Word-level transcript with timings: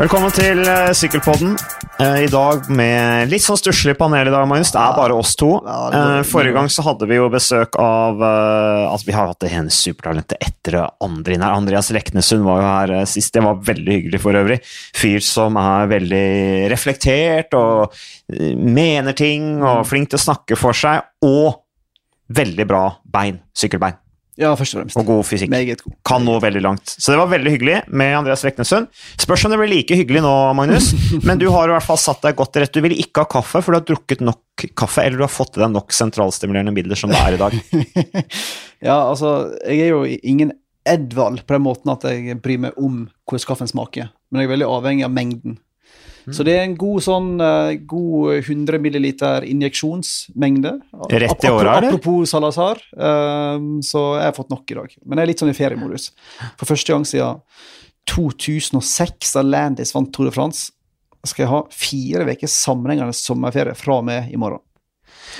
Velkommen 0.00 0.32
til 0.32 0.62
uh, 0.64 0.94
Sykkelpodden. 0.96 1.58
Uh, 1.98 2.22
I 2.24 2.28
dag 2.32 2.70
med 2.72 3.28
litt 3.28 3.44
sånn 3.44 3.58
stusslig 3.60 3.92
panel 3.98 4.30
i 4.30 4.32
dag, 4.32 4.46
Magnus. 4.48 4.70
Det 4.72 4.80
er 4.80 4.94
bare 4.96 5.18
oss 5.20 5.34
to. 5.36 5.50
Uh, 5.60 6.22
forrige 6.24 6.54
gang 6.56 6.70
så 6.72 6.86
hadde 6.86 7.04
vi 7.10 7.18
jo 7.18 7.26
besøk 7.28 7.76
av 7.76 8.24
Altså, 8.24 9.10
vi 9.10 9.16
har 9.18 9.28
hatt 9.28 9.44
det 9.44 9.52
ene 9.58 9.74
supertalentet 9.74 10.40
etter 10.40 10.78
det 10.78 10.86
andre 11.04 11.36
inn 11.36 11.44
her. 11.44 11.52
Andreas 11.52 11.92
Leknesund 11.92 12.48
var 12.48 12.62
jo 12.62 12.70
her 12.70 13.10
sist. 13.12 13.34
Det 13.36 13.44
var 13.44 13.60
veldig 13.68 13.98
hyggelig 13.98 14.24
for 14.24 14.40
øvrig. 14.40 14.60
Fyr 14.96 15.20
som 15.26 15.60
er 15.60 15.92
veldig 15.92 16.26
reflektert 16.72 17.60
og 17.60 18.00
mener 18.56 19.12
ting 19.20 19.58
og 19.60 19.84
flink 19.90 20.14
til 20.14 20.22
å 20.22 20.28
snakke 20.30 20.56
for 20.56 20.80
seg. 20.80 21.12
Og 21.28 21.60
veldig 22.40 22.72
bra 22.72 22.86
bein. 23.04 23.42
Sykkelbein. 23.52 24.00
Ja, 24.40 24.54
først 24.56 24.72
og 24.72 24.80
fremst. 24.80 24.96
Og 24.96 25.04
god 25.04 25.26
fysikk. 25.28 25.50
Meget 25.52 25.82
god. 25.84 25.94
Kan 26.06 26.24
nå 26.24 26.38
veldig 26.40 26.62
langt. 26.64 26.94
Så 26.96 27.12
det 27.12 27.18
var 27.20 27.28
veldig 27.28 27.52
hyggelig 27.52 27.76
med 27.92 28.14
Andreas 28.22 28.44
Reknesund. 28.46 28.88
Spørs 29.20 29.44
om 29.44 29.52
det 29.52 29.58
blir 29.60 29.72
like 29.74 29.98
hyggelig 29.98 30.22
nå, 30.24 30.32
Magnus. 30.56 30.94
Men 31.28 31.40
du 31.42 31.50
har 31.52 31.68
i 31.68 31.74
hvert 31.74 31.84
fall 31.84 32.00
satt 32.00 32.24
deg 32.24 32.38
godt 32.38 32.54
til 32.54 32.64
rette. 32.64 32.80
Du 32.80 32.86
vil 32.88 32.96
ikke 32.96 33.26
ha 33.26 33.30
kaffe, 33.36 33.60
for 33.60 33.74
du 33.74 33.80
har 33.80 33.86
drukket 33.90 34.24
nok 34.24 34.64
kaffe, 34.78 35.04
eller 35.04 35.20
du 35.20 35.26
har 35.26 35.32
fått 35.32 35.58
i 35.58 35.64
deg 35.64 35.74
nok 35.74 35.92
sentralstimulerende 35.96 36.72
midler 36.76 36.98
som 36.98 37.12
det 37.12 37.20
er 37.20 37.36
i 37.36 37.40
dag. 37.40 37.58
ja, 38.88 38.96
altså, 38.96 39.34
jeg 39.68 39.90
er 39.90 39.92
jo 39.92 40.02
ingen 40.08 40.56
Edvald 40.88 41.44
på 41.44 41.58
den 41.58 41.66
måten 41.66 41.92
at 41.92 42.06
jeg 42.08 42.38
bryr 42.40 42.62
meg 42.62 42.78
om 42.80 43.02
hvordan 43.28 43.48
kaffen 43.50 43.68
smaker, 43.68 44.08
men 44.32 44.40
jeg 44.40 44.48
er 44.48 44.54
veldig 44.54 44.70
avhengig 44.72 45.04
av 45.04 45.12
mengden. 45.12 45.58
Mm. 46.30 46.34
Så 46.36 46.44
det 46.46 46.52
er 46.54 46.62
en 46.62 46.76
god 46.78 47.02
sånn 47.02 47.30
uh, 47.42 47.72
god 47.90 48.44
100 48.44 48.78
milliliter 48.82 49.46
injeksjonsmengde. 49.50 50.76
Rett 51.10 51.46
i 51.46 51.50
året, 51.50 51.66
eller? 51.66 51.88
Apropos 51.90 52.30
Salazar, 52.30 52.78
uh, 52.94 53.58
så 53.82 54.04
jeg 54.20 54.28
har 54.28 54.36
fått 54.36 54.52
nok 54.54 54.70
i 54.70 54.78
dag. 54.78 54.94
Men 55.02 55.18
jeg 55.18 55.26
er 55.26 55.30
litt 55.32 55.42
sånn 55.42 55.50
i 55.50 55.56
feriemodus. 55.58 56.10
For 56.60 56.70
første 56.70 56.94
gang 56.94 57.06
siden 57.08 57.42
2006, 58.10 59.34
da 59.34 59.42
Landis 59.46 59.94
vant 59.96 60.12
Tour 60.14 60.30
de 60.30 60.34
France, 60.34 60.70
skal 61.26 61.44
jeg 61.44 61.52
ha 61.52 61.64
fire 61.74 62.28
uker 62.30 62.48
sammenhengende 62.48 63.16
sommerferie 63.16 63.74
fra 63.76 63.98
og 63.98 64.06
med 64.06 64.30
i 64.30 64.38
morgen. 64.40 64.62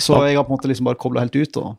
Så 0.01 0.19
jeg 0.27 0.37
har 0.37 0.45
på 0.45 0.53
en 0.53 0.59
måte 0.59 0.69
liksom 0.69 0.91
bare 0.91 0.99
kobla 1.01 1.23
helt 1.23 1.39
ut. 1.39 1.63
Og... 1.63 1.79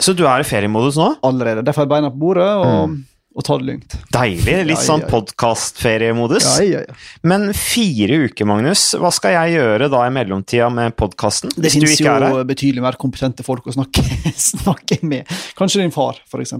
Så 0.00 0.12
du 0.16 0.26
er 0.28 0.44
i 0.44 0.46
feriemodus 0.46 1.00
nå? 1.00 1.14
Allerede. 1.26 1.64
Derfor 1.66 1.88
jeg 1.88 1.94
beina 1.96 2.12
på 2.12 2.28
bordet. 2.28 2.50
og... 2.60 2.92
Mm 2.92 3.06
og 3.30 3.44
ta 3.46 3.56
det 3.60 3.66
lugnt. 3.68 3.94
Deilig. 4.10 4.54
Litt 4.66 4.82
sånn 4.82 5.04
podkastferiemodus. 5.10 6.46
Ja, 6.58 6.64
ja, 6.66 6.80
ja. 6.82 6.96
Men 7.22 7.52
fire 7.54 8.24
uker, 8.26 8.48
Magnus. 8.50 8.88
Hva 8.98 9.12
skal 9.14 9.36
jeg 9.36 9.60
gjøre 9.60 9.86
da 9.92 10.02
i 10.08 10.14
mellomtida 10.14 10.66
med 10.74 10.96
podkasten? 10.98 11.52
Det 11.54 11.70
finnes 11.70 12.00
jo 12.02 12.16
betydelig 12.48 12.82
mer 12.82 12.98
kompetente 13.00 13.46
folk 13.46 13.70
å 13.70 13.76
snakke, 13.76 14.02
snakke 14.50 14.98
med. 15.06 15.30
Kanskje 15.58 15.84
din 15.84 15.94
far, 15.94 16.18
f.eks. 16.26 16.56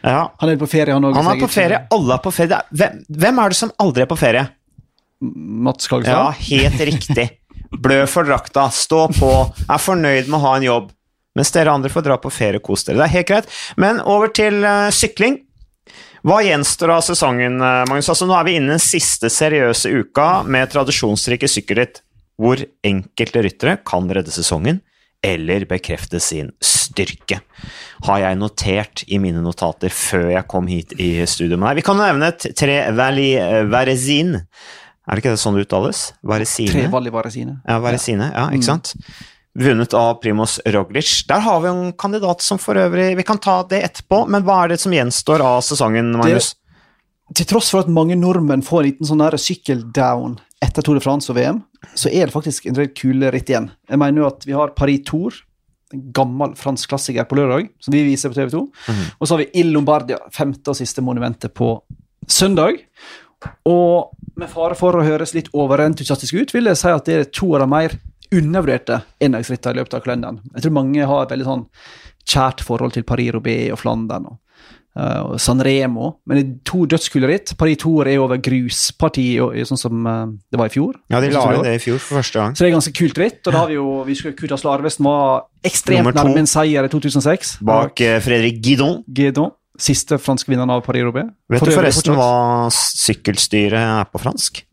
Ja. 0.00 0.22
Han 0.40 0.54
er 0.54 0.60
på 0.60 0.70
ferie, 0.70 0.94
han 0.96 1.04
òg. 1.04 1.18
Han 1.18 1.28
er 1.34 1.42
på 1.42 1.50
ferie. 1.52 1.82
Alle 1.92 2.16
er 2.16 2.24
på 2.24 2.32
ferie. 2.32 2.62
Hvem, 2.72 3.02
hvem 3.24 3.42
er 3.42 3.52
det 3.52 3.60
som 3.60 3.74
aldri 3.84 4.06
er 4.06 4.10
på 4.10 4.18
ferie? 4.18 4.46
Mats 5.20 5.90
Kagestad? 5.90 6.14
Ja, 6.14 6.30
helt 6.48 6.86
riktig. 6.88 7.26
Blø 7.82 8.04
for 8.08 8.24
drakta, 8.24 8.70
stå 8.72 9.08
på, 9.12 9.32
er 9.68 9.82
fornøyd 9.82 10.30
med 10.30 10.38
å 10.38 10.46
ha 10.46 10.54
en 10.56 10.64
jobb. 10.64 10.94
Mens 11.36 11.52
dere 11.54 11.74
andre 11.74 11.90
får 11.92 12.06
dra 12.06 12.16
på 12.18 12.32
ferie 12.32 12.58
og 12.58 12.64
kose 12.66 12.88
dere. 12.88 13.02
Det 13.02 13.04
er 13.04 13.14
helt 13.18 13.28
greit. 13.28 13.52
Men 13.78 14.00
over 14.00 14.32
til 14.34 14.62
uh, 14.64 14.88
sykling. 14.94 15.42
Hva 16.26 16.40
gjenstår 16.42 16.92
av 16.96 17.04
sesongen, 17.06 17.60
eh, 17.62 17.84
Magnus? 17.88 18.08
Altså, 18.10 18.26
nå 18.26 18.34
er 18.38 18.44
vi 18.48 18.56
inne 18.58 18.72
i 18.72 18.76
den 18.76 18.82
siste 18.82 19.30
seriøse 19.30 19.92
uka 20.00 20.42
med 20.44 20.70
tradisjonsrike 20.72 21.48
sykkelritt, 21.50 22.02
hvor 22.38 22.60
enkelte 22.86 23.42
ryttere 23.42 23.78
kan 23.86 24.08
redde 24.10 24.34
sesongen 24.34 24.80
eller 25.22 25.64
bekrefte 25.66 26.20
sin 26.22 26.52
styrke. 26.62 27.40
Har 28.06 28.20
jeg 28.22 28.38
notert 28.38 29.02
i 29.10 29.18
mine 29.18 29.42
notater 29.42 29.90
før 29.90 30.28
jeg 30.30 30.46
kom 30.50 30.68
hit 30.70 30.94
i 31.02 31.26
studio 31.26 31.58
med 31.58 31.72
deg. 31.72 31.80
Vi 31.80 31.86
kan 31.88 31.98
nevne 31.98 32.30
tre 32.38 32.76
Valley 32.94 33.64
Varezin. 33.66 34.36
Er 34.38 35.16
det 35.16 35.24
ikke 35.24 35.34
det 35.34 35.40
sånn 35.42 35.56
det 35.56 35.64
uttales? 35.66 36.04
Varesine? 36.22 36.70
Tre 36.70 36.86
Valley 36.92 37.10
Varesine. 37.10 37.58
Ja, 37.64 37.80
Varesine, 37.82 38.30
ja, 38.34 38.46
ikke 38.52 38.76
mm. 38.76 38.92
Vunnet 39.58 39.94
av 39.94 40.14
Primoz 40.22 40.60
Roglic. 40.66 41.26
Der 41.28 41.42
har 41.42 41.60
vi 41.60 41.68
en 41.68 41.92
kandidat 41.92 42.42
som 42.42 42.60
for 42.62 42.78
øvrig 42.78 43.16
Vi 43.16 43.26
kan 43.26 43.40
ta 43.42 43.62
det 43.68 43.82
etterpå, 43.82 44.24
men 44.30 44.46
hva 44.46 44.62
er 44.64 44.74
det 44.74 44.80
som 44.82 44.94
gjenstår 44.94 45.42
av 45.44 45.60
sesongen, 45.66 46.12
Magnus? 46.18 46.52
Det, 46.54 47.40
til 47.40 47.48
tross 47.50 47.72
for 47.74 47.84
at 47.84 47.90
mange 47.92 48.16
nordmenn 48.16 48.64
får 48.64 48.80
en 48.80 48.88
liten 48.88 49.08
sånn 49.08 49.24
sykkeldown 49.38 50.38
etter 50.64 50.82
Tour 50.82 50.98
de 50.98 51.02
France 51.04 51.30
og 51.30 51.36
VM, 51.38 51.60
så 51.94 52.10
er 52.10 52.26
det 52.26 52.34
faktisk 52.34 52.66
en 52.66 52.78
del 52.78 52.90
kule 52.96 53.30
ritt 53.34 53.50
igjen. 53.50 53.68
Jeg 53.88 54.00
mener 54.00 54.22
jo 54.22 54.30
at 54.30 54.46
vi 54.46 54.56
har 54.56 54.74
Paris 54.78 55.04
Tour, 55.06 55.36
en 55.94 56.02
gammel 56.14 56.56
fransk 56.58 56.90
klassiker, 56.90 57.28
på 57.28 57.38
lørdag, 57.38 57.68
som 57.82 57.94
vi 57.94 58.02
viser 58.08 58.32
på 58.32 58.38
TV 58.40 58.50
2. 58.56 58.64
Mm. 58.88 59.04
Og 59.18 59.28
så 59.28 59.34
har 59.34 59.44
vi 59.44 59.50
Il 59.60 59.70
Lombardia, 59.74 60.18
femte 60.34 60.72
og 60.72 60.78
siste 60.78 61.04
monumentet, 61.04 61.54
på 61.54 61.76
søndag. 62.28 62.82
Og 63.68 64.16
med 64.38 64.50
fare 64.50 64.76
for 64.78 64.98
å 64.98 65.06
høres 65.06 65.34
litt 65.36 65.52
overentusiastisk 65.54 66.40
ut, 66.40 66.54
vil 66.54 66.70
jeg 66.70 66.80
si 66.80 66.90
at 66.90 67.06
det 67.06 67.16
er 67.16 67.30
to 67.30 67.52
av 67.54 67.62
de 67.62 67.70
mer 67.70 67.94
undervurderte 68.34 69.00
endagsrittene 69.24 69.76
i 69.76 69.80
løpet 69.80 69.96
av 69.96 70.04
kalenderen. 70.04 70.42
Jeg 70.54 70.66
tror 70.66 70.76
mange 70.80 71.08
har 71.08 71.24
et 71.24 71.32
veldig 71.32 71.48
sånn 71.48 71.64
kjært 72.28 72.62
forhold 72.66 72.94
til 72.96 73.06
Paris-Roubais 73.08 73.72
og 73.72 73.80
Flandern 73.80 74.28
og, 74.28 74.36
uh, 74.98 75.20
og 75.30 75.40
San 75.40 75.62
Remo, 75.64 76.10
men 76.28 76.38
det 76.38 76.44
er 76.44 76.54
to 76.68 76.82
dødskule 76.90 77.30
ritt. 77.30 77.54
Paris 77.60 77.80
Tour 77.80 78.10
er 78.10 78.20
over 78.20 78.40
grusparti, 78.44 79.26
sånn 79.68 79.80
som 79.80 80.08
uh, 80.08 80.26
det 80.52 80.60
var 80.60 80.68
i 80.68 80.74
fjor. 80.76 80.98
Ja, 81.12 81.22
de 81.24 81.32
la 81.32 81.46
inn 81.56 81.64
det 81.66 81.78
i 81.78 81.82
fjor 81.86 82.00
for 82.02 82.20
første 82.20 82.42
gang. 82.42 82.56
Så 82.56 82.64
det 82.64 82.70
er 82.70 82.76
ganske 82.76 82.96
kult 83.00 83.22
ritt. 83.22 83.40
Og 83.46 83.52
da 83.54 83.62
har 83.62 83.72
vi 83.72 83.78
jo 83.78 83.88
vi 84.08 84.18
skulle 84.18 84.36
Kutas 84.38 84.66
Larvesen 84.68 85.08
var 85.08 85.48
ekstremt 85.66 86.12
nærme 86.12 86.44
en 86.44 86.50
seier 86.50 86.84
i 86.84 86.92
2006. 86.92 87.58
Bak 87.68 88.04
uh, 88.04 88.18
Fredrik 88.24 88.60
Guidon. 88.64 89.00
Guidon. 89.08 89.54
Siste 89.78 90.16
franske 90.18 90.50
vinneren 90.50 90.72
av 90.74 90.82
Paris-Roubais. 90.82 91.28
Vet 91.54 91.62
du 91.62 91.70
forresten 91.70 92.16
hva 92.18 92.66
sykkelstyret 92.74 93.78
er 93.78 94.08
på 94.10 94.20
fransk? 94.20 94.64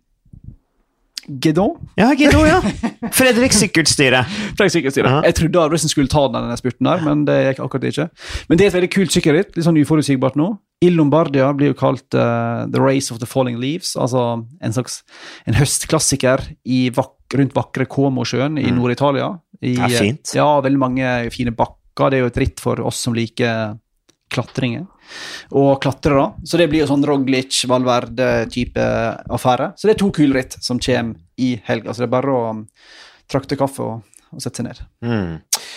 Gedon? 1.28 1.76
Ja, 1.98 2.12
Gedon, 2.18 2.46
ja. 2.48 2.60
Fredrik 3.18 3.54
Sykkelstyre. 3.56 4.24
Fredrik 4.58 4.74
Sykkelstyre. 4.76 5.10
Uh 5.10 5.14
-huh. 5.18 5.26
Jeg 5.26 5.36
trodde 5.36 5.62
Arvesen 5.62 5.90
skulle 5.90 6.08
ta 6.08 6.28
denne 6.28 6.58
spurten 6.58 6.86
der, 6.86 7.02
men 7.02 7.26
det 7.26 7.38
gikk 7.46 7.60
akkurat 7.66 7.84
ikke. 7.84 8.10
Men 8.50 8.58
det 8.58 8.66
er 8.66 8.68
et 8.68 8.74
veldig 8.74 8.92
kult 8.94 9.12
sykkelritt. 9.12 9.56
Litt 9.56 9.66
sånn 9.66 9.82
uforutsigbart 9.82 10.36
nå. 10.36 10.58
I 10.84 10.90
Lombardia 10.90 11.54
blir 11.54 11.68
jo 11.68 11.74
kalt 11.74 12.14
uh, 12.14 12.68
The 12.72 12.82
Race 12.82 13.14
of 13.14 13.20
the 13.20 13.26
Falling 13.26 13.58
Leaves. 13.58 13.96
Altså 13.96 14.46
en 14.62 14.74
slags 14.74 15.04
en 15.48 15.54
høstklassiker 15.54 16.40
vak 16.96 17.12
rundt 17.34 17.56
vakre 17.56 17.86
Como-sjøen 17.86 18.58
i 18.58 18.72
mm. 18.72 18.76
Nord-Italia. 18.78 19.40
Ja, 19.62 19.88
fint. 19.88 20.36
Ja, 20.36 20.62
veldig 20.62 20.80
mange 20.80 21.32
fine 21.32 21.52
bakker. 21.52 22.12
Det 22.12 22.18
er 22.18 22.26
jo 22.26 22.28
et 22.28 22.38
ritt 22.38 22.60
for 22.60 22.80
oss 22.82 23.00
som 23.02 23.14
liker 23.14 23.78
klatringer 24.32 24.86
og 25.56 25.78
klatrere. 25.84 26.32
Så 26.48 26.60
det 26.60 26.68
blir 26.72 26.84
jo 26.84 26.90
sånn 26.90 27.06
Roglic, 27.06 27.62
Valverde-type 27.70 28.86
affære. 29.36 29.72
Så 29.78 29.88
det 29.88 29.96
er 29.96 30.02
to 30.02 30.12
kulritt 30.16 30.58
som 30.66 30.82
kommer 30.82 31.20
i 31.42 31.56
helga. 31.68 31.94
Så 31.94 32.04
det 32.04 32.10
er 32.10 32.16
bare 32.16 32.34
å 32.34 32.44
um, 32.56 32.64
trakte 33.32 33.58
kaffe 33.60 33.86
og, 33.86 34.24
og 34.32 34.44
sette 34.44 34.62
seg 34.62 34.70
ned. 34.70 34.82
Mm. 35.06 35.36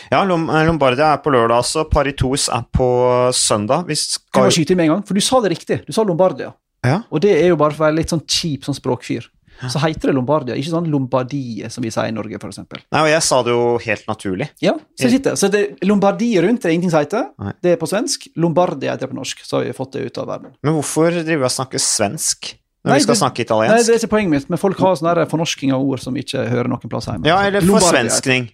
Ja, 0.09 0.22
eh, 0.22 0.64
Lombardia 0.69 1.12
er 1.12 1.20
på 1.25 1.32
lørdag, 1.34 1.66
så 1.69 1.84
Paritos 1.91 2.48
er 2.54 2.64
på 2.72 2.88
søndag. 3.36 3.84
Vi 3.88 3.98
skal... 3.98 4.25
Kan 4.32 4.48
må 4.48 4.54
skyte 4.54 4.75
inn 4.75 4.80
med 4.80 4.88
en 4.88 4.97
gang? 4.97 5.06
For 5.09 5.19
du 5.19 5.25
sa 5.25 5.42
det 5.44 5.53
riktig. 5.54 5.82
Du 5.86 5.92
sa 5.97 6.06
Lombardia. 6.09 6.54
Ja. 6.86 7.03
Og 7.10 7.20
det 7.25 7.34
er 7.36 7.50
jo 7.50 7.59
bare 7.60 7.75
for 7.75 7.84
å 7.84 7.88
være 7.88 7.98
litt 7.98 8.15
sånn 8.15 8.25
kjip 8.25 8.65
sånn 8.66 8.76
språkfyr 8.76 9.26
så 9.67 9.81
heter 9.83 10.11
det 10.11 10.15
Lombardia, 10.15 10.57
ikke 10.59 10.71
sånn 10.71 10.87
Lombardie, 10.93 11.67
som 11.73 11.83
vi 11.83 11.91
sier 11.91 12.13
i 12.13 12.15
Norge, 12.15 12.39
f.eks. 12.39 12.61
Nei, 12.63 13.01
og 13.01 13.11
jeg 13.11 13.25
sa 13.27 13.41
det 13.47 13.55
jo 13.55 13.65
helt 13.83 14.07
naturlig. 14.11 14.49
Ja, 14.63 14.77
så, 14.95 15.11
sitter. 15.11 15.35
så 15.41 15.51
det, 15.51 15.65
Lombardie 15.89 16.45
rundt 16.45 16.63
det 16.63 16.71
er 16.71 16.77
ingenting 16.77 16.95
som 16.95 17.03
heter. 17.03 17.27
Nei. 17.43 17.57
Det 17.65 17.75
er 17.75 17.81
på 17.81 17.89
svensk. 17.91 18.29
Lombardia 18.39 18.95
heter 18.95 19.09
det 19.09 19.13
på 19.15 19.19
norsk. 19.19 19.43
Så 19.47 19.59
har 19.59 19.67
vi 19.67 19.75
fått 19.77 19.97
det 19.97 20.07
ut 20.07 20.23
av 20.23 20.31
verden. 20.31 20.55
Men 20.63 20.79
hvorfor 20.79 21.11
driver 21.11 21.43
vi 21.43 21.49
og 21.51 21.55
snakker 21.57 21.83
svensk? 21.83 22.53
Når 22.87 22.93
nei, 22.93 23.01
vi 23.01 23.07
skal 23.09 23.17
det, 23.17 23.21
snakke 23.25 23.43
italiensk? 23.43 23.75
Nei, 23.75 23.83
Det 23.89 23.97
er 23.97 24.01
ikke 24.05 24.13
poenget 24.15 24.35
mitt, 24.37 24.53
men 24.55 24.63
folk 24.63 24.79
har 24.85 24.95
sånn 25.01 25.25
fornorsking 25.33 25.75
av 25.75 25.83
ord 25.83 26.05
som 26.05 26.17
ikke 26.17 26.47
hører 26.53 26.71
noen 26.71 26.93
plass 26.93 27.11
hjemme. 27.11 27.27
Ja, 27.27 27.41
eller 27.49 27.67
forsvenskning. 27.67 28.49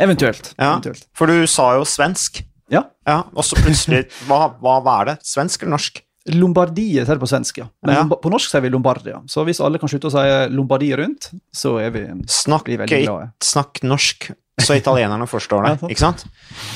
Eventuelt. 0.00 0.52
Ja, 0.58 0.74
eventuelt. 0.74 1.08
For 1.16 1.30
du 1.30 1.48
sa 1.50 1.72
jo 1.78 1.88
svensk. 1.88 2.42
Ja. 2.70 2.84
ja 3.08 3.22
og 3.32 3.42
så 3.46 3.58
plutselig 3.58 4.04
hva, 4.28 4.52
hva, 4.60 4.76
hva 4.84 5.00
er 5.00 5.10
det? 5.10 5.16
Svensk 5.26 5.64
eller 5.64 5.78
norsk? 5.78 6.04
Lombardiet 6.28 7.06
sier 7.06 7.16
det 7.16 7.22
på 7.22 7.28
svensk, 7.30 7.62
ja. 7.62 7.66
Men 7.86 7.96
ja. 7.96 8.18
på 8.20 8.32
norsk 8.32 8.52
sier 8.52 8.64
vi 8.64 8.70
Lombardia. 8.72 9.22
Så 9.30 9.44
hvis 9.48 9.62
alle 9.64 9.80
kan 9.80 9.88
slutte 9.88 10.10
å 10.10 10.12
si 10.12 10.24
Lombardiet 10.52 11.00
rundt, 11.00 11.30
så 11.56 11.78
er 11.80 11.94
vi, 11.94 12.02
snakk, 12.28 12.68
vi 12.68 12.76
veldig 12.80 13.04
glade. 13.06 13.30
Snakk 13.44 13.80
norsk, 13.88 14.28
så 14.60 14.76
italienerne 14.76 15.28
forstår 15.30 15.64
det. 15.66 15.94
ikke 15.94 16.04
sant? 16.04 16.26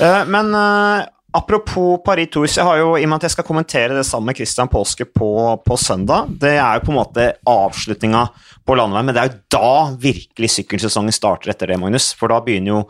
Uh, 0.01 0.23
men 0.33 0.49
uh, 0.57 1.05
apropos 1.37 2.01
Paris 2.07 2.33
Tours, 2.33 2.57
jeg 2.57 2.65
har 2.65 2.81
jo, 2.81 2.95
i 2.97 3.05
og 3.05 3.13
med 3.13 3.21
at 3.21 3.29
jeg 3.29 3.37
skal 3.37 3.49
kommentere 3.51 3.99
det 3.99 4.07
sammen 4.09 4.33
med 4.33 4.41
Christian 4.41 4.73
Påske 4.73 5.05
på, 5.11 5.31
på 5.67 5.77
søndag 5.81 6.31
Det 6.41 6.55
er 6.57 6.79
jo 6.79 6.87
på 6.87 6.95
en 6.95 7.01
måte 7.03 7.31
avslutninga 7.51 8.27
på 8.65 8.77
landeveien, 8.81 9.11
men 9.11 9.17
det 9.17 9.23
er 9.25 9.33
jo 9.33 9.41
da 9.59 9.73
virkelig 10.01 10.55
sykkelsesongen 10.57 11.13
starter 11.13 11.53
etter 11.53 11.69
det, 11.69 11.77
Magnus. 11.83 12.15
For 12.17 12.33
da 12.33 12.41
begynner 12.41 12.79
jo 12.79 12.85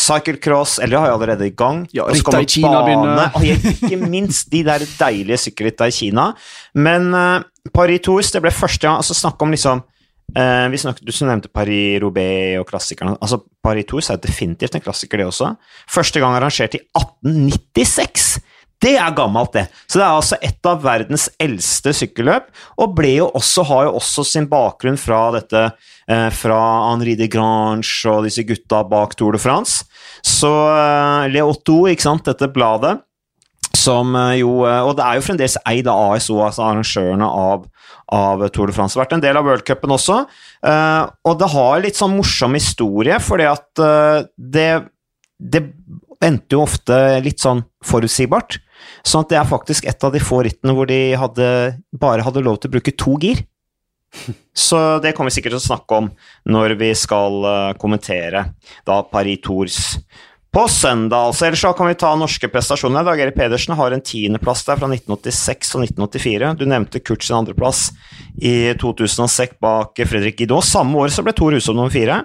Cyclecross, 0.00 0.78
eller 0.80 0.98
har 0.98 1.10
jeg 1.10 1.16
allerede 1.18 1.46
i 1.48 1.54
gang. 1.56 1.84
Ja, 1.94 2.08
Ritta 2.08 2.40
i 2.40 2.48
Kina 2.48 2.82
begynner. 2.86 3.36
Og 3.36 3.46
ikke 3.46 4.00
minst 4.00 4.50
de 4.52 4.64
der 4.66 4.84
deilige 4.98 5.40
sykkelritta 5.44 5.90
i 5.90 5.94
Kina. 5.94 6.30
Men 6.74 7.10
uh, 7.14 7.46
Paris 7.74 8.04
Tours, 8.06 8.32
det 8.34 8.42
ble 8.44 8.52
første 8.54 8.86
gang 8.86 9.00
altså 9.00 9.16
Snakk 9.16 9.42
om 9.44 9.52
liksom 9.54 9.82
uh, 9.84 10.66
vi 10.72 10.80
snakket, 10.80 11.06
Du 11.06 11.12
nevnte 11.28 11.52
Paris-Roubais 11.52 12.60
og 12.60 12.68
klassikerne. 12.70 13.16
altså 13.20 13.42
Paris 13.62 13.88
Tours 13.88 14.10
er 14.10 14.22
definitivt 14.22 14.74
en 14.74 14.84
klassiker, 14.84 15.20
det 15.20 15.30
også. 15.30 15.54
Første 15.90 16.22
gang 16.22 16.38
arrangert 16.38 16.78
i 16.78 16.84
1896! 16.96 18.38
Det 18.80 18.94
er 18.96 19.12
gammelt, 19.12 19.52
det. 19.52 19.66
Så 19.84 19.98
det 20.00 20.04
er 20.06 20.14
altså 20.16 20.36
et 20.40 20.68
av 20.68 20.80
verdens 20.80 21.26
eldste 21.42 21.92
sykkelløp, 21.96 22.46
og 22.80 22.94
ble 22.96 23.10
jo 23.18 23.26
også, 23.36 23.64
har 23.68 23.88
jo 23.90 23.98
også 23.98 24.24
sin 24.24 24.48
bakgrunn 24.48 24.96
fra 25.00 25.18
dette 25.34 25.66
eh, 26.08 26.30
fra 26.32 26.60
Henri 26.86 27.12
de 27.18 27.28
Grange 27.28 28.08
og 28.08 28.24
disse 28.24 28.46
gutta 28.48 28.80
bak 28.88 29.12
Tour 29.20 29.36
de 29.36 29.42
France. 29.42 29.84
Så 30.26 30.50
eh, 30.50 31.28
Le 31.32 31.44
Otto, 31.46 31.84
ikke 31.88 32.06
sant, 32.06 32.26
dette 32.26 32.50
bladet, 32.52 32.98
som 33.76 34.14
eh, 34.18 34.40
jo 34.40 34.64
eh, 34.68 34.80
Og 34.84 34.96
det 34.98 35.06
er 35.06 35.18
jo 35.18 35.26
fremdeles 35.26 35.58
eid 35.68 35.88
av 35.90 36.16
ASO, 36.16 36.40
altså 36.44 36.66
arrangørene 36.66 37.28
av, 37.28 37.66
av 38.16 38.46
Tour 38.54 38.70
de 38.70 38.76
France. 38.76 38.98
Vært 39.00 39.16
en 39.16 39.24
del 39.24 39.38
av 39.38 39.46
worldcupen 39.48 39.96
også. 39.96 40.22
og 41.24 41.34
det 41.40 41.48
har 41.54 41.84
litt 41.84 41.98
sånn 41.98 42.16
morsom 42.18 42.56
historie, 42.58 43.16
fordi 43.22 43.46
at 43.48 43.82
det, 44.36 44.70
det 45.38 45.62
endte 46.20 46.56
jo 46.56 46.64
ofte 46.66 46.96
litt 47.24 47.40
sånn 47.40 47.62
forutsigbart. 47.86 48.58
Sånn 49.06 49.24
at 49.24 49.32
det 49.32 49.38
er 49.40 49.48
faktisk 49.48 49.86
et 49.88 50.04
av 50.04 50.12
de 50.12 50.20
få 50.20 50.42
rittene 50.44 50.74
hvor 50.76 50.88
de 50.90 51.00
hadde, 51.16 51.48
bare 51.96 52.26
hadde 52.26 52.44
lov 52.44 52.60
til 52.60 52.68
å 52.68 52.74
bruke 52.76 52.96
to 52.98 53.16
gir. 53.22 53.40
Så 54.66 54.98
det 55.02 55.14
kommer 55.16 55.30
vi 55.30 55.38
sikkert 55.38 55.56
til 55.56 55.62
å 55.62 55.68
snakke 55.68 56.00
om 56.02 56.10
når 56.50 56.76
vi 56.80 56.90
skal 56.98 57.46
eh, 57.46 57.70
kommentere 57.80 58.50
da 58.88 59.00
Paris 59.06 59.40
Tours 59.44 59.78
på 60.50 60.68
søndag. 60.68 61.16
altså. 61.30 61.46
Ellers 61.46 61.60
så 61.62 61.72
kan 61.72 61.86
vi 61.86 61.94
ta 61.94 62.10
norske 62.18 62.48
prestasjoner. 62.50 63.04
Dag 63.06 63.20
Erik 63.22 63.36
Pedersen 63.36 63.76
har 63.78 63.94
en 63.94 64.02
tiendeplass 64.02 64.64
der 64.66 64.80
fra 64.80 64.88
1986 64.90 65.74
og 65.76 65.84
1984. 65.84 66.54
Du 66.58 66.64
nevnte 66.66 67.00
Kurt 67.00 67.22
sin 67.22 67.36
andreplass 67.38 67.90
i 68.42 68.72
2006 68.80 69.60
bak 69.62 70.02
Fredrik 70.10 70.40
Guidot. 70.40 70.66
Samme 70.66 70.98
år 70.98 71.14
så 71.14 71.22
ble 71.26 71.34
Tor 71.38 71.54
Hushovd 71.54 71.78
nummer 71.78 71.94
fire. 71.94 72.24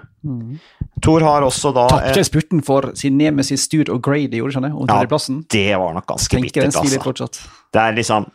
Tor 1.06 1.22
har 1.22 1.46
også 1.46 1.70
da 1.76 1.86
Tapte 1.92 2.24
spurten 2.26 2.64
for 2.66 2.90
sin 2.98 3.14
nemesis 3.20 3.68
Stuart 3.68 3.92
O'Grady, 3.94 4.40
gjorde 4.40 4.56
skjønner? 4.56 4.74
Om 4.74 4.90
Ja, 4.90 4.98
det 5.54 5.78
var 5.78 5.94
nok 5.94 6.08
ganske 6.10 6.42
bittert, 6.42 6.74
altså. 6.74 7.30
Det 7.70 7.82
er 7.84 7.94
liksom 8.00 8.26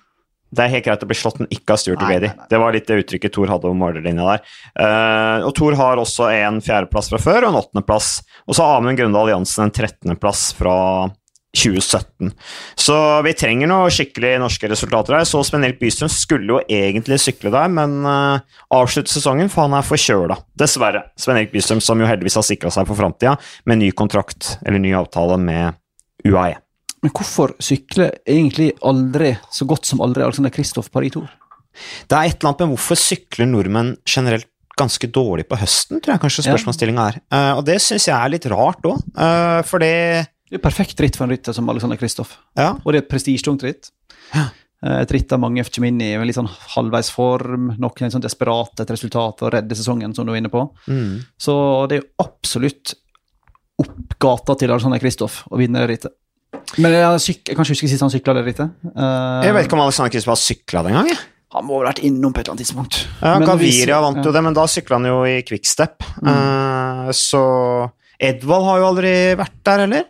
det 0.52 0.66
er 0.66 0.74
helt 0.74 0.86
greit 0.86 1.04
å 1.06 1.08
bli 1.08 1.16
slått, 1.16 1.40
men 1.40 1.48
ikke 1.54 1.76
av 1.76 1.80
Stuart 1.80 2.02
Grady. 2.04 2.32
Det 2.52 2.60
var 2.60 2.76
litt 2.76 2.90
det 2.90 3.00
uttrykket 3.06 3.34
Thor 3.38 3.52
hadde 3.52 3.70
om 3.72 3.80
målerlinja 3.80 4.28
der. 4.28 4.44
Uh, 4.76 5.48
og 5.48 5.54
Thor 5.56 5.78
har 5.80 6.02
også 6.02 6.28
en 6.34 6.60
fjerdeplass 6.64 7.08
fra 7.14 7.22
før 7.24 7.46
og 7.46 7.54
en 7.54 7.60
åttendeplass. 7.62 8.12
Og 8.50 8.58
så 8.58 8.68
har 8.68 8.82
Amund 8.82 9.00
Grøndal 9.00 9.32
Jansen 9.32 9.70
en 9.70 9.74
trettendeplass 9.76 10.50
fra 10.58 10.76
2017. 11.56 12.32
Så 12.80 12.96
vi 13.26 13.34
trenger 13.36 13.68
noe 13.72 13.92
skikkelig 13.92 14.34
norske 14.44 14.70
resultater 14.72 15.18
her. 15.18 15.28
Så 15.28 15.40
Sven 15.48 15.64
Erik 15.68 15.80
Bystrøm 15.80 16.12
skulle 16.12 16.58
jo 16.58 16.60
egentlig 16.68 17.20
sykle 17.24 17.52
der, 17.54 17.72
men 17.72 18.02
uh, 18.08 18.44
avslutte 18.76 19.12
sesongen, 19.12 19.52
for 19.52 19.68
han 19.68 19.78
er 19.80 19.88
forkjøla. 19.88 20.40
Dessverre. 20.60 21.06
Sven 21.20 21.40
Erik 21.40 21.56
Bystrøm, 21.56 21.84
som 21.84 22.04
jo 22.04 22.10
heldigvis 22.10 22.40
har 22.40 22.48
sikra 22.48 22.74
seg 22.76 22.88
for 22.90 23.00
framtida 23.00 23.38
med 23.72 23.84
ny 23.84 23.92
kontrakt, 23.96 24.58
eller 24.66 24.84
ny 24.84 24.92
avtale 25.00 25.40
med 25.40 25.80
UAE. 26.28 26.60
Men 27.02 27.14
hvorfor 27.18 27.56
sykler 27.64 28.12
egentlig 28.30 28.72
aldri, 28.86 29.34
så 29.52 29.66
godt 29.70 29.90
som 29.90 30.04
aldri, 30.06 30.24
Alexander 30.26 30.54
Kristoff 30.54 30.92
Paris 30.94 31.16
Tour? 31.16 31.30
Det 32.08 32.18
er 32.18 32.28
et 32.30 32.36
eller 32.38 32.52
annet 32.52 32.64
med 32.66 32.74
hvorfor 32.76 33.00
sykler 33.00 33.50
nordmenn 33.50 33.96
generelt 34.06 34.48
ganske 34.78 35.08
dårlig 35.14 35.48
på 35.50 35.58
høsten, 35.60 36.00
tror 36.02 36.16
jeg 36.16 36.22
kanskje 36.24 36.46
spørsmålsstillinga 36.48 37.08
er. 37.12 37.18
Uh, 37.34 37.54
og 37.60 37.66
det 37.68 37.80
syns 37.84 38.08
jeg 38.08 38.16
er 38.16 38.32
litt 38.34 38.48
rart 38.50 38.86
òg, 38.88 39.02
for 39.68 39.84
det 39.84 40.28
Det 40.52 40.58
er 40.60 40.64
perfekt 40.64 41.00
ritt 41.00 41.16
for 41.16 41.24
en 41.26 41.32
rytter 41.32 41.56
som 41.56 41.70
Alexander 41.72 41.96
Kristoff. 42.00 42.34
Ja. 42.60 42.74
Og 42.84 42.92
det 42.92 42.98
er 43.00 43.04
et 43.06 43.12
prestisjetungt 43.12 43.64
ritt. 43.64 43.92
Ja. 44.34 44.50
Eh, 44.84 45.02
Et 45.04 45.12
ritt 45.16 45.30
der 45.30 45.40
mange 45.40 45.64
kommer 45.64 45.88
inn 45.88 46.02
i 46.02 46.18
med 46.18 46.28
litt 46.28 46.36
sånn 46.36 46.50
halvveis 46.76 47.12
form, 47.14 47.70
noen 47.80 48.04
er 48.04 48.12
sånn 48.12 48.24
desperate 48.26 48.82
etter 48.84 48.98
resultat 48.98 49.44
og 49.46 49.54
redde 49.54 49.78
sesongen, 49.78 50.16
som 50.16 50.26
du 50.26 50.34
var 50.34 50.42
inne 50.42 50.52
på. 50.52 50.66
mm. 50.88 51.22
Så 51.40 51.56
det 51.88 51.98
er 51.98 52.02
jo 52.02 52.26
absolutt 52.26 52.96
opp 53.82 54.18
gata 54.20 54.56
til 54.60 54.74
Alexander 54.74 55.00
Kristoff 55.00 55.44
å 55.50 55.58
vinne 55.58 55.86
rittet. 55.88 56.12
Men 56.82 56.92
jeg, 56.96 57.20
syk 57.24 57.48
jeg 57.52 57.56
kan 57.58 57.64
ikke 57.66 57.74
huske 57.76 57.90
sist 57.92 58.04
han 58.04 58.12
sykla 58.12 58.34
det 58.38 58.46
rittet. 58.50 58.72
Uh, 58.96 59.42
Jeg 59.46 59.54
vet 59.56 59.68
ikke 59.68 59.78
om 59.78 59.84
Alexander 59.86 60.12
Kristoff 60.14 60.34
har 60.36 60.42
sykla 60.42 60.84
den 60.88 60.98
gang. 60.98 61.08
jeg. 61.12 61.20
Han 61.52 61.66
må 61.68 61.82
ha 61.82 61.90
vært 61.90 62.00
innom 62.08 62.32
på 62.32 62.40
et 62.40 62.46
eller 62.48 62.56
annet 62.56 62.64
tidspunkt. 62.64 62.98
Ja, 63.20 63.34
Gaviria 63.44 63.98
vant 64.04 64.22
jo 64.24 64.30
ja. 64.30 64.36
det, 64.38 64.44
men 64.46 64.56
da 64.56 64.64
sykla 64.72 65.00
han 65.02 65.08
jo 65.10 65.18
i 65.28 65.42
quickstep. 65.48 66.06
Eh, 66.24 67.10
så 67.18 67.42
Edvald 68.24 68.68
har 68.70 68.80
jo 68.80 68.86
aldri 68.92 69.12
vært 69.40 69.58
der 69.68 69.84
heller. 69.84 70.06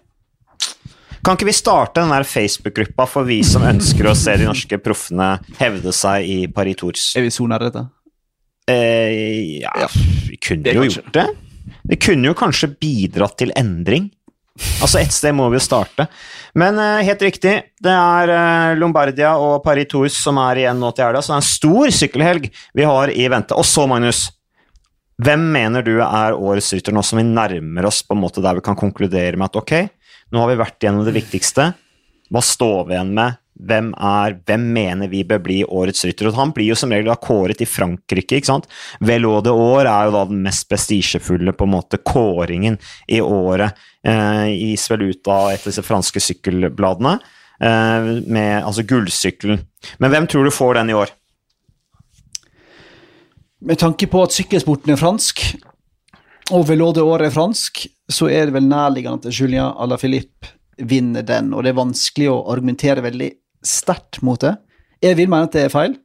Kan 1.26 1.38
ikke 1.38 1.50
vi 1.50 1.54
starte 1.58 2.02
den 2.02 2.14
der 2.14 2.26
Facebook-gruppa 2.26 3.06
for 3.10 3.26
vi 3.30 3.40
som 3.46 3.66
ønsker 3.66 4.10
å 4.10 4.14
se 4.18 4.34
de 4.42 4.46
norske 4.50 4.78
proffene 4.82 5.32
hevde 5.60 5.94
seg 5.94 6.30
i 6.30 6.38
Paris 6.54 6.78
Tours? 6.82 7.08
Er 7.18 7.26
vi 7.26 7.34
så 7.34 7.46
nær 7.50 7.66
dette? 7.66 7.88
Eh, 8.70 9.62
ja, 9.62 9.74
Ja, 9.82 9.90
vi 10.30 10.38
kunne 10.42 10.74
jo 10.78 10.82
kanskje. 10.86 11.02
gjort 11.02 11.14
det. 11.18 11.28
Vi 11.90 11.98
kunne 12.06 12.30
jo 12.32 12.38
kanskje 12.38 12.70
bidratt 12.82 13.38
til 13.42 13.54
endring. 13.58 14.12
Altså, 14.82 15.00
et 15.02 15.14
sted 15.14 15.36
må 15.38 15.48
vi 15.52 15.60
jo 15.60 15.64
starte. 15.64 16.08
Men 16.58 16.80
uh, 16.80 17.00
helt 17.06 17.24
riktig, 17.24 17.54
det 17.84 17.94
er 17.96 18.34
uh, 18.34 18.78
Lombardia 18.80 19.34
og 19.40 19.62
Paris 19.66 19.90
Tours 19.92 20.18
som 20.20 20.40
er 20.42 20.64
igjen 20.64 20.82
nå 20.82 20.92
til 20.96 21.08
helga, 21.08 21.22
så 21.24 21.34
det 21.34 21.38
er 21.38 21.44
en 21.44 21.50
stor 21.52 21.96
sykkelhelg 22.02 22.48
vi 22.78 22.88
har 22.88 23.14
i 23.14 23.28
vente. 23.32 23.58
Og 23.58 23.68
så, 23.68 23.86
Magnus, 23.90 24.26
hvem 25.22 25.44
mener 25.54 25.86
du 25.86 25.96
er 26.02 26.38
årets 26.38 26.72
rytter 26.74 26.96
nå 26.96 27.04
som 27.06 27.22
vi 27.22 27.28
nærmer 27.28 27.88
oss 27.90 28.02
på 28.06 28.18
en 28.18 28.24
måte 28.24 28.44
der 28.44 28.58
vi 28.58 28.66
kan 28.66 28.80
konkludere 28.80 29.38
med 29.38 29.52
at 29.52 29.60
ok, 29.62 29.76
nå 30.34 30.42
har 30.42 30.52
vi 30.52 30.62
vært 30.64 30.82
gjennom 30.82 31.06
det 31.06 31.16
viktigste. 31.20 31.72
Hva 32.32 32.44
står 32.46 32.88
vi 32.88 32.96
igjen 32.96 33.14
med? 33.18 33.41
Hvem 33.62 33.92
er, 33.94 34.36
hvem 34.48 34.64
mener 34.74 35.10
vi 35.12 35.22
bør 35.28 35.42
bli 35.46 35.60
årets 35.64 36.06
rytter? 36.08 36.30
Og 36.30 36.38
han 36.40 36.54
blir 36.56 36.72
jo 36.72 36.78
som 36.80 36.92
regel 36.94 37.12
da 37.12 37.18
kåret 37.22 37.62
i 37.62 37.70
Frankrike, 37.70 38.40
ikke 38.40 38.50
sant? 38.50 38.68
Velo 39.06 39.36
de 39.46 39.54
År 39.54 39.86
er 39.86 40.10
jo 40.10 40.16
da 40.16 40.24
den 40.32 40.42
mest 40.46 40.68
prestisjefulle 40.72 41.54
på 41.58 41.68
en 41.68 41.74
måte 41.76 42.02
kåringen 42.02 42.80
i 43.08 43.22
året. 43.22 43.78
Eh, 44.02 44.50
gis 44.56 44.88
vel 44.90 45.12
ut 45.12 45.32
disse 45.66 45.86
franske 45.86 46.24
sykkelbladene, 46.24 47.20
eh, 47.62 48.12
med 48.26 48.64
altså 48.64 48.86
gullsykkelen. 48.88 49.62
Men 50.00 50.14
hvem 50.14 50.28
tror 50.28 50.46
du 50.46 50.52
får 50.52 50.82
den 50.82 50.90
i 50.90 50.98
år? 50.98 51.14
Med 53.62 53.78
tanke 53.78 54.08
på 54.10 54.24
at 54.26 54.34
sykkelsporten 54.34 54.90
er 54.96 54.98
fransk, 54.98 55.44
og 56.52 56.66
Velode 56.68 57.04
År 57.06 57.28
er 57.28 57.34
fransk, 57.34 57.86
så 58.10 58.28
er 58.28 58.50
det 58.50 58.56
vel 58.56 58.66
nærliggende 58.66 59.30
at 59.30 59.38
Julien 59.38 59.70
Alaphilippe 59.78 60.50
vinner 60.82 61.22
den, 61.22 61.54
og 61.54 61.64
det 61.64 61.72
er 61.72 61.78
vanskelig 61.78 62.30
å 62.32 62.42
argumentere 62.52 63.04
veldig 63.06 63.30
sterkt 63.66 64.22
mot 64.26 64.42
det. 64.42 64.56
Jeg 65.02 65.18
vil 65.18 65.30
mene 65.32 65.50
at 65.50 65.56
det 65.56 65.66
er 65.68 65.74
feil. 65.74 65.98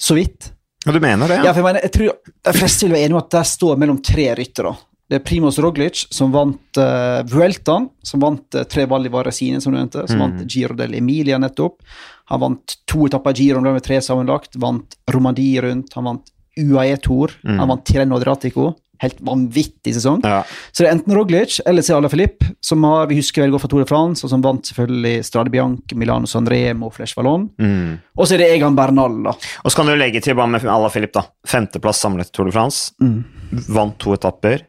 Så 0.00 0.16
vidt. 0.16 0.52
Og 0.86 0.96
du 0.96 1.00
mener 1.02 1.28
det? 1.28 1.42
Ja, 1.44 1.52
for 1.52 1.60
jeg 1.60 1.66
mener, 1.66 1.84
jeg 1.84 1.92
tror 1.92 2.14
de 2.48 2.54
fleste 2.56 2.86
vil 2.86 2.94
være 2.96 3.08
enige 3.08 3.18
om 3.18 3.20
at 3.20 3.34
der 3.34 3.48
står 3.50 3.80
mellom 3.80 3.98
tre 4.04 4.30
ryttere. 4.38 4.72
Det 5.10 5.18
er 5.18 5.24
Primoz 5.26 5.58
Roglic, 5.58 6.04
som 6.14 6.30
vant 6.30 6.78
uh, 6.78 7.20
Vueltaen, 7.28 7.88
som 8.06 8.22
vant 8.22 8.56
uh, 8.56 8.62
tre 8.70 8.84
Valli 8.88 9.10
Varesine, 9.10 9.58
som 9.60 9.74
du 9.74 9.78
nevnte, 9.80 10.04
som 10.08 10.22
vant 10.22 10.44
Giro 10.46 10.76
del 10.78 10.94
Emilia 11.00 11.40
nettopp. 11.42 11.82
Han 12.30 12.42
vant 12.44 12.76
to 12.88 13.08
etapper 13.08 13.34
i 13.34 13.48
Giro, 13.48 13.60
med 13.64 13.82
tre 13.84 13.98
sammenlagt. 14.06 14.54
Vant 14.62 14.94
Romandie 15.10 15.64
rundt. 15.64 15.96
Han 15.98 16.06
vant 16.12 16.30
UAE 16.58 16.96
Tour. 17.02 17.34
Han 17.46 17.68
vant 17.70 17.84
Tireno 17.86 18.16
Adriatico. 18.18 18.72
Helt 19.00 19.16
vanvittig 19.24 19.94
sesong. 19.96 20.18
Ja. 20.28 20.42
Så 20.76 20.82
det 20.84 20.90
er 20.90 20.92
enten 20.98 21.14
Roglic 21.16 21.54
eller 21.64 21.80
så 21.80 21.96
Filip, 22.12 22.44
som 22.60 22.84
har, 22.84 23.06
vi 23.08 23.16
husker 23.16 23.40
veldig 23.40 23.54
godt 23.54 23.62
fra 23.64 23.70
Tour 23.72 23.80
de 23.80 23.88
France, 23.88 24.24
og 24.26 24.28
som 24.32 24.42
vant 24.44 24.60
selvfølgelig 24.68 25.24
Strade 25.24 25.48
Bianche, 25.54 25.96
Milano 25.96 26.28
Sanremo 26.28 26.90
Flesh 26.92 27.16
Vallon. 27.16 27.46
Mm. 27.56 27.94
Og 28.18 28.26
så 28.28 28.34
er 28.36 28.42
det 28.42 28.50
Egan 28.58 28.76
Bernal, 28.76 29.22
da. 29.24 29.32
Og 29.64 29.72
så 29.72 29.80
kan 29.80 29.88
du 29.88 29.94
legge 29.96 30.20
til 30.20 30.36
bare 30.36 30.52
med 30.52 30.68
Ala 30.68 30.90
Filip, 30.92 31.14
da. 31.16 31.22
Femteplass 31.48 32.02
samlet 32.04 32.28
i 32.28 32.36
Tour 32.36 32.50
de 32.50 32.52
France. 32.52 32.92
Vant 33.72 33.96
to 34.04 34.12
etapper. 34.18 34.66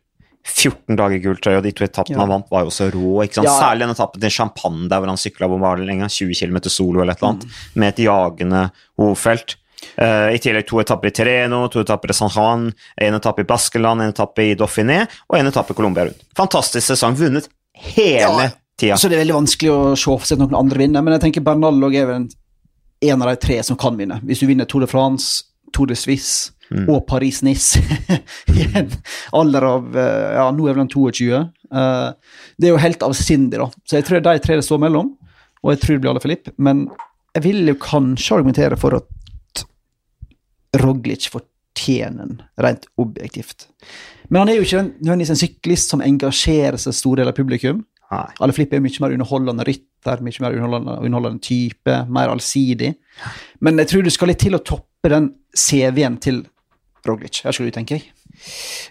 14 0.47 0.95
dager 0.97 1.19
gulltrøye, 1.21 1.59
og 1.59 1.65
de 1.67 1.71
to 1.75 1.83
etappene 1.85 2.15
Ja. 2.15 2.23
han 2.23 2.31
vant, 2.31 2.47
var 2.50 2.63
jo 2.63 2.71
så 2.73 2.88
rå. 2.89 3.21
ikke 3.23 3.35
sant? 3.41 3.45
Ja. 3.51 3.59
Særlig 3.59 3.83
den 3.85 3.93
etappen 3.93 4.21
til 4.23 4.31
Champagne, 4.31 4.88
der 4.89 4.97
hvor 5.03 5.11
han 5.11 5.19
sykla 5.19 5.47
hvor 5.51 5.59
var 5.59 5.75
det 5.77 5.85
lenger, 5.91 6.07
20 6.07 6.33
km 6.39 6.57
solo 6.71 7.01
eller 7.03 7.13
et 7.13 7.21
eller 7.21 7.35
annet, 7.35 7.45
med 7.75 7.88
et 7.93 8.05
jagende 8.07 8.71
hovedfelt. 8.97 9.55
Eh, 9.97 10.35
I 10.35 10.39
tillegg 10.41 10.67
to 10.69 10.79
etapper 10.81 11.07
i 11.09 11.11
Terreno, 11.15 11.63
to 11.73 11.81
etapper 11.83 12.13
i 12.13 12.13
San 12.17 12.29
Juan, 12.29 12.67
en 13.01 13.17
etappe 13.17 13.41
i 13.43 13.47
Baskeland, 13.50 14.01
en 14.01 14.13
etappe 14.13 14.45
i 14.51 14.55
Dauphiné 14.55 15.03
og 15.29 15.38
en 15.39 15.47
etappe 15.50 15.73
i 15.73 15.77
Colombia 15.77 16.05
rundt. 16.09 16.21
Fantastisk 16.38 16.88
sesong. 16.93 17.15
Vunnet 17.19 17.50
hele 17.73 18.43
Ja. 18.45 18.50
tida. 18.77 18.95
Så 18.97 19.09
det 19.09 19.17
er 19.17 19.25
veldig 19.25 19.39
vanskelig 19.41 19.71
å 19.71 19.95
se 19.97 20.05
for 20.11 20.25
seg 20.25 20.39
noen 20.39 20.55
andre 20.57 20.77
vinner, 20.77 21.01
men 21.03 21.13
jeg 21.19 21.21
tenker 21.27 21.43
Bernal 21.45 21.83
og 21.83 21.91
vel 21.91 22.27
en, 23.01 23.21
av 23.21 23.29
de 23.29 23.35
tre 23.41 23.61
som 23.63 23.77
kan 23.77 23.97
vinne. 23.97 24.19
Hvis 24.25 24.39
du 24.41 24.47
vinner 24.47 24.65
Tour 24.65 24.81
de 24.81 24.88
France, 24.88 25.43
Tour 25.73 25.88
de 25.88 25.95
Suisse 25.95 26.51
og 26.88 27.05
Paris-Nice 27.05 27.81
i 28.55 28.63
en 28.79 28.91
alder 29.33 29.65
av 29.67 29.97
eh, 29.97 30.35
Ja, 30.38 30.45
nå 30.55 30.67
er 30.69 30.73
vel 30.77 30.85
han 30.85 30.88
22. 30.88 31.33
Eh, 31.73 32.11
det 32.57 32.67
er 32.69 32.71
jo 32.71 32.77
helt 32.79 33.03
avsindig, 33.03 33.57
da. 33.59 33.67
Så 33.85 33.97
jeg 34.00 34.05
tror 34.07 34.21
det 34.21 34.29
er 34.31 34.39
de 34.39 34.45
tre 34.45 34.55
det 34.55 34.63
står 34.63 34.79
mellom, 34.79 35.09
og 35.63 35.73
jeg 35.73 35.81
tror 35.81 35.95
det 35.97 36.01
blir 36.05 36.11
alle 36.13 36.23
Filip. 36.23 36.47
Men 36.57 36.85
jeg 37.35 37.43
vil 37.43 37.67
jo 37.67 37.75
kanskje 37.75 38.38
argumentere 38.38 38.77
for 38.79 38.95
at 39.01 39.07
Roglic 40.80 41.28
fortjener 41.32 42.28
den, 42.28 42.42
rent 42.62 42.86
objektivt. 43.01 43.68
Men 44.30 44.40
han 44.46 44.50
er 44.50 44.56
jo 44.60 44.62
ikke 44.68 44.80
en- 44.80 44.94
nødvendigvis 45.01 45.30
en 45.34 45.42
syklist 45.42 45.90
som 45.90 46.01
engasjerer 46.01 46.78
seg 46.80 46.94
stor 46.94 47.16
del 47.20 47.28
av 47.28 47.36
publikum. 47.36 47.84
Nei. 48.12 48.28
Alle 48.40 48.54
Flipp 48.54 48.74
er 48.74 48.80
mye 48.84 49.00
mer 49.00 49.13
underholdende 49.16 49.63
rytter, 49.68 50.22
mye 50.22 50.42
mer 50.44 50.51
underholdende, 50.58 50.98
underholdende 51.01 51.42
type, 51.42 51.98
mer 52.10 52.28
allsidig. 52.30 52.96
Men 53.62 53.78
jeg 53.78 53.88
tror 53.88 54.04
du 54.04 54.10
skal 54.10 54.28
litt 54.28 54.40
til 54.40 54.54
å 54.56 54.63
toppe 54.63 55.10
den 55.10 55.34
CV-en 55.56 56.18
til 56.18 56.46
Roglic. 57.08 57.42
Her 57.44 57.51
skal 57.56 57.66
du 57.68 57.72
tenke 57.72 57.98
deg. 57.98 58.04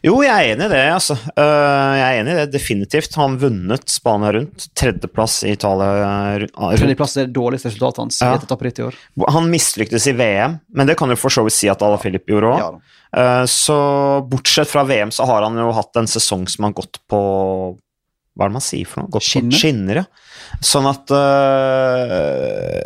Jo, 0.07 0.15
jeg 0.25 0.31
er 0.33 0.55
enig 0.55 0.67
i 0.67 0.73
det, 0.73 0.83
altså. 0.95 1.17
Øh, 1.35 1.95
jeg 1.99 2.05
er 2.07 2.21
enig 2.21 2.33
i 2.33 2.39
det, 2.39 2.47
definitivt. 2.55 3.15
Han 3.21 3.35
vunnet 3.43 3.89
Spania 3.91 4.31
rundt. 4.37 4.69
Tredjeplass 4.79 5.41
i 5.45 5.53
Italia 5.57 5.91
rundt. 6.45 6.55
Tredjeplass 6.81 7.17
er 7.21 7.27
det 7.29 7.35
dårligste 7.37 7.69
resultatet 7.73 7.99
hans 8.05 8.21
Ja. 8.23 8.35
i 8.39 8.87
år. 8.87 8.95
Han 9.29 9.51
mislyktes 9.51 10.07
i 10.07 10.13
VM, 10.17 10.61
men 10.73 10.87
det 10.87 10.97
kan 10.97 11.09
jo 11.11 11.17
for 11.17 11.29
så 11.31 11.43
vidt 11.45 11.53
si 11.59 11.69
at 11.69 11.83
Ala 11.83 11.99
Filip 11.99 12.27
gjorde 12.27 12.55
òg. 12.55 12.81
Ja, 13.13 13.45
så 13.51 14.23
bortsett 14.31 14.69
fra 14.71 14.85
VM 14.87 15.11
så 15.11 15.27
har 15.27 15.43
han 15.43 15.57
jo 15.59 15.73
hatt 15.75 15.97
en 15.97 16.07
sesong 16.07 16.47
som 16.49 16.65
har 16.65 16.73
gått 16.73 16.99
på 17.11 17.21
Hva 18.39 18.45
er 18.47 18.49
det 18.49 18.55
man 18.55 18.63
sier 18.63 18.87
for 18.87 19.03
noe? 19.03 19.11
Gått 19.11 19.27
Skinner. 19.27 19.51
På 19.51 19.59
skinner, 19.59 19.95
ja. 19.97 20.05
Sånn 20.63 20.87
at 20.89 21.11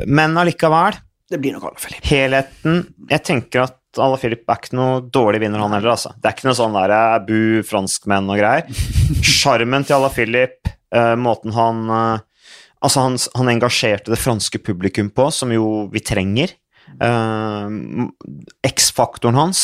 Men 0.09 0.37
allikevel, 0.41 0.97
Det 1.31 1.39
blir 1.41 1.53
nok 1.57 1.69
Alaphilippe. 1.71 2.07
helheten 2.09 2.81
Jeg 3.11 3.23
tenker 3.25 3.63
at 3.69 3.77
Ala 4.03 4.19
Filip 4.21 4.49
er 4.49 4.59
ikke 4.61 4.77
noe 4.79 5.01
dårlig 5.13 5.41
vinner, 5.43 5.63
han 5.63 5.75
heller. 5.77 5.95
altså. 5.95 6.15
Det 6.19 6.31
er 6.31 6.37
ikke 6.37 6.49
noe 6.49 6.59
sånn 6.59 6.77
der 6.77 6.95
eh, 6.95 7.17
bu 7.27 7.41
franskmenn 7.69 8.31
og 8.33 8.41
greier. 8.41 8.83
Sjarmen 9.25 9.87
til 9.87 9.99
Ala 9.99 10.11
Filip, 10.13 10.71
uh, 10.95 11.15
måten 11.21 11.55
han 11.57 11.85
uh, 11.91 12.23
Altså, 12.85 13.01
han, 13.01 13.15
han 13.39 13.49
engasjerte 13.49 14.13
det 14.13 14.21
franske 14.21 14.59
publikum 14.61 15.07
på, 15.09 15.31
som 15.33 15.49
jo 15.55 15.87
vi 15.89 16.03
trenger. 16.05 16.51
Uh, 17.01 18.11
X-faktoren 18.69 19.39
hans. 19.41 19.63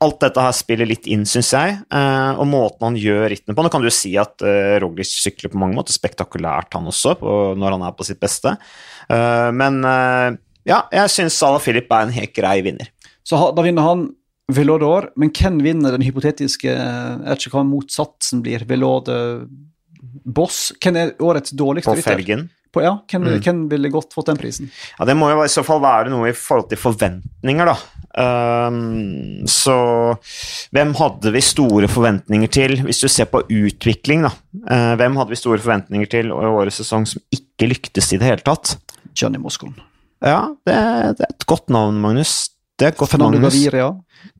Alt 0.00 0.22
dette 0.24 0.40
her 0.40 0.54
spiller 0.56 0.88
litt 0.88 1.04
inn, 1.12 1.26
syns 1.28 1.50
jeg. 1.52 1.74
eh, 1.92 2.30
og 2.40 2.46
måten 2.48 2.86
han 2.86 2.94
gjør 2.96 3.26
rittene 3.28 3.52
på. 3.52 3.60
Nå 3.60 3.68
kan 3.68 3.84
du 3.84 3.90
si 3.92 4.14
at 4.16 4.40
Roglic 4.80 5.10
sykler 5.12 5.52
på 5.52 5.60
mange 5.60 5.76
måter 5.76 5.92
spektakulært, 5.92 6.72
han 6.72 6.88
også, 6.88 7.18
når 7.60 7.76
han 7.76 7.84
er 7.84 7.92
på 7.98 8.06
sitt 8.08 8.16
beste. 8.22 8.54
Eh, 9.10 9.50
men 9.52 9.82
eh, 9.84 10.38
ja, 10.68 10.84
jeg 10.94 11.12
syns 11.12 11.38
Ala 11.46 11.60
Filip 11.62 11.90
er 11.92 12.06
en 12.06 12.14
helt 12.14 12.34
grei 12.36 12.60
vinner. 12.64 12.90
Så 13.24 13.40
da 13.56 13.62
vinner 13.66 13.82
han 13.86 14.08
Velodor, 14.50 15.10
men 15.20 15.30
hvem 15.30 15.60
vinner 15.62 15.94
den 15.94 16.02
hypotetiske 16.02 16.72
vet 16.74 17.44
ikke 17.46 17.52
hva 17.54 17.62
motsatsen 17.68 18.40
blir. 18.42 18.64
Velode 18.66 19.46
Boss? 20.24 20.72
Hvem 20.82 20.96
er 20.98 21.12
årets 21.22 21.52
dårligste 21.54 21.92
På 21.94 22.02
felgen. 22.02 22.48
På, 22.70 22.82
ja, 22.82 22.96
hvem, 23.10 23.24
Mm. 23.26 23.40
hvem 23.42 23.60
ville 23.70 23.90
godt 23.90 24.12
fått 24.14 24.26
den 24.30 24.36
prisen? 24.38 24.70
Ja, 24.98 25.04
Det 25.04 25.16
må 25.16 25.28
jo 25.30 25.42
i 25.42 25.48
så 25.50 25.64
fall 25.66 25.80
være 25.82 26.10
noe 26.10 26.28
i 26.30 26.32
forhold 26.32 26.68
til 26.70 26.78
forventninger, 26.78 27.66
da. 27.66 27.76
Um, 28.20 29.46
så 29.46 29.74
hvem 30.74 30.94
hadde 30.98 31.32
vi 31.34 31.40
store 31.40 31.88
forventninger 31.90 32.50
til, 32.50 32.76
hvis 32.86 33.00
du 33.02 33.08
ser 33.08 33.26
på 33.30 33.42
utvikling, 33.46 34.22
da? 34.26 34.30
Uh, 34.70 34.94
hvem 34.98 35.18
hadde 35.18 35.30
vi 35.34 35.38
store 35.38 35.58
forventninger 35.62 36.10
til 36.10 36.26
i 36.30 36.30
årets 36.50 36.78
sesong 36.82 37.06
som 37.06 37.22
ikke 37.34 37.70
lyktes 37.70 38.12
i 38.14 38.18
det 38.18 38.26
hele 38.30 38.42
tatt? 38.46 38.76
Johnny 39.18 39.38
Moscon. 39.42 39.74
Ja, 40.22 40.48
det, 40.66 40.76
det 41.18 41.26
er 41.26 41.34
et 41.34 41.46
godt 41.50 41.70
navn, 41.70 41.98
Magnus. 42.02 42.50
Godt 42.96 43.10
Fernando 43.10 43.38
Magnus. 43.38 43.54
Gaviria. 43.54 43.90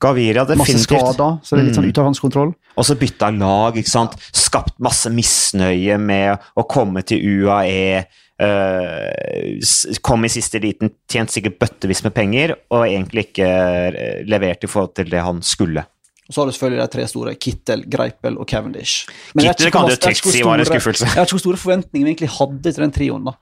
Gaviria, 0.00 0.44
Masse 0.56 0.78
skader, 0.82 1.38
så 1.44 1.56
det 1.56 1.60
er 1.60 1.66
litt 1.68 1.76
sånn 1.76 1.84
Mm. 1.84 1.92
ute 1.92 2.00
av 2.00 2.04
hans 2.10 2.20
kontroll. 2.20 2.54
Og 2.76 2.84
så 2.84 2.96
bytta 2.96 3.30
lag, 3.36 3.76
ikke 3.76 3.88
sant. 3.92 4.16
Skapt 4.32 4.78
masse 4.80 5.10
misnøye 5.12 5.98
med 6.00 6.38
å 6.56 6.66
komme 6.68 7.02
til 7.04 7.20
UAE. 7.20 8.06
Uh, 8.40 9.96
kom 10.02 10.24
i 10.24 10.28
siste 10.32 10.60
liten, 10.62 10.90
tjent 11.10 11.28
sikkert 11.32 11.58
bøttevis 11.60 12.02
med 12.06 12.14
penger, 12.16 12.54
og 12.72 12.86
egentlig 12.86 13.26
ikke 13.28 13.46
eh, 13.46 14.22
levert 14.24 14.64
i 14.64 14.70
forhold 14.70 14.94
til 14.96 15.10
det 15.12 15.20
han 15.20 15.42
skulle. 15.42 15.84
Og 16.30 16.34
så 16.34 16.40
har 16.40 16.46
du 16.46 16.52
selvfølgelig 16.54 16.80
de 16.80 16.92
tre 16.94 17.04
store, 17.10 17.34
Kittel, 17.42 17.80
Greipel 17.90 18.38
og 18.38 18.46
Cavendish. 18.48 19.08
Men 19.34 19.48
Kittel 19.48 19.72
kan 19.74 19.88
du 19.90 19.96
trygt 19.96 20.24
si 20.30 20.44
var 20.46 20.62
en 20.62 20.64
skuffelse. 20.68 21.08
Jeg 21.10 21.16
vet 21.18 21.26
ikke 21.26 21.36
hvor 21.36 21.42
store 21.42 21.58
forventninger 21.58 22.06
vi 22.06 22.12
egentlig 22.14 22.30
hadde 22.38 22.62
til 22.70 22.84
den 22.84 22.92
trioen. 22.94 23.24
da. 23.26 23.32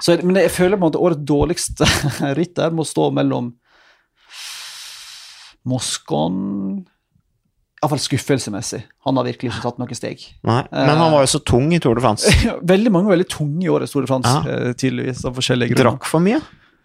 Så, 0.00 0.16
men 0.24 0.34
jeg 0.40 0.50
føler 0.50 0.78
på 0.80 0.80
en 0.80 0.86
måte 0.88 1.02
årets 1.04 1.20
dårligste 1.28 1.84
rytter 2.40 2.72
må 2.72 2.86
stå 2.88 3.10
mellom 3.12 3.52
Moscon 5.68 6.86
Iallfall 7.80 8.00
skuffelsemessig. 8.02 8.82
Han 9.06 9.16
har 9.16 9.24
virkelig 9.24 9.48
ikke 9.54 9.62
tatt 9.64 9.78
noen 9.80 9.96
steg. 9.96 10.20
Nei, 10.44 10.58
men 10.68 10.98
han 11.00 11.14
var 11.14 11.22
jo 11.24 11.30
så 11.32 11.40
tung 11.48 11.70
i 11.72 11.78
Tour 11.80 11.96
de 11.96 12.02
France. 12.04 12.28
Veldig 12.72 12.92
mange 12.92 13.08
var 13.08 13.16
veldig 13.16 13.28
tunge 13.32 13.64
i 13.64 13.70
årets 13.72 13.94
Tour 13.94 14.04
de 14.04 14.10
France, 14.10 14.28
Ja. 14.28 14.42
eh, 14.68 14.74
tydeligvis, 14.76 15.22
av 15.24 15.32
forskjellige 15.38 15.72
grunner. 15.72 15.94
Drakk 15.94 16.08
for 16.10 16.20
mye. 16.20 16.42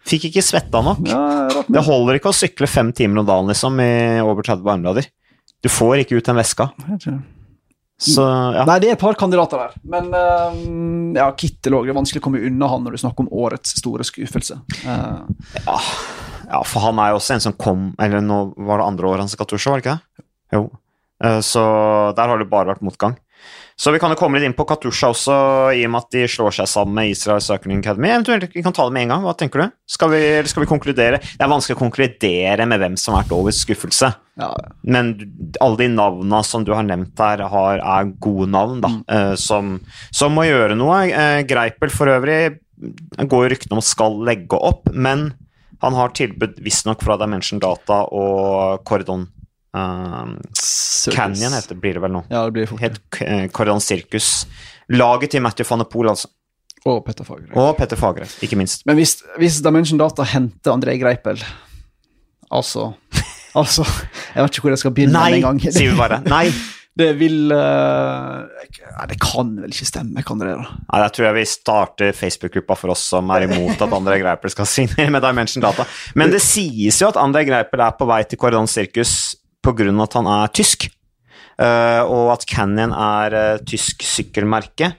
Fikk 0.08 0.28
ikke 0.30 0.44
svetta 0.46 0.80
nok. 0.86 1.02
Ja, 1.10 1.20
Det 1.68 1.82
holder 1.84 2.16
ikke 2.16 2.30
å 2.32 2.36
sykle 2.36 2.68
fem 2.70 2.94
timer 2.96 3.20
om 3.20 3.28
dagen 3.28 3.52
liksom, 3.52 3.76
i 3.82 4.22
over 4.24 4.46
30 4.46 4.64
varmegrader. 4.64 5.08
Du 5.60 5.68
får 5.68 6.04
ikke 6.04 6.16
ut 6.16 6.28
den 6.30 6.38
veska. 6.40 6.70
Så 7.98 8.22
ja. 8.22 8.64
Nei, 8.68 8.78
det 8.80 8.90
er 8.90 8.96
et 8.96 9.00
par 9.00 9.16
kandidater 9.20 9.66
der. 9.66 9.76
Men 9.88 10.10
uh, 10.14 11.16
ja, 11.16 11.30
Kittel 11.36 11.76
òg. 11.76 11.86
Det 11.88 11.92
er 11.94 11.96
vanskelig 11.96 12.20
å 12.22 12.26
komme 12.28 12.42
unna 12.44 12.68
han 12.72 12.84
når 12.84 12.96
du 12.96 13.02
snakker 13.02 13.24
om 13.24 13.30
årets 13.32 13.76
store 13.80 14.04
skuffelse. 14.06 14.58
Uh, 14.84 15.24
ja, 15.64 15.76
for 16.64 16.80
han 16.86 16.98
er 17.02 17.10
jo 17.12 17.18
også 17.20 17.34
en 17.36 17.40
som 17.48 17.52
kom 17.58 17.88
Eller 18.02 18.20
nå 18.24 18.40
var 18.56 18.78
det 18.78 18.86
andre 18.86 19.08
året 19.10 19.24
hans 19.26 19.34
i 19.34 19.40
Katusha, 19.40 19.70
var 19.72 19.80
det 19.80 19.86
ikke 19.86 19.96
det? 19.98 20.26
Jo. 20.56 20.64
Eh, 21.24 21.40
Så 21.42 21.62
der 22.16 22.28
har 22.28 22.38
det 22.38 22.50
bare 22.50 22.70
vært 22.74 22.84
motgang. 22.86 23.16
Så 23.76 23.92
vi 23.92 23.98
kan 24.00 24.08
jo 24.08 24.16
komme 24.16 24.38
litt 24.38 24.46
inn 24.48 24.54
på 24.56 24.64
Katusha 24.64 25.10
også, 25.12 25.34
i 25.76 25.82
og 25.84 25.90
med 25.92 26.00
at 26.06 26.14
de 26.14 26.22
slår 26.32 26.54
seg 26.56 26.68
sammen 26.70 26.94
med 26.96 27.10
Israel 27.12 27.42
Cycling 27.44 27.82
Academy. 27.82 28.08
Eventuelt 28.08 28.54
vi 28.56 28.62
kan 28.64 28.72
ta 28.72 28.86
det 28.88 28.94
med 28.96 29.02
en 29.04 29.10
gang. 29.12 29.24
Hva 29.26 29.34
tenker 29.36 29.60
du? 29.66 29.74
Skal 29.92 30.08
vi, 30.14 30.20
skal 30.48 30.64
vi 30.64 30.68
konkludere? 30.70 31.18
Det 31.20 31.44
er 31.44 31.50
vanskelig 31.52 31.76
å 31.76 31.82
konkludere 31.82 32.66
med 32.70 32.80
hvem 32.80 32.96
som 32.96 33.14
har 33.18 33.26
vært 33.26 33.34
årets 33.36 33.60
skuffelse. 33.66 34.08
ja, 34.40 34.48
Men 34.82 35.12
alle 35.60 35.76
de 35.82 35.88
navnene 35.92 36.40
som 36.48 36.64
du 36.64 36.72
har 36.72 36.84
nevnt 36.88 37.20
her, 37.20 37.44
har, 37.52 37.82
er 37.84 38.12
gode 38.18 38.48
navn, 38.48 38.80
da, 38.80 38.88
Mm. 38.88 39.36
som, 39.36 39.80
som 40.10 40.32
må 40.32 40.46
gjøre 40.48 40.74
noe. 40.76 41.02
Eh, 41.12 41.42
Greipel 41.44 41.90
for 41.92 42.06
øvrig 42.06 42.58
går 43.28 43.50
ryktene 43.52 43.76
om 43.76 43.84
skal 43.84 44.16
legge 44.24 44.56
opp, 44.56 44.88
men 44.92 45.34
han 45.82 45.96
har 45.98 46.14
tilbud 46.16 46.60
visstnok 46.64 47.02
fra 47.04 47.18
Dimension 47.20 47.60
Data 47.62 48.02
og 48.14 48.84
Cordon 48.88 49.26
eh, 49.76 50.32
Canyon 51.12 51.56
heter, 51.56 51.78
blir 51.80 51.98
det 51.98 52.04
vel 52.06 52.14
nå. 52.16 52.24
Ja, 52.32 52.46
det 52.46 52.56
blir 52.56 52.70
fort. 52.70 52.82
Het 52.84 52.98
eh, 53.26 53.46
Cordon 53.54 53.82
Circus. 53.84 54.46
Laget 54.92 55.34
til 55.34 55.42
Matthew 55.44 55.68
van 55.68 55.82
der 55.82 55.90
Poel, 55.90 56.10
altså. 56.14 56.30
Og 56.86 57.00
Petter 57.06 57.26
Fagerøy. 57.26 57.54
Og 57.58 57.72
Petter 57.78 57.98
Fagre, 57.98 58.28
ikke 58.46 58.58
minst. 58.58 58.84
Men 58.86 58.98
hvis, 59.00 59.18
hvis 59.40 59.58
Dimension 59.64 59.98
Data 59.98 60.22
henter 60.30 60.70
André 60.76 60.94
Greipel 61.00 61.40
Altså 62.54 62.92
Altså, 63.56 63.82
jeg 64.34 64.44
vet 64.44 64.56
ikke 64.56 64.66
hvor 64.66 64.74
jeg 64.74 64.82
skal 64.82 64.92
begynne 64.94 65.16
Nei, 65.16 65.70
sier 65.72 65.94
vi 65.94 65.96
bare. 65.98 66.20
Nei. 66.28 66.50
Det 66.96 67.10
vil 67.20 67.52
eh, 67.52 68.66
Nei, 68.96 69.06
det 69.10 69.18
kan 69.20 69.50
vel 69.60 69.72
ikke 69.72 69.88
stemme, 69.88 70.22
kan 70.24 70.40
det 70.40 70.48
det? 70.48 70.56
da? 70.62 70.76
Nei, 70.88 71.00
Der 71.02 71.12
tror 71.12 71.26
jeg 71.28 71.36
vi 71.36 71.46
starter 71.50 72.14
Facebook-gruppa 72.16 72.76
for 72.80 72.94
oss 72.94 73.02
som 73.12 73.28
er 73.36 73.44
imot 73.44 73.82
at 73.84 73.96
André 73.98 74.18
Greipel 74.22 74.52
skal 74.54 74.68
signere 74.76 75.12
med 75.12 75.24
Dimension 75.24 75.64
Data. 75.64 75.84
Men 76.16 76.32
det 76.32 76.40
sies 76.44 77.02
jo 77.02 77.10
at 77.10 77.20
André 77.20 77.44
Greipel 77.48 77.84
er 77.84 77.96
på 77.98 78.08
vei 78.08 78.22
til 78.24 78.40
Cordon 78.40 78.70
Circus 78.70 79.34
pga. 79.66 79.90
at 80.06 80.16
han 80.16 80.30
er 80.38 80.54
tysk. 80.56 80.88
Eh, 81.56 82.02
og 82.04 82.32
at 82.34 82.48
Canyon 82.48 82.92
er 82.92 83.36
eh, 83.36 83.62
tysk 83.68 84.04
sykkelmerke. 84.04 84.94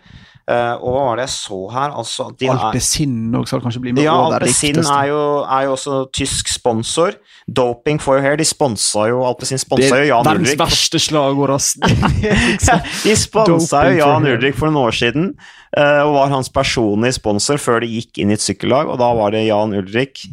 Eh, 0.48 0.74
og 0.80 0.94
hva 0.96 1.00
var 1.10 1.20
det 1.20 1.26
jeg 1.26 1.34
så 1.34 1.58
her? 1.74 1.94
Altså, 2.00 2.30
de 2.40 2.48
er, 2.48 2.78
skal 2.80 3.64
kanskje 3.66 3.82
bli 3.84 3.92
med 3.98 4.06
ja, 4.06 4.14
over 4.16 4.40
er, 4.40 4.48
er 4.48 5.64
jo 5.66 5.74
også 5.74 5.98
tysk 6.16 6.48
sponsor. 6.48 7.18
Doping 7.52 8.00
for 8.00 8.16
your 8.16 8.24
hair. 8.24 8.38
De 8.40 8.48
sponsa 8.48 9.10
jo 9.12 9.26
Alpesin 9.28 9.60
sponsa 9.60 10.00
jo 10.00 10.08
Jan 10.08 10.24
verdens 10.24 10.54
Ulrik. 10.54 10.62
verste 10.62 11.02
slagord, 11.04 11.52
ass. 11.58 11.74
Liksom- 12.54 12.88
De 13.04 13.16
sponsa 13.20 13.84
jo 13.90 14.00
Jan. 14.00 14.28
Ulrik 14.32 14.56
for 14.56 14.72
noen 14.72 14.88
år 14.88 14.96
siden, 14.96 15.30
eh, 15.76 16.02
og 16.06 16.16
var 16.16 16.32
hans 16.38 16.52
personlige 16.54 17.20
sponsor 17.20 17.60
før 17.60 17.84
de 17.84 17.92
gikk 17.98 18.24
inn 18.24 18.32
i 18.32 18.40
et 18.40 18.44
sykkellag, 18.44 18.88
og 18.88 19.02
da 19.04 19.12
var 19.20 19.36
det 19.36 19.50
Jan 19.50 19.76
Ulrik, 19.76 20.24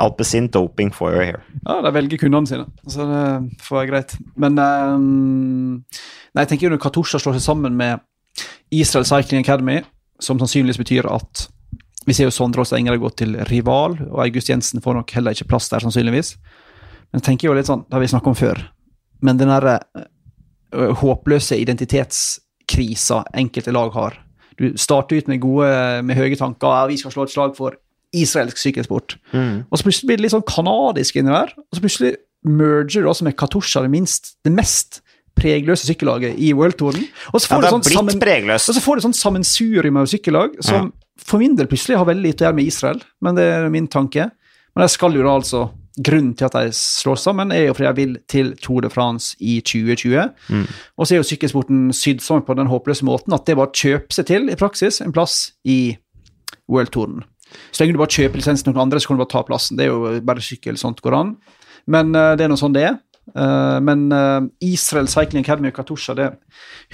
Alpesin 0.00 0.48
doping 0.48 0.92
for 0.94 1.12
your 1.12 1.26
hair. 1.26 1.44
Ja, 1.66 1.82
de 1.84 1.92
velger 1.92 2.24
kundene 2.24 2.48
sine, 2.48 2.64
så 2.88 3.04
det 3.10 3.24
får 3.66 3.82
være 3.82 3.92
greit. 3.92 4.16
Men 4.40 4.56
um, 4.56 5.82
Nei, 6.30 6.44
jeg 6.44 6.52
tenker 6.52 6.68
jo 6.68 6.76
når 6.76 6.80
Katusha 6.84 7.18
slår 7.18 7.36
seg 7.36 7.42
sammen 7.50 7.74
med 7.76 7.98
Israel 8.70 9.06
Cycling 9.08 9.42
Academy, 9.44 9.80
som 10.22 10.38
sannsynligvis 10.38 10.80
betyr 10.80 11.08
at 11.10 11.48
vi 12.06 12.14
ser 12.16 12.28
jo 12.28 12.34
Sondre 12.34 12.62
Åstad 12.62 12.78
Enger 12.80 12.98
gått 13.00 13.18
til 13.20 13.36
rival, 13.50 13.98
og 14.08 14.22
August 14.24 14.48
Jensen 14.48 14.82
får 14.82 14.96
nok 14.96 15.12
heller 15.14 15.36
ikke 15.36 15.50
plass 15.50 15.68
der, 15.72 15.82
sannsynligvis. 15.84 16.36
Men 17.10 17.20
jeg 17.20 17.26
tenker 17.26 17.50
jo 17.50 17.56
litt 17.56 17.68
sånn, 17.68 17.84
det 17.86 17.96
har 17.96 18.02
vi 18.02 18.08
snakket 18.12 18.32
om 18.32 18.38
før, 18.38 18.62
men 19.26 19.40
den 19.40 19.52
derre 19.52 19.76
håpløse 21.00 21.58
identitetskrisa 21.58 23.24
enkelte 23.36 23.74
lag 23.74 23.92
har. 23.98 24.16
Du 24.60 24.70
starter 24.80 25.20
ut 25.20 25.28
med 25.30 25.42
gode, 25.42 25.68
med 26.06 26.18
høye 26.18 26.38
tanker, 26.38 26.72
ja, 26.72 26.88
vi 26.88 26.98
skal 27.00 27.14
slå 27.14 27.26
et 27.26 27.34
slag 27.34 27.54
for 27.58 27.76
israelsk 28.16 28.58
sykkelsport. 28.58 29.16
Og 29.70 29.78
så 29.78 29.86
plutselig 29.86 30.08
blir 30.08 30.18
det 30.20 30.26
litt 30.26 30.34
sånn 30.34 30.46
kanadisk 30.48 31.18
inni 31.20 31.34
der. 31.34 31.52
Og 31.58 31.76
så 31.76 31.84
plutselig 31.84 32.16
merger 32.46 33.04
du 33.04 33.10
også 33.10 33.26
med 33.26 33.36
Katusha, 33.38 33.82
det, 33.84 33.92
minst, 33.92 34.34
det 34.46 34.52
mest 34.54 35.02
pregløse 35.40 35.88
sykkellaget 35.88 36.38
i 36.38 36.52
worldtouren. 36.56 37.02
Og 37.32 37.40
så 37.40 37.48
Ja, 37.48 37.56
får 37.56 37.62
det 37.66 37.70
du 37.88 37.96
sånn 37.96 38.20
pregløst. 38.22 38.68
og 38.70 38.76
så 38.76 38.84
får 38.84 39.00
du 39.00 39.06
sånn 39.08 39.16
sammensurium 39.16 39.96
av 40.00 40.06
sykkellag 40.12 40.60
som 40.64 40.92
for 41.20 41.38
min 41.42 41.56
del 41.56 41.66
plutselig 41.68 41.98
har 42.00 42.06
veldig 42.08 42.22
lite 42.30 42.44
å 42.44 42.48
gjøre 42.48 42.56
med 42.60 42.66
Israel, 42.70 43.00
men 43.20 43.34
det 43.36 43.44
er 43.44 43.68
min 43.72 43.88
tanke. 43.88 44.30
Men 44.76 44.86
de 44.86 44.88
skal 44.92 45.12
jo 45.16 45.22
da 45.26 45.36
altså 45.40 45.70
Grunnen 46.00 46.36
til 46.38 46.46
at 46.46 46.54
de 46.54 46.70
slår 46.72 47.18
sammen, 47.18 47.50
er 47.52 47.66
jo 47.66 47.72
fordi 47.74 47.88
de 47.90 47.98
vil 48.06 48.12
til 48.30 48.52
Tour 48.62 48.80
de 48.80 48.88
France 48.88 49.34
i 49.42 49.58
2020. 49.60 50.30
Og 50.96 51.04
så 51.04 51.12
er 51.12 51.18
jo 51.18 51.26
sykkelsporten 51.26 51.90
sydd 51.92 52.22
sammen 52.24 52.46
på 52.46 52.54
den 52.56 52.70
håpløse 52.70 53.04
måten 53.04 53.34
at 53.34 53.44
det 53.44 53.56
bare 53.58 53.74
kjøper 53.74 54.14
seg 54.14 54.28
til, 54.30 54.46
i 54.48 54.56
praksis, 54.56 55.00
en 55.02 55.12
plass 55.12 55.50
i 55.66 55.98
worldtouren. 56.70 57.24
Så 57.74 57.82
lenge 57.82 57.96
du 57.96 58.00
bare 58.00 58.14
kjøper 58.14 58.38
lisensen 58.40 58.64
til 58.68 58.72
noen 58.72 58.86
andre, 58.86 59.00
så 59.02 59.10
kan 59.10 59.18
du 59.18 59.24
bare 59.24 59.32
ta 59.34 59.42
plassen. 59.44 59.76
Det 59.76 59.88
er 59.88 59.90
jo 59.90 60.20
bare 60.24 60.40
sykkel, 60.46 60.78
sånt 60.80 61.02
går 61.04 61.16
an. 61.18 61.34
Men 61.90 62.14
eh, 62.14 62.36
det 62.38 62.46
er 62.46 62.52
nå 62.52 62.58
sånn 62.60 62.76
det 62.76 62.86
er. 62.86 62.98
Eh, 63.36 63.78
men 63.82 64.12
eh, 64.12 64.40
Israel 64.72 65.08
Cycling 65.08 65.44
Academy 65.44 65.70
og 65.70 65.78
Katusha 65.80 66.16
det 66.18 66.30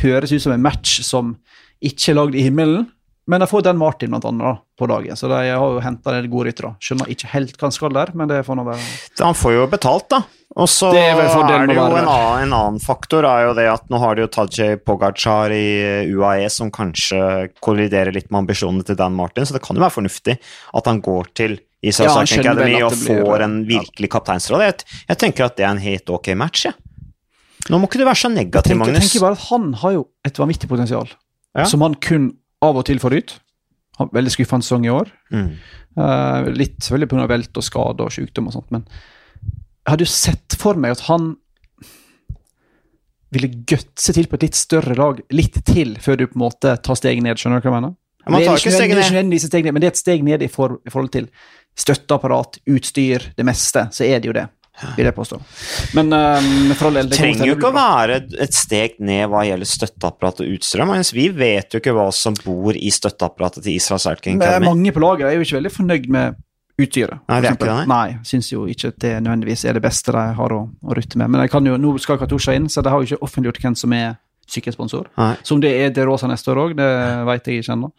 høres 0.03 0.33
ut 0.33 0.43
som 0.43 0.53
en 0.53 0.65
match 0.65 1.01
som 1.07 1.37
ikke 1.85 2.13
er 2.13 2.19
lagd 2.19 2.37
i 2.37 2.45
himmelen. 2.47 2.89
Men 3.27 3.43
de 3.43 3.47
får 3.51 3.65
Dan 3.67 3.79
Martin 3.79 4.13
blant 4.13 4.25
annet 4.29 4.45
da, 4.47 4.53
på 4.79 4.87
dagen, 4.87 5.17
så 5.19 5.27
de 5.27 5.39
har 5.51 5.59
jo 5.59 5.81
henta 5.83 6.13
en 6.15 6.29
god 6.31 6.47
rytter. 6.47 6.69
Skjønner 6.79 7.09
ikke 7.11 7.31
helt 7.33 7.57
hva 7.59 7.67
han 7.67 7.75
skal 7.75 7.95
der, 7.97 8.13
men 8.15 8.31
det 8.31 8.45
får 8.47 8.59
nå 8.59 8.65
være 8.69 8.85
Han 9.19 9.35
får 9.35 9.57
jo 9.57 9.65
betalt, 9.73 10.07
da. 10.15 10.21
Og 10.57 10.69
så 10.73 10.89
er 10.95 11.11
er, 11.11 11.19
det 11.67 11.75
jo 11.77 11.83
en 11.85 12.07
annen, 12.07 12.45
en 12.47 12.55
annen 12.57 12.79
faktor 12.81 13.27
er 13.29 13.49
jo 13.49 13.57
det 13.59 13.67
at 13.69 13.91
nå 13.93 13.99
har 14.01 14.15
de 14.17 14.23
jo 14.25 14.29
Tajay 14.33 14.79
Pogacar 14.81 15.53
i 15.53 16.07
UAE 16.15 16.47
som 16.55 16.71
kanskje 16.73 17.51
kolliderer 17.61 18.15
litt 18.15 18.31
med 18.31 18.45
ambisjonene 18.45 18.87
til 18.87 18.97
Dan 18.97 19.19
Martin, 19.19 19.45
så 19.45 19.59
det 19.59 19.61
kan 19.67 19.77
jo 19.77 19.83
være 19.85 19.97
fornuftig 19.99 20.39
at 20.39 20.89
han 20.89 21.03
går 21.05 21.29
til 21.37 21.59
Israel 21.85 22.15
Ja, 22.15 22.23
Academy 22.25 22.79
og 22.87 22.95
får 22.95 23.45
en 23.45 23.59
virkelig 23.69 24.09
kapteinsrolle. 24.15 24.71
Jeg, 24.71 24.87
jeg 25.11 25.21
tenker 25.21 25.51
at 25.51 25.59
det 25.59 25.67
er 25.67 25.75
en 25.75 25.83
helt 25.83 26.09
ok 26.15 26.33
match, 26.39 26.71
jeg. 26.71 26.79
Nå 27.69 27.83
må 27.83 27.91
ikke 27.91 28.01
du 28.01 28.07
være 28.07 28.23
så 28.23 28.31
Jeg 28.31 28.39
negativ, 28.39 28.73
tenker, 28.73 28.85
Magnus. 28.87 29.11
tenker 29.11 29.27
bare 29.27 29.37
at 29.37 29.47
han 29.51 29.69
har 29.83 29.97
jo 29.99 30.07
et 30.25 30.39
vanvittig 30.41 30.71
potensial, 30.71 31.11
Ja. 31.57 31.65
som 31.65 31.83
han 31.83 31.95
kun 32.01 32.31
av 32.65 32.79
og 32.79 32.87
til 32.89 33.01
får 33.03 33.17
ut. 33.17 33.35
Har 33.99 34.13
veldig 34.13 34.33
skuffende 34.33 34.67
sesong 34.67 34.87
i 34.87 34.93
år. 34.93 35.11
Mm. 35.33 35.51
Uh, 35.97 36.49
litt 36.53 36.79
selvfølgelig 36.81 37.11
pga. 37.13 37.27
velt 37.33 37.57
og 37.57 37.65
skade 37.65 38.05
og 38.05 38.13
sykdom 38.13 38.51
og 38.51 38.57
sånt, 38.59 38.71
men 38.75 38.85
jeg 38.87 39.93
hadde 39.93 40.05
jo 40.05 40.11
sett 40.13 40.57
for 40.59 40.77
meg 40.81 40.97
at 40.97 41.05
han 41.07 41.37
ville 43.35 43.51
gutse 43.69 44.15
til 44.15 44.27
på 44.31 44.39
et 44.39 44.49
litt 44.49 44.59
større 44.59 44.97
lag 44.99 45.21
litt 45.35 45.61
til 45.67 45.97
før 46.03 46.19
du 46.21 46.27
på 46.27 46.37
en 46.39 46.45
måte 46.47 46.75
tar 46.83 46.99
steget 46.99 47.25
ned. 47.25 47.39
Skjønner 47.39 47.63
du 47.63 47.69
hva 47.69 47.73
jeg 47.73 47.81
mener? 47.81 47.95
Man 48.27 48.41
det 48.41 48.47
er 48.47 48.51
tar 48.51 48.59
ikke 48.59 48.73
nødvendigvis- 48.75 49.13
ned. 49.31 49.51
steg 49.51 49.65
ned, 49.65 49.73
men 49.73 49.81
det 49.81 49.87
er 49.87 49.95
et 49.95 50.03
steg 50.03 50.25
ned 50.27 50.43
i, 50.43 50.49
for, 50.51 50.79
i 50.85 50.91
forhold 50.91 51.13
til 51.15 51.29
støtteapparat, 51.79 52.59
utstyr, 52.67 53.31
det 53.37 53.45
meste. 53.47 53.87
Så 53.93 54.05
er 54.05 54.19
det 54.19 54.27
jo 54.27 54.35
det, 54.35 54.49
vil 54.97 55.09
jeg 55.09 55.17
påstå. 55.17 55.39
Men 55.97 56.13
um, 56.13 56.73
for 56.77 56.91
all 56.91 56.99
del 57.01 57.11
Det 57.11 57.17
det 57.17 57.21
trenger 57.23 57.51
jo 57.51 57.57
ikke 57.57 57.71
å 57.71 57.77
være 57.77 58.19
et 58.45 58.57
steg 58.57 58.99
ned 59.01 59.31
hva 59.33 59.45
gjelder 59.49 59.71
støtteapparat 59.71 60.43
og 60.45 60.57
utstyr, 60.57 60.85
vi 61.17 61.29
vet 61.33 61.73
jo 61.75 61.81
ikke 61.81 61.95
hva 61.97 62.09
som 62.15 62.37
bor 62.45 62.77
i 62.77 62.91
støtteapparatet 62.93 63.65
til 63.65 63.79
Israel 63.79 64.03
Cycling 64.03 64.41
Men 64.41 64.49
Academy. 64.49 64.69
mange 64.69 64.93
på 64.93 65.03
laget 65.05 65.31
er 65.31 65.39
jo 65.39 65.47
ikke 65.47 65.59
veldig 65.61 65.73
fornøyd 65.73 66.11
med 66.13 66.43
utstyret. 66.77 67.23
Nei, 67.31 67.41
det 67.41 67.55
ikke 67.55 67.71
det, 67.71 67.89
Nei, 67.89 68.07
syns 68.29 68.53
jo 68.53 68.67
ikke 68.69 68.93
at 68.93 69.01
det 69.01 69.15
nødvendigvis 69.25 69.65
er 69.65 69.79
det 69.79 69.83
beste 69.85 70.13
de 70.13 70.25
har 70.37 70.53
å, 70.53 70.63
å 70.69 70.97
rutte 70.99 71.17
med. 71.17 71.33
Men 71.33 71.47
jeg 71.47 71.55
kan 71.55 71.69
jo, 71.69 71.77
nå 71.81 71.97
skal 72.03 72.21
Katusha 72.21 72.57
inn, 72.57 72.69
så 72.73 72.85
de 72.85 72.93
har 72.93 73.01
jo 73.01 73.09
ikke 73.09 73.25
offentliggjort 73.25 73.63
hvem 73.65 73.79
som 73.81 73.95
er 73.97 74.19
sykkelsponsor. 74.47 75.09
Så 75.43 75.57
om 75.57 75.63
det 75.63 75.73
er 75.75 75.95
De 75.95 76.05
Rosa 76.07 76.29
neste 76.31 76.53
år 76.53 76.61
òg, 76.67 76.77
det 76.79 76.91
vet 77.27 77.49
jeg 77.49 77.65
ikke 77.65 77.75
ennå. 77.75 77.91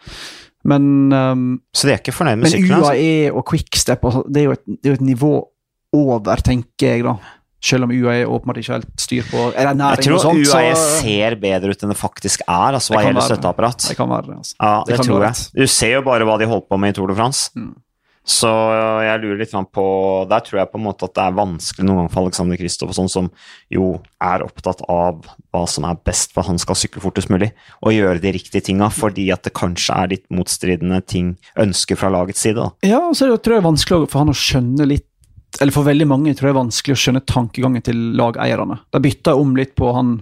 Men, 0.68 1.14
um, 1.14 1.62
Så 1.76 1.88
de 1.88 1.94
er 1.96 2.02
ikke 2.02 2.16
fornøyd 2.16 2.40
med 2.40 2.48
men 2.48 2.54
sykkelen? 2.54 2.80
Altså. 2.80 2.94
UAE 2.94 3.32
og 3.34 3.46
Quickstep 3.48 4.04
altså, 4.04 4.24
det, 4.28 4.42
er 4.42 4.50
jo 4.50 4.56
et, 4.58 4.66
det 4.68 4.90
er 4.90 4.96
jo 4.96 5.00
et 5.00 5.08
nivå 5.10 5.34
over, 5.96 6.44
tenker 6.46 6.96
jeg, 6.96 7.06
da. 7.08 7.18
Selv 7.68 7.88
om 7.88 7.92
UAE 7.92 8.28
åpenbart 8.30 8.60
ikke 8.62 8.76
helt 8.76 9.02
styr 9.02 9.26
på 9.32 9.48
er 9.50 9.66
det 9.72 9.88
Jeg 9.98 10.06
tror 10.06 10.16
og 10.20 10.22
sånt. 10.28 10.44
UAE 10.46 10.76
så 10.78 11.00
ser 11.02 11.36
bedre 11.42 11.74
ut 11.74 11.84
enn 11.84 11.92
det 11.92 11.98
faktisk 11.98 12.44
er, 12.46 12.78
altså 12.78 12.94
hva 12.94 13.02
gjelder 13.02 13.26
støtteapparat. 13.32 13.88
det 13.90 13.98
kan 13.98 14.12
være 14.12 14.38
altså. 14.38 14.56
Ja, 14.62 14.76
det 14.86 14.94
det, 15.00 15.08
tror 15.08 15.26
jeg. 15.26 15.50
Du 15.58 15.66
ser 15.66 15.98
jo 15.98 16.06
bare 16.06 16.28
hva 16.28 16.38
de 16.38 16.50
holdt 16.50 16.70
på 16.70 16.78
med 16.78 16.94
i 16.94 16.98
Tour 17.00 17.10
de 17.10 17.18
France. 17.18 17.50
Mm. 17.58 17.74
Så 18.28 18.50
jeg 19.08 19.22
lurer 19.24 19.40
litt 19.40 19.54
på 19.72 19.84
Der 20.28 20.44
tror 20.44 20.60
jeg 20.60 20.70
på 20.74 20.76
en 20.76 20.84
måte 20.84 21.08
at 21.08 21.14
det 21.16 21.24
er 21.24 21.36
vanskelig 21.38 21.86
noen 21.88 22.02
gang 22.02 22.10
for 22.12 22.28
Alexander 22.28 22.60
Kristoff, 22.60 22.92
sånn 22.98 23.10
som 23.10 23.30
jo 23.72 23.94
er 24.20 24.44
opptatt 24.44 24.84
av 24.92 25.24
hva 25.56 25.64
som 25.72 25.88
er 25.88 25.96
best 26.04 26.36
for 26.36 26.44
at 26.44 26.52
han 26.52 26.60
skal 26.60 26.76
sykle 26.76 27.02
fortest 27.02 27.32
mulig, 27.32 27.54
og 27.80 27.96
gjøre 27.96 28.20
de 28.22 28.34
riktige 28.36 28.66
tinga, 28.68 28.92
fordi 28.92 29.30
at 29.32 29.48
det 29.48 29.56
kanskje 29.56 29.96
er 29.96 30.12
litt 30.12 30.26
motstridende 30.28 31.00
ting, 31.08 31.38
ønsker 31.56 32.00
fra 32.00 32.12
lagets 32.12 32.44
side. 32.44 32.60
da. 32.60 32.74
Ja, 32.84 33.00
og 33.08 33.16
så 33.16 33.26
er 33.26 33.34
det 33.34 33.46
tror 33.48 33.62
jeg 33.62 33.70
vanskelig 33.70 34.12
for 34.12 34.26
han 34.26 34.36
å 34.36 34.38
skjønne 34.38 34.92
litt 34.92 35.08
Eller 35.62 35.74
for 35.74 35.88
veldig 35.88 36.06
mange 36.10 36.36
tror 36.38 36.50
jeg 36.50 36.56
er 36.56 36.62
vanskelig 36.62 36.94
å 36.94 37.02
skjønne 37.02 37.26
tankegangen 37.26 37.86
til 37.86 37.98
lageierne. 38.20 38.82
De 38.94 39.02
bytta 39.02 39.34
om 39.40 39.56
litt 39.58 39.74
på 39.80 39.90
han 39.96 40.18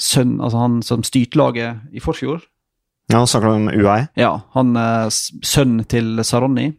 sønn, 0.00 0.38
altså 0.40 0.62
han 0.62 0.78
som 0.86 1.04
styrte 1.06 1.40
laget 1.40 1.96
i 1.96 2.02
forfjor. 2.02 2.44
Ja, 3.10 3.24
snakker 3.26 3.50
du 3.50 3.56
om 3.56 3.68
UAE. 3.72 4.06
Ja, 4.20 4.36
han 4.54 4.76
sønn 4.76 5.42
sønnen 5.42 5.88
til 5.90 6.22
Saronni. 6.26 6.70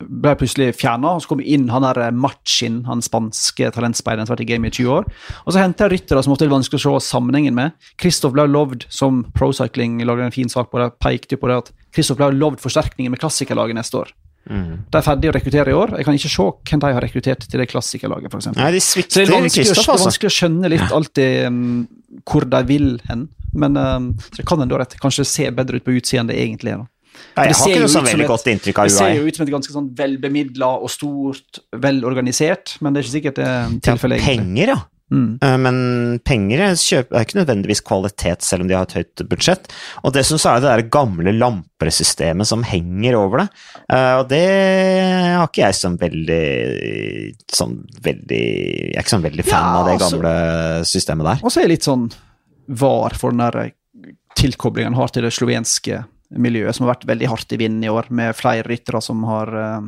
Ble 0.00 0.32
plutselig 0.40 0.70
fjerna, 0.78 1.12
og 1.12 1.20
så 1.20 1.28
kom 1.34 1.42
inn 1.44 1.66
han 1.68 1.84
der 1.84 1.98
eh, 2.06 2.14
Machin, 2.16 2.78
han 2.86 3.02
spanske 3.04 3.68
talentspeideren 3.76 4.24
som 4.24 4.32
har 4.32 4.38
vært 4.38 4.46
i 4.46 4.48
gamet 4.48 4.72
i 4.72 4.80
20 4.80 4.94
år. 4.94 5.10
Og 5.44 5.52
så 5.52 5.60
henta 5.60 5.84
jeg 5.84 5.92
ryttere 5.92 6.22
som 6.24 6.32
ofte 6.32 6.46
er 6.48 6.54
vanskelig 6.54 6.80
å 6.80 6.94
se 6.96 7.10
sammenhengen 7.10 7.58
med. 7.58 7.76
Kristoff 8.00 8.32
ble 8.32 8.46
lovd, 8.48 8.88
som 8.88 9.26
Procycling 9.36 10.00
lagde 10.08 10.24
en 10.24 10.34
fin 10.34 10.48
sak 10.48 10.72
på 10.72 10.80
det, 10.80 10.94
pekte 11.04 11.36
på 11.36 11.52
det 11.52 11.60
at 11.66 11.70
Kristoff 11.92 12.16
ble 12.16 12.30
lovd 12.32 12.64
forsterkninger 12.64 13.12
med 13.12 13.20
klassikerlaget 13.20 13.76
neste 13.76 14.00
år. 14.00 14.14
Mm. 14.48 14.84
De 14.90 14.98
er 14.98 15.04
ferdige 15.04 15.30
å 15.30 15.34
rekruttere 15.36 15.70
i 15.72 15.76
år. 15.76 15.92
Jeg 15.98 16.06
kan 16.08 16.16
ikke 16.16 16.30
se 16.32 16.46
hvem 16.70 16.80
de 16.82 16.92
har 16.96 17.04
rekruttert 17.04 17.44
til 17.50 17.60
det 17.60 17.66
klassikerlaget, 17.70 18.32
f.eks. 18.32 18.48
Nei, 18.56 18.70
de 18.72 18.80
Så 18.80 19.02
det 19.04 19.26
er 19.26 19.34
vanskelig, 19.34 19.66
å, 19.66 19.74
det 19.74 19.76
er 19.76 19.92
altså. 19.92 20.06
vanskelig 20.06 20.30
å 20.30 20.36
skjønne 20.38 20.70
litt 20.72 20.94
alltid 20.96 21.46
um, 21.50 21.60
hvor 22.24 22.46
de 22.54 22.62
vil 22.70 22.88
hen. 23.10 23.26
Men 23.52 23.76
um, 23.76 24.08
så 24.30 24.40
det 24.40 24.46
kan 24.48 24.62
en 24.62 24.70
da 24.70 24.80
rett 24.80 24.96
kanskje 25.02 25.26
ser 25.28 25.52
bedre 25.56 25.80
ut 25.80 25.84
på 25.86 25.94
utsida 25.98 26.22
enn 26.24 26.30
det 26.32 26.38
egentlig 26.40 26.72
er. 26.74 26.82
da. 26.84 26.88
Nei, 27.36 27.44
jeg 27.50 27.54
har 27.54 27.58
ser 27.60 27.70
ikke 27.74 27.80
noe 27.82 27.84
ut 27.84 27.90
så 27.90 27.98
som 27.98 28.06
veldig 28.08 28.24
et- 28.24 28.30
godt 28.30 28.46
inntrykk 28.54 28.78
av 28.80 28.86
Det 28.88 28.94
ser 28.96 29.14
jo 29.18 29.26
ut 29.26 29.36
som 29.36 29.44
et 29.44 29.52
ganske 29.52 29.74
sånn 29.74 29.88
velbemidla 29.98 30.70
og 30.80 30.90
stort, 30.90 31.60
velorganisert, 31.84 32.76
men 32.80 32.94
det 32.94 33.02
er 33.02 33.06
ikke 33.06 33.16
sikkert 33.18 33.40
det 33.40 33.46
er 33.50 33.74
tilfellet. 33.90 34.22
Ja, 34.22 34.26
Penger, 34.40 34.72
ja. 34.74 34.78
Mm. 35.10 35.38
Eh, 35.42 35.56
Men 35.58 36.20
penger 36.24 36.60
er 36.60 36.74
er 36.74 37.24
ikke 37.24 37.40
nødvendigvis 37.40 37.82
kvalitet, 37.82 38.42
selv 38.46 38.62
om 38.62 38.68
de 38.68 38.74
har 38.74 38.86
et 38.86 38.94
høyt 39.00 39.22
budsjett. 39.28 39.66
Og 40.04 40.14
dessuten 40.14 40.38
så 40.38 40.52
er 40.52 40.60
det 40.60 40.68
det 40.68 40.76
der 40.76 40.90
gamle 40.98 41.34
lampresystemet 41.34 42.46
som 42.46 42.62
henger 42.62 43.18
over 43.18 43.44
det. 43.44 43.48
Eh, 43.90 44.14
Og 44.20 44.28
det 44.28 44.44
har 45.34 45.48
ikke 45.48 45.66
jeg 45.66 45.74
som 45.74 45.98
veldig 45.98 46.44
sånn 47.50 47.76
veldig 48.02 48.40
Jeg 48.40 48.96
er 48.96 49.02
ikke 49.02 49.16
sånn 49.16 49.28
veldig 49.28 49.44
fan 49.44 49.66
Ja, 49.66 49.80
av 49.80 49.86
det 49.86 49.98
altså- 49.98 50.10
gamle 50.20 50.84
systemet 50.84 51.24
der. 51.26 51.44
Og 51.44 51.50
så 51.50 51.60
er 51.60 51.68
jeg 51.68 51.76
litt 51.78 51.88
sånn 51.88 52.10
var 52.68 53.10
for 53.18 53.30
den 53.30 53.38
der 53.38 53.72
tilkoblingen 54.36 54.94
har 54.94 55.08
til 55.08 55.24
det 55.26 55.32
slovenske 55.34 56.04
miljøet, 56.30 56.74
som 56.74 56.86
har 56.86 56.94
vært 56.94 57.08
veldig 57.10 57.28
hardt 57.28 57.52
i 57.52 57.56
vinden 57.60 57.84
i 57.84 57.90
år, 57.90 58.06
med 58.10 58.36
flere 58.38 58.62
ryttere 58.62 59.02
som 59.02 59.24
har 59.24 59.50
uh, 59.54 59.80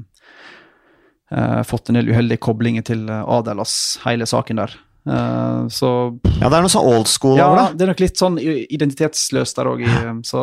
uh, 1.32 1.62
fått 1.62 1.88
en 1.90 1.94
del 2.00 2.10
uheldige 2.10 2.42
koblinger 2.42 2.82
til 2.82 3.08
eh, 3.08 3.22
Adelas, 3.22 3.98
hele 4.04 4.26
saken 4.26 4.56
der. 4.56 4.74
Eh, 5.02 5.62
så 5.68 5.92
Ja, 6.38 6.48
det 6.48 6.58
er 6.58 6.64
noe 6.64 6.72
sånn 6.72 6.90
old 6.92 7.08
school 7.10 7.38
ja, 7.38 7.48
over 7.48 7.62
det. 7.62 7.78
det 7.78 7.86
er 7.86 7.92
nok 7.92 8.02
litt 8.04 8.20
sånn 8.20 8.36
identitetsløst 8.42 9.58
der 9.58 9.70
òg, 9.72 9.86
så 10.26 10.42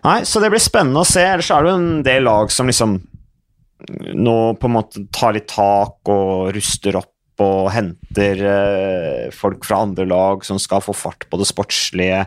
Nei, 0.00 0.22
så 0.24 0.40
det 0.40 0.48
blir 0.48 0.62
spennende 0.62 1.02
å 1.02 1.04
se. 1.04 1.20
Ellers 1.20 1.50
er 1.52 1.64
det 1.66 1.68
jo 1.68 1.76
en 1.76 2.04
del 2.04 2.22
lag 2.24 2.52
som 2.52 2.68
liksom 2.70 2.94
nå 4.16 4.36
på 4.60 4.68
en 4.68 4.72
måte 4.72 5.02
tar 5.12 5.34
litt 5.36 5.48
tak 5.52 6.08
og 6.12 6.48
ruster 6.56 6.96
opp 7.00 7.12
og 7.40 7.70
henter 7.72 8.40
eh, 8.44 9.28
folk 9.34 9.64
fra 9.66 9.82
andre 9.86 10.06
lag 10.08 10.44
som 10.46 10.58
skal 10.60 10.82
få 10.84 10.94
fart 10.96 11.26
på 11.30 11.40
det 11.40 11.48
sportslige 11.48 12.24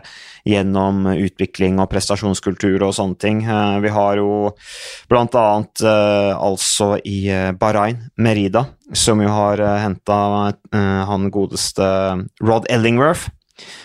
gjennom 0.48 1.06
utvikling 1.12 1.78
og 1.80 1.88
prestasjonskultur 1.92 2.82
og 2.82 2.94
sånne 2.96 3.20
ting. 3.22 3.44
Eh, 3.46 3.76
vi 3.84 3.92
har 3.94 4.18
jo 4.20 4.50
blant 5.10 5.36
annet 5.38 5.84
eh, 5.86 6.32
altså 6.34 6.94
i 7.06 7.28
Bahrain, 7.60 8.08
Merida, 8.16 8.66
som 8.92 9.22
jo 9.22 9.30
har 9.30 9.62
henta 9.80 10.18
han 10.74 11.30
godeste 11.32 11.86
Rod 12.44 12.68
Ellingworth 12.70 13.30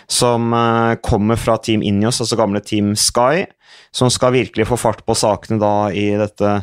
som 0.09 0.49
kommer 1.05 1.37
fra 1.37 1.59
Team 1.61 1.83
Injos, 1.85 2.17
altså 2.23 2.39
gamle 2.39 2.59
Team 2.65 2.95
Sky, 2.97 3.45
som 3.93 4.09
skal 4.09 4.33
virkelig 4.33 4.65
få 4.65 4.79
fart 4.81 5.03
på 5.05 5.13
sakene 5.17 5.61
da 5.61 5.73
i 5.93 6.07
dette 6.17 6.55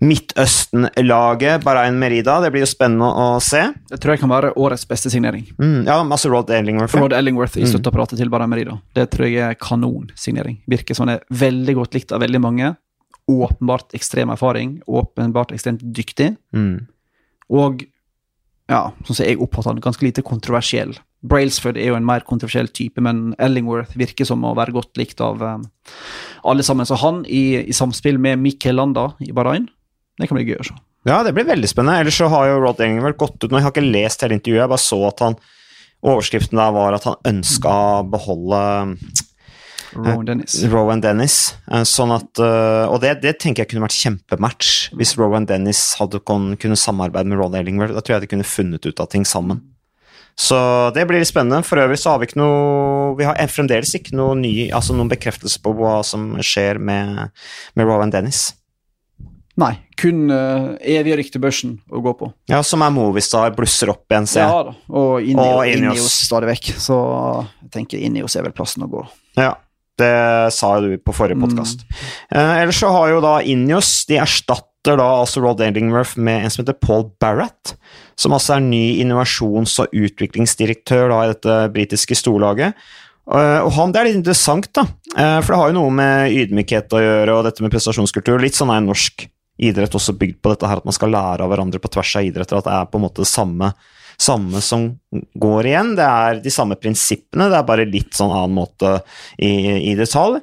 Midtøsten-laget, 0.00 1.62
Bahrain 1.64 1.98
Merida. 2.00 2.38
Det 2.40 2.50
blir 2.54 2.64
jo 2.64 2.68
spennende 2.70 3.04
å 3.10 3.40
se. 3.42 3.62
det 3.90 3.98
tror 4.00 4.14
jeg 4.14 4.20
kan 4.22 4.30
være 4.32 4.52
årets 4.56 4.86
beste 4.88 5.10
signering. 5.12 5.46
Mm, 5.60 5.84
ja, 5.86 5.98
altså 6.02 6.30
Rod 6.32 6.50
Ellingworth. 6.50 6.94
Rod 6.96 7.12
Ellingworth 7.12 7.56
Mm. 7.58 7.64
i 7.64 7.68
støtteapparatet 7.70 8.18
til 8.18 8.28
Barain 8.30 8.48
Merida. 8.50 8.80
Det 8.94 9.10
tror 9.10 9.26
jeg 9.26 9.36
er 9.50 9.54
kanonsignering. 9.54 10.58
Virker 10.68 10.94
som 10.94 11.08
han 11.08 11.18
er 11.18 11.24
veldig 11.30 11.74
godt 11.74 11.94
likt 11.94 12.12
av 12.12 12.20
veldig 12.20 12.40
mange. 12.40 12.76
Åpenbart 13.28 13.92
ekstrem 13.94 14.30
erfaring, 14.30 14.82
åpenbart 14.88 15.52
ekstremt 15.52 15.80
dyktig. 15.92 16.36
Mm. 16.54 16.86
Og 17.50 17.84
ja, 18.68 18.92
sånn 19.04 19.16
som 19.16 19.26
jeg 19.26 19.38
oppfatter 19.38 19.70
han, 19.74 19.80
ganske 19.80 20.02
lite 20.06 20.22
kontroversiell. 20.22 20.94
Brailsford 21.22 21.76
er 21.76 21.88
jo 21.90 21.96
en 21.96 22.04
mer 22.06 22.20
kontroversiell 22.20 22.68
type, 22.68 22.98
men 23.00 23.34
Ellingworth 23.38 23.96
virker 23.98 24.24
som 24.24 24.42
å 24.44 24.54
være 24.56 24.72
godt 24.72 24.96
likt 24.96 25.20
av 25.20 25.42
um, 25.42 25.64
alle 26.44 26.62
sammen. 26.62 26.86
Så 26.86 26.96
han 27.02 27.24
i, 27.28 27.58
i 27.68 27.72
samspill 27.72 28.16
med 28.18 28.38
Mikkel 28.38 28.76
Landa 28.76 29.10
i 29.20 29.32
Bahrain, 29.32 29.68
det 30.20 30.28
kan 30.30 30.38
bli 30.38 30.46
gøy 30.48 30.60
å 30.60 30.68
se. 30.68 30.76
Ja, 31.08 31.22
det 31.24 31.32
blir 31.36 31.48
veldig 31.48 31.68
spennende. 31.70 32.02
Ellers 32.04 32.18
så 32.20 32.28
har 32.28 32.50
jo 32.50 32.60
Rod 32.60 32.80
Ellingworth 32.80 33.18
gått 33.20 33.40
ut 33.40 33.48
nå. 33.50 33.58
Jeg 33.58 33.66
har 33.66 33.72
ikke 33.74 33.86
lest 33.88 34.22
hele 34.24 34.36
intervjuet, 34.36 34.62
jeg 34.62 34.72
bare 34.74 34.84
så 34.84 35.00
at 35.08 35.24
han 35.26 35.40
Overskriften 36.00 36.56
der 36.56 36.70
var 36.72 36.94
at 36.96 37.04
han 37.04 37.18
ønska 37.28 37.68
å 37.68 38.04
beholde 38.08 38.60
Rowan 39.92 40.24
Dennis. 40.24 40.54
Rowan 40.70 41.02
Dennis. 41.02 41.34
eh, 41.70 41.82
Sånn 41.88 42.12
at, 42.14 42.38
eh, 42.40 42.86
og 42.88 43.00
det, 43.02 43.18
det 43.24 43.34
tenker 43.42 43.64
jeg 43.64 43.72
kunne 43.72 43.84
vært 43.84 43.98
kjempematch 43.98 44.70
hvis 44.96 45.16
Rowan 45.18 45.48
Dennis 45.50 45.82
hadde 45.98 46.22
kunne 46.24 46.78
samarbeide 46.78 47.28
med 47.28 47.40
Ron 47.42 47.58
Ellingworth. 47.58 47.92
Da 47.96 48.00
tror 48.00 48.16
jeg 48.16 48.24
de 48.24 48.30
kunne 48.32 48.48
funnet 48.48 48.86
ut 48.86 49.02
av 49.02 49.10
ting 49.12 49.26
sammen. 49.28 49.60
Så 50.38 50.56
det 50.94 51.04
blir 51.08 51.20
litt 51.20 51.28
spennende. 51.28 51.60
For 51.66 51.82
øvrig 51.82 51.98
så 52.00 52.14
har 52.14 52.22
vi 52.22 52.30
ikke 52.30 52.40
noe 52.40 53.16
Vi 53.18 53.26
har 53.26 53.36
fremdeles 53.50 53.92
ikke 53.98 54.14
noe 54.16 54.38
ny, 54.38 54.70
altså 54.72 54.94
noen 54.96 55.10
bekreftelse 55.10 55.60
på 55.60 55.74
hva 55.76 55.98
som 56.06 56.30
skjer 56.40 56.78
med, 56.80 57.34
med 57.74 57.88
Rowan 57.90 58.14
Dennis. 58.14 58.54
Nei, 59.60 59.74
kun 60.00 60.30
uh, 60.32 60.70
evige 60.80 61.18
ryktebørsen 61.20 61.74
å 61.92 62.00
gå 62.00 62.12
på. 62.16 62.30
Ja, 62.48 62.62
Som 62.64 62.80
er 62.86 62.92
Movistar 62.94 63.52
blusser 63.56 63.90
opp 63.92 64.06
igjen, 64.08 64.28
ser. 64.30 64.46
Ja 64.48 64.62
da, 64.70 64.74
og. 64.88 65.20
Ineos 65.26 66.06
stadig 66.26 66.48
vekk. 66.54 66.70
Så 66.80 66.96
jeg 67.60 67.74
tenker 67.74 68.00
Ineos 68.00 68.36
er 68.40 68.46
vel 68.46 68.54
plassen 68.56 68.86
å 68.86 68.88
gå. 68.90 69.02
Ja, 69.36 69.52
det 70.00 70.14
sa 70.56 70.70
du 70.80 70.94
på 70.96 71.12
forrige 71.12 71.36
Mm. 71.36 71.44
podkast. 71.44 71.84
Eh, 72.32 72.62
ellers 72.62 72.80
så 72.80 72.88
har 72.94 73.10
jo 73.12 73.20
da 73.20 73.34
Ineos 73.44 74.06
De 74.08 74.16
erstatter 74.16 74.96
da 74.96 75.04
altså 75.20 75.42
Rod 75.44 75.60
Ellingworth 75.60 76.16
med 76.16 76.46
en 76.46 76.50
som 76.50 76.64
heter 76.64 76.78
Paul 76.80 77.10
Barrett, 77.20 77.74
som 78.16 78.32
altså 78.32 78.54
er 78.56 78.60
ny 78.64 78.96
innovasjons- 79.02 79.76
og 79.84 79.92
utviklingsdirektør 79.92 81.10
da 81.12 81.18
i 81.26 81.32
dette 81.34 81.58
britiske 81.74 82.16
storlaget. 82.16 82.72
Eh, 83.30 83.60
og 83.60 83.70
han, 83.76 83.92
Det 83.92 84.00
er 84.00 84.04
litt 84.08 84.16
interessant, 84.22 84.72
da, 84.72 84.86
eh, 85.16 85.40
for 85.42 85.52
det 85.52 85.58
har 85.60 85.68
jo 85.68 85.76
noe 85.82 85.90
med 85.90 86.32
ydmykhet 86.32 86.88
å 86.96 87.02
gjøre, 87.04 87.36
og 87.36 87.44
dette 87.44 87.60
med 87.60 87.70
prestasjonskultur. 87.70 88.40
Litt 88.40 88.54
sånn 88.56 88.72
er 88.74 88.80
norsk 88.80 89.28
idrett 89.60 89.96
også 89.96 90.16
bygd 90.18 90.40
på 90.42 90.54
dette 90.54 90.68
her, 90.68 90.80
at 90.80 90.88
man 90.88 90.96
skal 90.96 91.12
lære 91.12 91.44
av 91.44 91.52
hverandre 91.52 91.80
på 91.82 91.92
tvers 91.92 92.16
av 92.18 92.28
idretter, 92.28 92.60
at 92.60 92.68
det 92.68 92.76
er 92.76 92.90
på 92.90 93.00
en 93.00 93.06
måte 93.06 93.24
det 93.24 93.30
samme 93.30 93.72
samme 94.20 94.60
som 94.60 94.98
går 95.40 95.66
igjen. 95.70 95.94
Det 95.96 96.04
er 96.04 96.42
de 96.44 96.50
samme 96.52 96.76
prinsippene, 96.80 97.48
det 97.50 97.56
er 97.58 97.68
bare 97.68 97.84
litt 97.88 98.14
sånn 98.16 98.32
annen 98.34 98.54
måte 98.58 98.90
i, 99.38 99.50
i 99.90 99.94
detalj. 99.98 100.36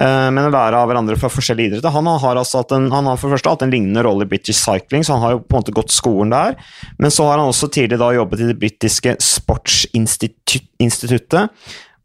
Eh, 0.00 0.28
men 0.34 0.48
å 0.48 0.52
lære 0.52 0.76
av 0.80 0.88
hverandre 0.90 1.16
fra 1.20 1.30
forskjellige 1.32 1.66
idretter. 1.70 1.94
Han 1.94 2.06
har, 2.10 2.36
altså 2.40 2.56
hatt 2.62 2.72
en, 2.76 2.86
han 2.92 3.06
har 3.10 3.16
for 3.20 3.28
første 3.34 3.52
hatt 3.52 3.64
en 3.66 3.74
lignende 3.74 4.04
rolle 4.06 4.22
i 4.26 4.32
British 4.32 4.60
Cycling, 4.60 5.02
så 5.06 5.12
han 5.16 5.24
har 5.24 5.32
jo 5.36 5.44
på 5.44 5.52
en 5.54 5.60
måte 5.62 5.78
gått 5.78 5.92
skolen 5.94 6.30
der. 6.34 6.52
Men 6.98 7.10
så 7.14 7.22
har 7.28 7.36
han 7.38 7.50
også 7.52 7.66
tidlig 7.72 7.98
da 8.02 8.08
jobbet 8.16 8.42
i 8.42 8.50
det 8.50 8.60
britiske 8.60 9.10
sportsinstituttet, 9.24 11.44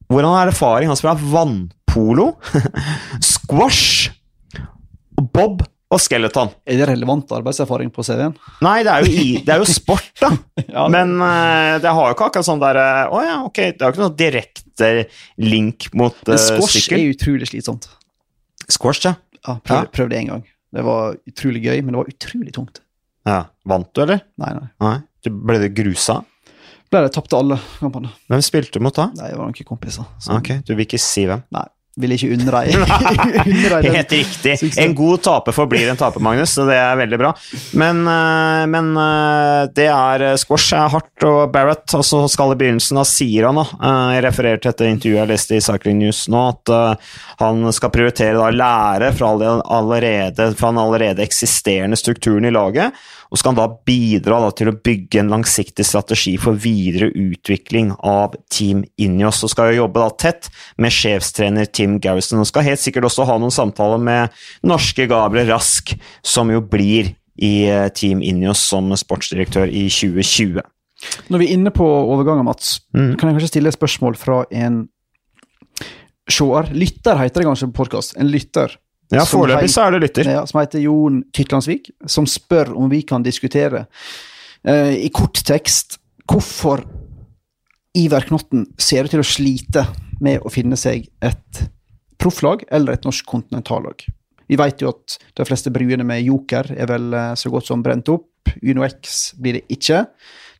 hvor 0.05 0.21
han 0.21 0.37
har 0.37 0.47
erfaring. 0.53 0.87
Han 0.91 0.99
spiller 0.99 1.29
vannpolo, 1.33 2.25
squash, 3.33 3.87
bob 5.33 5.57
og 5.93 5.99
skeleton. 6.01 6.49
Er 6.65 6.79
det 6.81 6.87
relevant 6.89 7.29
arbeidserfaring 7.37 7.91
på 7.93 8.03
CV-en? 8.03 8.33
Nei, 8.65 8.79
det 8.83 8.91
er 8.95 9.05
i, 9.07 9.25
det 9.45 9.53
er 9.53 9.61
jo 9.61 9.67
sport, 9.69 10.07
da. 10.19 10.31
Ja, 10.75 10.87
Men 10.91 11.13
uh, 11.21 11.75
det 11.83 11.91
har 11.93 12.09
jo 12.09 12.15
ikke 12.15 12.25
akkurat 12.31 12.47
sånn 12.47 12.59
der 12.63 12.79
eh, 12.81 13.03
oh, 13.13 13.21
ja, 13.23 13.35
ok, 13.45 13.59
det 13.77 13.85
har 13.85 13.93
ikke 13.93 14.01
noe 14.03 14.15
direkte 14.17 14.89
link 15.37 15.87
mot 15.93 16.17
uh, 16.25 16.33
Men 16.33 16.41
squash 16.41 16.79
sykkel. 16.79 17.03
er 17.05 17.13
utrolig 17.13 17.47
slitsomt. 17.51 17.87
Squash, 18.67 19.05
ja. 19.05 19.13
Ja, 19.45 19.59
prøv, 19.61 19.77
Ja. 19.83 19.89
prøv 19.93 20.09
det 20.09 20.17
en 20.23 20.31
gang. 20.33 20.43
Det 20.75 20.83
var 20.83 21.15
utrolig 21.29 21.61
gøy, 21.63 21.77
men 21.85 21.93
det 21.93 21.99
var 22.01 22.09
utrolig 22.11 22.53
tungt. 22.57 22.81
ja. 23.29 23.43
Vant 23.65 23.87
du, 23.93 24.01
eller? 24.03 24.19
Nei, 24.41 24.51
nei. 24.57 24.67
Nei. 24.83 24.95
Du 25.25 25.29
ble 25.31 25.59
du 25.61 25.69
grusa? 25.73 26.19
Ble 26.93 26.99
det 27.05 27.13
tapte 27.15 27.37
alle 27.37 27.55
kampene. 27.79 28.11
Hvem 28.29 28.41
spilte 28.45 28.77
du 28.77 28.83
mot 28.85 28.93
da? 28.97 29.07
Nei, 29.17 29.29
det 29.31 29.37
var 29.39 29.47
noen 29.49 29.65
kompiser. 29.69 30.05
Så 30.21 30.35
Ok, 30.37 30.51
du 30.67 30.73
vil 30.75 30.85
ikke 30.85 30.99
si 31.01 31.23
hvem? 31.29 31.41
nei, 31.55 31.63
ville 32.01 32.17
ikke 32.17 32.33
unne 32.35 32.51
deg 32.55 32.71
den. 32.75 33.93
Helt 33.95 34.11
riktig. 34.11 34.55
En 34.83 34.95
god 34.97 35.21
taper 35.25 35.55
forblir 35.55 35.87
en 35.91 35.99
taper, 35.99 36.23
Magnus, 36.23 36.51
så 36.57 36.65
det 36.67 36.75
er 36.75 36.97
veldig 36.99 37.19
bra. 37.21 37.31
Men, 37.79 38.01
eh, 38.11 38.63
men 38.71 38.89
eh, 38.99 39.61
det 39.77 39.87
er 39.91 40.25
eh, 40.31 40.35
squash 40.41 40.75
er 40.75 40.91
hardt, 40.91 41.27
og 41.27 41.53
Barrett 41.55 41.95
også 41.95 42.25
skal 42.31 42.53
i 42.55 42.59
begynnelsen 42.59 42.99
da 42.99 43.05
sier 43.07 43.47
han 43.49 43.59
da, 43.61 43.65
Jeg 44.15 44.25
refererer 44.27 44.59
til 44.61 44.71
dette 44.73 44.89
intervjuet 44.91 45.21
jeg 45.23 45.31
leste 45.31 45.57
i 45.59 45.63
Cycling 45.63 45.99
News 46.03 46.25
nå, 46.31 46.41
at 46.51 46.73
han 47.39 47.63
skal 47.75 47.91
prioritere 47.95 48.37
da 48.39 48.49
lære 48.51 49.11
fra, 49.15 49.31
alle- 49.35 49.61
allerede, 49.77 50.49
fra 50.59 50.71
den 50.73 50.81
allerede 50.83 51.23
eksisterende 51.25 51.97
strukturen 51.99 52.45
i 52.47 52.51
laget, 52.53 52.93
og 53.33 53.39
skal 53.41 53.55
han 53.55 53.57
da 53.57 53.79
bidra 53.87 54.37
da, 54.43 54.51
til 54.55 54.69
å 54.69 54.75
bygge 54.85 55.19
en 55.23 55.31
langsiktig 55.33 55.83
strategi 55.87 56.35
for 56.39 56.55
videre 56.61 57.09
utvikling 57.09 57.89
av 58.05 58.35
Team 58.53 58.83
Ineos, 59.01 59.41
og 59.43 59.51
skal 59.51 59.71
jo 59.73 59.81
jobbe 59.83 60.03
da 60.03 60.11
tett 60.27 60.49
med 60.81 60.93
sjefstrener 60.93 61.67
Tim 61.85 61.99
Garrison, 62.01 62.41
og 62.41 62.49
skal 62.49 62.65
helt 62.65 62.81
sikkert 62.81 63.05
også 63.05 63.25
ha 63.29 63.37
noen 63.37 63.53
samtaler 63.53 64.01
med 64.01 64.33
norske 64.65 65.05
Gabriel 65.07 65.51
Rask, 65.53 65.93
som 66.25 66.49
jo 66.49 66.59
blir 66.65 67.13
i 67.37 67.53
eh, 67.69 67.89
Team 67.93 68.21
Ineos 68.25 68.61
som 68.65 68.89
sportsdirektør 68.97 69.67
i 69.69 69.85
2020. 69.91 70.61
Når 71.29 71.41
vi 71.41 71.47
er 71.49 71.57
inne 71.57 71.71
på 71.75 71.85
overganger, 71.85 72.45
Mats, 72.47 72.79
Mm. 72.95 73.17
kan 73.19 73.27
jeg 73.29 73.35
kanskje 73.35 73.49
stille 73.51 73.67
et 73.67 73.75
spørsmål 73.77 74.15
fra 74.17 74.37
en 74.55 74.85
seer? 76.31 76.69
Lytter 76.73 77.19
heter 77.19 77.41
det 77.43 77.47
kanskje 77.49 77.67
på 77.71 77.83
podkast. 77.83 78.15
En 78.17 78.31
lytter 78.31 78.77
Ja, 79.13 79.21
foreløpig 79.27 79.69
så 79.69 79.83
er 79.85 79.91
det 79.91 80.01
lytter. 80.07 80.23
ja, 80.31 80.45
som 80.49 80.59
heter 80.63 80.79
Jon 80.81 81.19
Tytlandsvik, 81.35 81.91
som 82.09 82.25
spør 82.25 82.71
om 82.75 82.89
vi 82.89 83.03
kan 83.05 83.21
diskutere 83.21 83.85
eh, 84.65 84.95
i 85.05 85.09
kort 85.13 85.43
tekst 85.45 85.99
hvorfor 86.25 86.81
Iver 87.95 88.25
Knotten 88.25 88.65
ser 88.81 89.05
ut 89.05 89.11
til 89.13 89.21
å 89.21 89.27
slite 89.27 89.85
med 90.19 90.41
å 90.41 90.49
finne 90.49 90.75
seg 90.79 91.05
et 91.21 91.67
profflag 92.21 92.63
eller 92.71 92.95
et 92.95 93.07
norsk 93.07 93.25
kontinentallag. 93.29 94.05
Vi 94.47 94.57
vet 94.59 94.81
jo 94.81 94.91
at 94.93 95.17
de 95.37 95.45
fleste 95.47 95.71
bruene 95.73 96.05
med 96.05 96.23
Joker 96.25 96.69
er 96.75 96.89
vel 96.89 97.13
eh, 97.13 97.33
så 97.39 97.51
godt 97.53 97.69
som 97.69 97.83
brent 97.85 98.09
opp. 98.13 98.29
Uno 98.61 98.85
X 98.85 99.33
blir 99.41 99.57
det 99.59 99.65
ikke. 99.73 100.03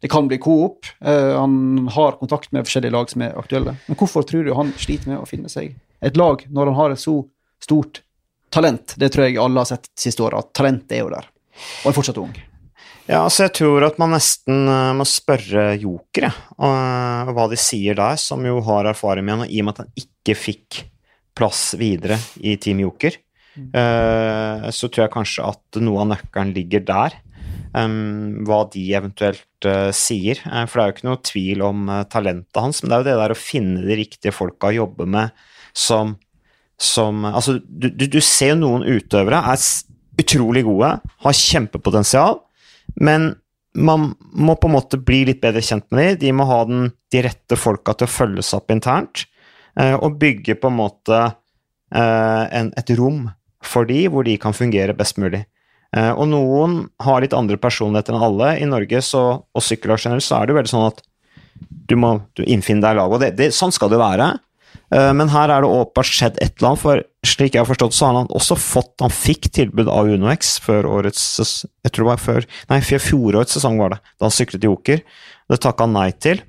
Det 0.02 0.10
kan 0.12 0.28
bli 0.30 0.40
Coop. 0.42 0.90
Eh, 1.06 1.36
han 1.38 1.88
har 1.94 2.18
kontakt 2.20 2.52
med 2.52 2.66
forskjellige 2.66 2.96
lag 2.96 3.12
som 3.12 3.26
er 3.26 3.38
aktuelle. 3.40 3.76
Men 3.88 4.00
hvorfor 4.00 4.26
tror 4.28 4.46
du 4.46 4.56
han 4.58 4.74
sliter 4.82 5.14
med 5.14 5.22
å 5.22 5.30
finne 5.30 5.52
seg 5.52 5.76
et 6.06 6.18
lag 6.20 6.44
når 6.50 6.72
han 6.72 6.80
har 6.80 6.96
et 6.96 7.02
så 7.02 7.20
stort 7.64 8.02
talent? 8.54 8.98
Det 8.98 9.12
tror 9.14 9.28
jeg 9.28 9.40
alle 9.42 9.62
har 9.62 9.70
sett 9.70 9.90
siste 10.00 10.26
året, 10.26 10.42
at 10.42 10.58
talentet 10.58 10.98
er 10.98 11.06
jo 11.06 11.14
der. 11.14 11.30
Og 11.84 11.92
er 11.92 11.98
fortsatt 12.00 12.20
ung. 12.22 12.36
Ja, 13.06 13.22
altså 13.22 13.46
jeg 13.46 13.54
tror 13.60 13.86
at 13.86 14.00
man 14.02 14.16
nesten 14.16 14.66
eh, 14.66 14.92
må 14.98 15.06
spørre 15.06 15.68
Joker, 15.78 16.32
og, 16.58 17.30
og 17.30 17.38
hva 17.38 17.48
de 17.52 17.62
sier 17.62 17.98
der, 17.98 18.18
som 18.18 18.42
jo 18.46 18.58
har 18.66 18.90
erfaring 18.90 19.28
med 19.28 19.36
han, 19.36 19.46
og 19.46 19.54
i 19.54 19.62
og 19.62 19.68
med 19.68 19.78
at 19.78 19.84
han 19.86 20.06
ikke 20.06 20.38
fikk 20.42 20.82
plass 21.36 21.74
videre 21.80 22.18
i 22.42 22.56
Team 22.62 22.82
Joker, 22.84 23.18
eh, 23.56 24.66
så 24.72 24.90
tror 24.90 25.06
jeg 25.06 25.14
kanskje 25.14 25.48
at 25.52 25.80
noe 25.84 26.04
av 26.04 26.12
nøkkelen 26.14 26.56
ligger 26.56 26.86
der. 26.88 27.22
Um, 27.76 28.46
hva 28.48 28.62
de 28.72 28.86
eventuelt 28.96 29.66
uh, 29.68 29.90
sier. 29.92 30.40
Eh, 30.48 30.64
for 30.64 30.80
det 30.80 30.84
er 30.84 30.88
jo 30.88 30.94
ikke 30.96 31.08
noe 31.10 31.20
tvil 31.28 31.64
om 31.66 31.90
uh, 31.92 32.06
talentet 32.08 32.62
hans, 32.62 32.80
men 32.80 32.88
det 32.88 32.96
er 32.96 33.02
jo 33.02 33.08
det 33.10 33.16
der 33.20 33.34
å 33.36 33.40
finne 33.40 33.82
de 33.84 33.98
riktige 34.00 34.32
folka 34.32 34.70
å 34.70 34.78
jobbe 34.78 35.08
med 35.12 35.34
som, 35.76 36.14
som 36.80 37.26
Altså, 37.28 37.58
du, 37.68 37.90
du, 37.92 38.06
du 38.08 38.22
ser 38.24 38.54
jo 38.54 38.62
noen 38.62 38.88
utøvere 38.88 39.42
er 39.52 39.68
utrolig 40.24 40.64
gode, 40.64 40.94
har 41.26 41.36
kjempepotensial, 41.36 42.40
men 43.04 43.34
man 43.76 44.14
må 44.32 44.56
på 44.56 44.70
en 44.70 44.78
måte 44.78 45.00
bli 45.04 45.26
litt 45.28 45.42
bedre 45.44 45.60
kjent 45.60 45.90
med 45.92 46.00
dem. 46.00 46.20
De 46.22 46.32
må 46.38 46.48
ha 46.48 46.62
den, 46.70 46.94
de 47.12 47.24
rette 47.26 47.60
folka 47.60 47.96
til 47.98 48.08
å 48.08 48.14
følge 48.14 48.46
seg 48.46 48.62
opp 48.62 48.72
internt, 48.72 49.26
og 50.00 50.20
bygge 50.22 50.56
på 50.60 50.72
en 50.72 50.78
måte 50.78 51.18
eh, 51.26 52.46
en, 52.60 52.72
et 52.78 52.94
rom 53.00 53.26
for 53.66 53.88
de 53.90 54.06
hvor 54.12 54.26
de 54.28 54.38
kan 54.42 54.56
fungere 54.56 54.96
best 54.98 55.20
mulig. 55.22 55.44
Eh, 55.96 56.12
og 56.12 56.28
noen 56.32 56.80
har 57.04 57.24
litt 57.24 57.36
andre 57.36 57.58
personligheter 57.62 58.16
enn 58.16 58.26
alle. 58.28 58.56
I 58.60 58.70
Norge 58.70 59.02
så, 59.06 59.26
og 59.46 59.64
sykkellag 59.64 60.02
generelt 60.02 60.26
så 60.26 60.40
er 60.40 60.48
det 60.48 60.56
jo 60.56 60.60
veldig 60.62 60.74
sånn 60.74 60.90
at 60.90 61.04
du 61.86 61.96
må 62.00 62.18
du 62.36 62.44
innfinne 62.44 62.84
deg 62.84 62.98
i 62.98 63.00
laget, 63.00 63.16
og 63.16 63.22
det, 63.24 63.30
det, 63.40 63.54
sånn 63.56 63.72
skal 63.72 63.92
det 63.94 64.02
være. 64.02 64.32
Eh, 64.94 65.12
Men 65.16 65.32
her 65.32 65.54
er 65.54 65.64
det 65.64 65.72
åpenbart 65.72 66.12
skjedd 66.12 66.42
et 66.44 66.58
eller 66.58 66.74
annet, 66.74 66.84
for 66.84 67.04
slik 67.26 67.56
jeg 67.56 67.64
har 67.64 67.70
forstått, 67.70 67.96
så 67.96 68.10
har 68.10 68.20
han 68.20 68.34
også 68.38 68.58
fått 68.60 69.02
Han 69.02 69.14
fikk 69.14 69.50
tilbud 69.56 69.88
av 69.90 70.10
UnoX 70.12 70.58
før 70.62 70.86
årets 71.00 71.24
Jeg 71.42 71.90
tror 71.90 72.04
det 72.04 72.12
var 72.12 72.22
før 72.22 72.46
Nei, 72.70 72.82
fjorårets 72.84 73.58
sesong 73.58 73.80
var 73.82 73.96
det, 73.96 74.02
da 74.20 74.28
han 74.28 74.36
syklet 74.36 74.66
i 74.66 74.70
Joker. 74.70 75.02
Det 75.50 75.62
takka 75.62 75.88
han 75.88 75.96
nei 75.96 76.10
til. 76.22 76.44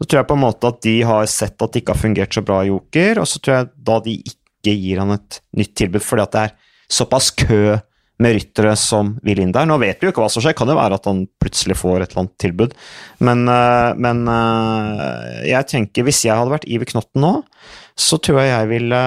Så 0.00 0.06
tror 0.06 0.20
jeg 0.20 0.30
på 0.30 0.36
en 0.38 0.44
måte 0.44 0.70
at 0.70 0.82
de 0.84 0.96
har 1.06 1.30
sett 1.30 1.56
at 1.56 1.72
det 1.72 1.82
ikke 1.82 1.96
har 1.96 2.02
fungert 2.02 2.34
så 2.34 2.42
bra 2.46 2.62
i 2.62 2.70
Joker, 2.70 3.22
og 3.22 3.30
så 3.30 3.40
tror 3.42 3.58
jeg 3.58 3.70
da 3.88 3.98
de 4.04 4.18
ikke 4.20 4.76
gir 4.78 5.00
han 5.02 5.16
et 5.16 5.40
nytt 5.58 5.72
tilbud 5.78 6.04
fordi 6.06 6.26
at 6.26 6.36
det 6.36 6.44
er 6.46 6.54
såpass 6.92 7.32
kø 7.34 7.62
med 8.22 8.36
ryttere 8.36 8.74
som 8.78 9.14
vil 9.26 9.40
inn 9.42 9.52
der. 9.54 9.66
Nå 9.68 9.78
vet 9.82 10.00
vi 10.00 10.06
jo 10.06 10.12
ikke 10.12 10.22
hva 10.22 10.30
som 10.32 10.44
skjer, 10.44 10.54
kan 10.56 10.70
jo 10.70 10.78
være 10.78 10.98
at 10.98 11.08
han 11.08 11.24
plutselig 11.42 11.78
får 11.80 12.04
et 12.04 12.12
eller 12.12 12.24
annet 12.24 12.36
tilbud. 12.44 12.76
Men, 13.26 13.44
øh, 13.50 13.90
men 14.04 14.22
øh, 14.30 15.40
jeg 15.48 15.68
tenker, 15.72 16.06
hvis 16.06 16.24
jeg 16.26 16.38
hadde 16.38 16.54
vært 16.54 16.68
Iver 16.70 16.90
Knotten 16.92 17.24
nå, 17.24 17.34
så 17.98 18.18
tror 18.22 18.42
jeg 18.42 18.52
jeg 18.52 18.70
ville 18.70 19.02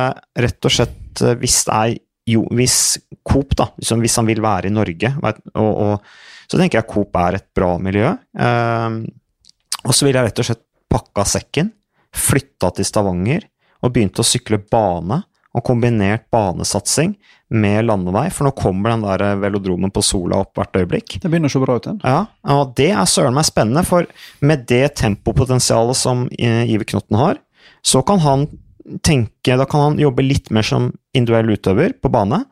rett 0.45 0.69
og 0.69 0.75
slett, 0.77 1.23
øh, 1.23 1.37
hvis 1.41 1.61
det 1.69 1.79
er 1.79 1.95
jo, 2.35 2.45
hvis 2.57 2.79
Coop, 3.25 3.53
da, 3.57 3.69
liksom 3.79 4.01
hvis 4.01 4.17
han 4.19 4.27
vil 4.27 4.41
være 4.43 4.69
i 4.69 4.73
Norge, 4.73 5.13
og, 5.21 5.69
og, 5.71 6.15
så 6.49 6.59
tenker 6.59 6.81
jeg 6.81 6.89
Coop 6.89 7.17
er 7.21 7.39
et 7.39 7.47
bra 7.57 7.75
miljø. 7.81 8.11
Og 9.85 9.93
så 9.93 10.05
vil 10.05 10.17
jeg 10.17 10.27
rett 10.27 10.41
og 10.41 10.47
slett 10.47 10.64
pakka 10.95 11.27
sekken, 11.35 11.73
flytta 12.15 12.71
til 12.77 12.87
Stavanger 12.87 13.45
og 13.83 13.91
begynte 13.93 14.23
å 14.23 14.27
sykle 14.27 14.61
bane, 14.71 15.21
og 15.55 15.63
kombinert 15.63 16.25
banesatsing 16.33 17.13
med 17.55 17.85
landevei, 17.87 18.25
for 18.33 18.47
nå 18.47 18.51
kommer 18.57 18.91
den 18.91 19.05
der 19.05 19.37
velodromen 19.39 19.93
på 19.93 20.03
Sola 20.03 20.41
opp 20.43 20.57
hvert 20.59 20.75
øyeblikk. 20.81 21.15
Det 21.21 21.31
begynner 21.31 21.51
å 21.51 21.53
se 21.53 21.61
bra 21.63 21.77
ut 21.77 21.87
igjen. 21.87 22.01
Ja, 22.03 22.25
og 22.57 22.73
det 22.75 22.89
er 22.91 23.07
søren 23.07 23.37
meg 23.37 23.47
spennende, 23.47 23.85
for 23.87 24.09
med 24.43 24.65
det 24.67 24.97
tempopotensialet 24.99 25.99
som 25.99 26.25
eh, 26.35 26.65
Iver 26.67 26.89
Knotten 26.91 27.19
har, 27.21 27.39
så 27.85 28.03
kan 28.05 28.21
han 28.25 28.47
tenke 29.01 29.55
Da 29.57 29.65
kan 29.65 29.81
han 29.81 29.95
jobbe 29.97 30.21
litt 30.21 30.51
mer 30.53 30.61
som 30.65 30.91
individuell 31.17 31.55
utøver 31.55 31.95
på 31.97 32.11
bane. 32.13 32.43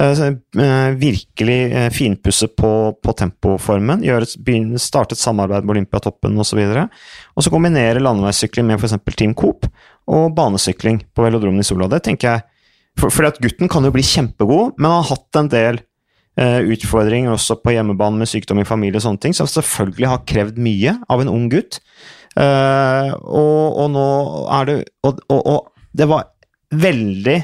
Eh, 0.00 0.20
eh, 0.64 0.90
Virkelig 0.96 1.72
eh, 1.72 1.90
finpusse 1.92 2.48
på, 2.48 2.72
på 3.02 3.12
tempoformen, 3.12 4.00
gjøre, 4.06 4.24
starte 4.80 5.12
et 5.12 5.20
samarbeid 5.20 5.66
med 5.66 5.76
Olympiatoppen 5.76 6.38
osv. 6.40 6.62
Og, 6.64 6.72
så 6.72 6.86
og 7.36 7.44
så 7.44 7.52
kombinere 7.52 8.00
landeveissykling 8.00 8.70
med 8.70 8.80
f.eks. 8.80 8.96
Team 9.12 9.36
Coop 9.36 9.68
og 10.08 10.32
banesykling 10.36 11.02
på 11.12 11.26
velodromen 11.26 11.60
i 11.60 11.66
Sola. 11.66 11.90
Det 11.92 12.02
tenker 12.08 12.30
jeg 12.30 12.46
for, 12.98 13.12
fordi 13.12 13.32
at 13.32 13.40
gutten 13.44 13.70
kan 13.72 13.84
jo 13.84 13.92
bli 13.92 14.04
kjempegod, 14.04 14.78
men 14.78 14.90
han 14.90 15.02
har 15.02 15.10
hatt 15.12 15.40
en 15.40 15.52
del 15.52 15.82
eh, 16.40 16.60
utfordringer 16.72 17.36
også 17.36 17.58
på 17.60 17.76
hjemmebane 17.76 18.20
med 18.20 18.30
sykdom 18.32 18.60
i 18.62 18.68
familie 18.68 19.00
og 19.00 19.06
sånne 19.06 19.22
ting, 19.22 19.36
som 19.36 19.48
selvfølgelig 19.48 20.08
har 20.08 20.26
krevd 20.28 20.60
mye 20.60 20.96
av 21.12 21.22
en 21.22 21.32
ung 21.32 21.46
gutt. 21.52 21.82
Eh, 22.32 23.12
og, 23.12 23.80
og 23.84 23.88
nå 23.92 24.08
er 24.56 24.68
det 24.68 24.76
og, 25.04 25.20
og, 25.28 25.40
og 25.52 25.96
det 25.96 26.08
var 26.08 26.30
veldig 26.72 27.38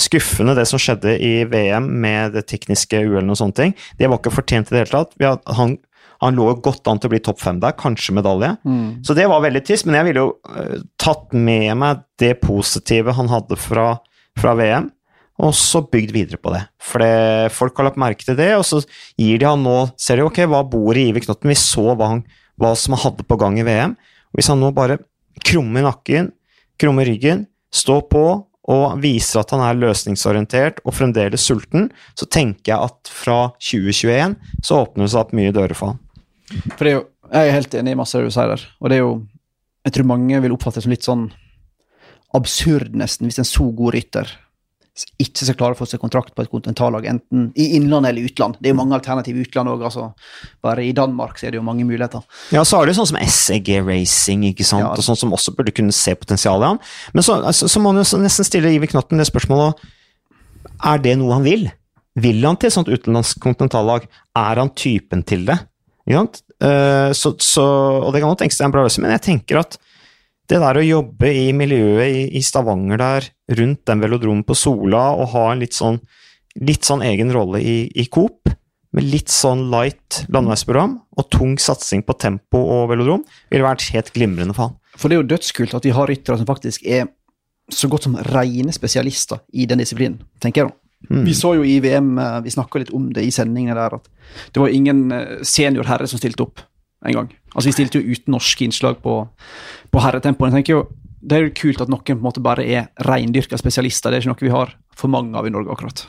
skuffende 0.00 0.54
det 0.56 0.66
som 0.68 0.80
skjedde 0.80 1.16
i 1.22 1.44
VM 1.48 1.88
med 2.02 2.36
det 2.36 2.46
tekniske 2.50 3.00
uhellet 3.06 3.32
og 3.32 3.40
sånne 3.40 3.56
ting. 3.56 3.76
Det 3.98 4.08
var 4.10 4.20
ikke 4.20 4.34
fortjent 4.34 4.70
i 4.70 4.74
det 4.74 4.82
hele 4.84 4.92
tatt. 4.92 5.14
Vi 5.16 5.28
had, 5.28 5.40
han, 5.56 5.76
han 6.24 6.36
lå 6.36 6.50
godt 6.64 6.88
an 6.90 7.00
til 7.00 7.08
å 7.08 7.14
bli 7.14 7.22
topp 7.24 7.40
fem 7.42 7.60
der, 7.62 7.76
kanskje 7.78 8.16
medalje. 8.16 8.52
Så 9.06 9.16
det 9.16 9.28
var 9.32 9.44
veldig 9.44 9.62
trist, 9.64 9.88
men 9.88 9.98
jeg 9.98 10.10
ville 10.10 10.26
jo 10.26 10.34
uh, 10.52 10.76
tatt 11.00 11.32
med 11.32 11.70
meg 11.80 12.04
det 12.20 12.34
positive 12.42 13.16
han 13.16 13.32
hadde 13.32 13.58
fra, 13.60 13.94
fra 14.36 14.54
VM, 14.58 14.90
og 15.44 15.52
så 15.56 15.82
bygd 15.84 16.14
videre 16.16 16.40
på 16.40 16.52
det. 16.54 16.62
For 16.80 17.04
det, 17.04 17.52
folk 17.52 17.76
har 17.76 17.90
lagt 17.90 18.00
merke 18.00 18.24
til 18.24 18.38
det, 18.38 18.52
og 18.56 18.64
så 18.68 18.80
gir 19.20 19.40
de 19.40 19.48
han 19.48 19.64
nå 19.64 19.78
Ser 20.00 20.20
de 20.20 20.24
ok, 20.24 20.44
hva 20.48 20.62
bor 20.64 20.96
i 20.96 21.10
Iver 21.10 21.26
Knotten? 21.26 21.52
Vi 21.52 21.58
så 21.60 21.90
hva, 21.90 22.14
han, 22.14 22.22
hva 22.60 22.72
som 22.76 22.96
han 22.96 23.04
hadde 23.04 23.26
på 23.28 23.36
gang 23.40 23.58
i 23.60 23.66
VM. 23.66 23.96
Hvis 24.36 24.48
han 24.52 24.60
nå 24.60 24.72
bare 24.76 24.96
krummer 25.44 25.84
nakken, 25.84 26.30
krummer 26.80 27.08
ryggen, 27.08 27.44
står 27.72 28.06
på 28.08 28.24
og 28.72 28.98
viser 29.02 29.42
at 29.42 29.52
han 29.54 29.62
er 29.62 29.78
løsningsorientert 29.78 30.80
og 30.84 30.96
fremdeles 30.96 31.44
sulten, 31.46 31.90
så 32.18 32.26
tenker 32.26 32.72
jeg 32.72 32.90
at 32.90 33.12
fra 33.12 33.38
2021 33.62 34.34
så 34.66 34.80
åpner 34.82 35.06
det 35.06 35.12
seg 35.12 35.22
opp 35.22 35.34
mye 35.38 35.54
dører 35.54 35.78
for 35.78 35.94
han. 35.94 36.02
For 36.74 36.90
jo, 36.90 37.04
Jeg 37.26 37.48
er 37.48 37.56
helt 37.56 37.74
enig 37.74 37.96
i 37.96 37.98
masse 37.98 38.20
du 38.22 38.30
sier 38.30 38.52
der. 38.52 38.62
Og 38.78 38.90
det 38.90 39.00
er 39.00 39.02
jo 39.02 39.26
Jeg 39.86 39.94
tror 39.94 40.06
mange 40.06 40.40
vil 40.42 40.52
oppfatte 40.54 40.80
det 40.80 40.84
som 40.84 40.92
litt 40.94 41.06
sånn 41.06 41.24
absurd, 42.34 42.90
nesten, 42.98 43.28
hvis 43.28 43.38
en 43.38 43.46
så 43.46 43.68
god 43.70 43.94
rytter 43.94 44.32
ikke 45.20 45.44
skal 45.44 45.56
klare 45.58 45.76
å 45.76 45.78
få 45.78 45.86
seg 45.88 46.00
kontrakt 46.00 46.32
på 46.36 46.44
et 46.44 46.50
kontinentallag, 46.52 47.04
enten 47.10 47.50
i 47.58 47.66
innland 47.76 48.08
eller 48.08 48.24
utland. 48.28 48.56
Det 48.60 48.70
er 48.70 48.74
jo 48.74 48.78
mange 48.78 48.96
alternative 48.96 49.42
utland 49.44 49.68
òg. 49.68 49.82
Altså. 49.88 50.06
Bare 50.64 50.84
i 50.86 50.94
Danmark 50.96 51.36
så 51.36 51.48
er 51.48 51.52
det 51.52 51.60
jo 51.60 51.66
mange 51.66 51.84
muligheter. 51.84 52.24
Ja, 52.54 52.62
så 52.64 52.78
har 52.80 52.88
du 52.88 52.94
sånn 52.96 53.10
som 53.10 53.18
SEG 53.20 53.68
Racing, 53.84 54.46
ikke 54.52 54.64
sant, 54.64 54.86
Ja. 54.86 54.94
og 54.94 55.04
sånn 55.04 55.18
som 55.20 55.34
også 55.36 55.54
burde 55.56 55.74
kunne 55.76 55.92
se 55.92 56.14
potensialet 56.16 56.64
i 56.64 56.70
han. 56.72 56.80
Men 57.12 57.22
så, 57.26 57.36
altså, 57.44 57.68
så 57.68 57.80
må 57.80 57.92
man 57.92 58.02
jo 58.04 58.18
nesten 58.22 58.48
stille 58.48 58.72
Iver 58.72 58.88
Knotten 58.94 59.18
det 59.20 59.28
spørsmålet 59.28 59.74
Er 60.84 60.98
det 60.98 61.16
noe 61.18 61.32
han 61.32 61.44
vil? 61.44 61.70
Vil 62.16 62.40
han 62.44 62.56
til 62.56 62.68
et 62.68 62.74
sånt 62.74 62.88
utenlandsk 62.88 63.38
kontinentallag? 63.44 64.06
Er 64.36 64.56
han 64.60 64.70
typen 64.76 65.22
til 65.28 65.44
det? 65.48 65.58
Ikke 66.08 66.18
sant? 66.22 66.40
Eh, 66.62 67.12
så, 67.12 67.34
så, 67.42 67.64
og 68.06 68.12
det 68.14 68.22
kan 68.22 68.32
jo 68.32 68.38
tenkes 68.40 68.56
det 68.56 68.64
er 68.64 68.70
en 68.70 68.72
bra 68.72 68.84
løsning, 68.86 69.04
men 69.04 69.16
jeg 69.18 69.26
tenker 69.28 69.60
at 69.60 69.76
det 70.48 70.60
der 70.62 70.78
å 70.78 70.84
jobbe 70.84 71.28
i 71.28 71.50
miljøet 71.52 72.06
i, 72.06 72.20
i 72.38 72.42
Stavanger 72.46 73.00
der, 73.02 73.26
rundt 73.52 73.84
den 73.86 74.02
velodromen 74.02 74.44
på 74.46 74.56
Sola, 74.58 75.08
og 75.14 75.30
ha 75.34 75.50
en 75.52 75.62
litt 75.62 75.76
sånn, 75.76 76.00
litt 76.58 76.86
sånn 76.88 77.04
egen 77.06 77.30
rolle 77.34 77.60
i, 77.62 77.76
i 77.94 78.06
Coop, 78.10 78.50
med 78.96 79.04
litt 79.04 79.32
sånn 79.32 79.66
light 79.72 80.22
landeveisprogram 80.32 80.96
og 81.20 81.28
tung 81.32 81.56
satsing 81.60 82.02
på 82.06 82.16
tempo 82.18 82.58
og 82.58 82.88
velodrom, 82.92 83.26
ville 83.52 83.66
vært 83.66 83.90
helt 83.92 84.12
glimrende 84.14 84.56
for 84.56 84.68
han. 84.70 84.78
For 84.96 85.12
det 85.12 85.18
er 85.18 85.22
jo 85.22 85.30
dødskult 85.34 85.76
at 85.76 85.84
vi 85.84 85.92
har 85.92 86.08
ryttere 86.08 86.40
som 86.40 86.48
faktisk 86.48 86.86
er 86.88 87.10
så 87.72 87.90
godt 87.90 88.06
som 88.06 88.16
rene 88.30 88.72
spesialister 88.72 89.42
i 89.52 89.66
den 89.68 89.82
disiplinen, 89.82 90.20
tenker 90.40 90.62
jeg 90.62 90.70
da. 90.70 90.80
Vi 91.26 91.34
så 91.36 91.52
jo 91.58 91.64
i 91.66 91.76
VM, 91.82 92.16
eh, 92.18 92.40
vi 92.42 92.50
snakka 92.50 92.80
litt 92.80 92.94
om 92.94 93.10
det 93.14 93.26
i 93.26 93.30
sendingene 93.34 93.76
der, 93.76 93.98
at 93.98 94.08
det 94.54 94.62
var 94.62 94.72
ingen 94.72 95.12
eh, 95.12 95.42
senior 95.46 95.86
herre 95.86 96.08
som 96.08 96.18
stilte 96.18 96.42
opp 96.46 96.62
en 97.06 97.12
gang. 97.14 97.28
Altså 97.54 97.68
Vi 97.68 97.76
stilte 97.76 98.00
jo 98.00 98.14
uten 98.16 98.32
norske 98.34 98.64
innslag 98.64 98.98
på, 99.04 99.18
på 99.92 100.02
herretempoen. 100.02 100.50
Jeg 100.50 100.62
tenker 100.62 100.72
jo, 100.72 100.86
Det 101.26 101.36
er 101.36 101.48
jo 101.48 101.56
kult 101.58 101.82
at 101.82 101.90
noen 101.90 102.04
på 102.06 102.14
en 102.14 102.22
måte 102.22 102.44
bare 102.44 102.62
er 102.62 102.86
reindyrka 103.06 103.58
spesialister. 103.58 104.12
Det 104.12 104.20
er 104.20 104.24
ikke 104.24 104.34
noe 104.34 104.46
vi 104.46 104.54
har 104.54 104.76
for 104.96 105.10
mange 105.12 105.34
av 105.38 105.48
i 105.48 105.52
Norge, 105.52 105.74
akkurat. 105.74 106.04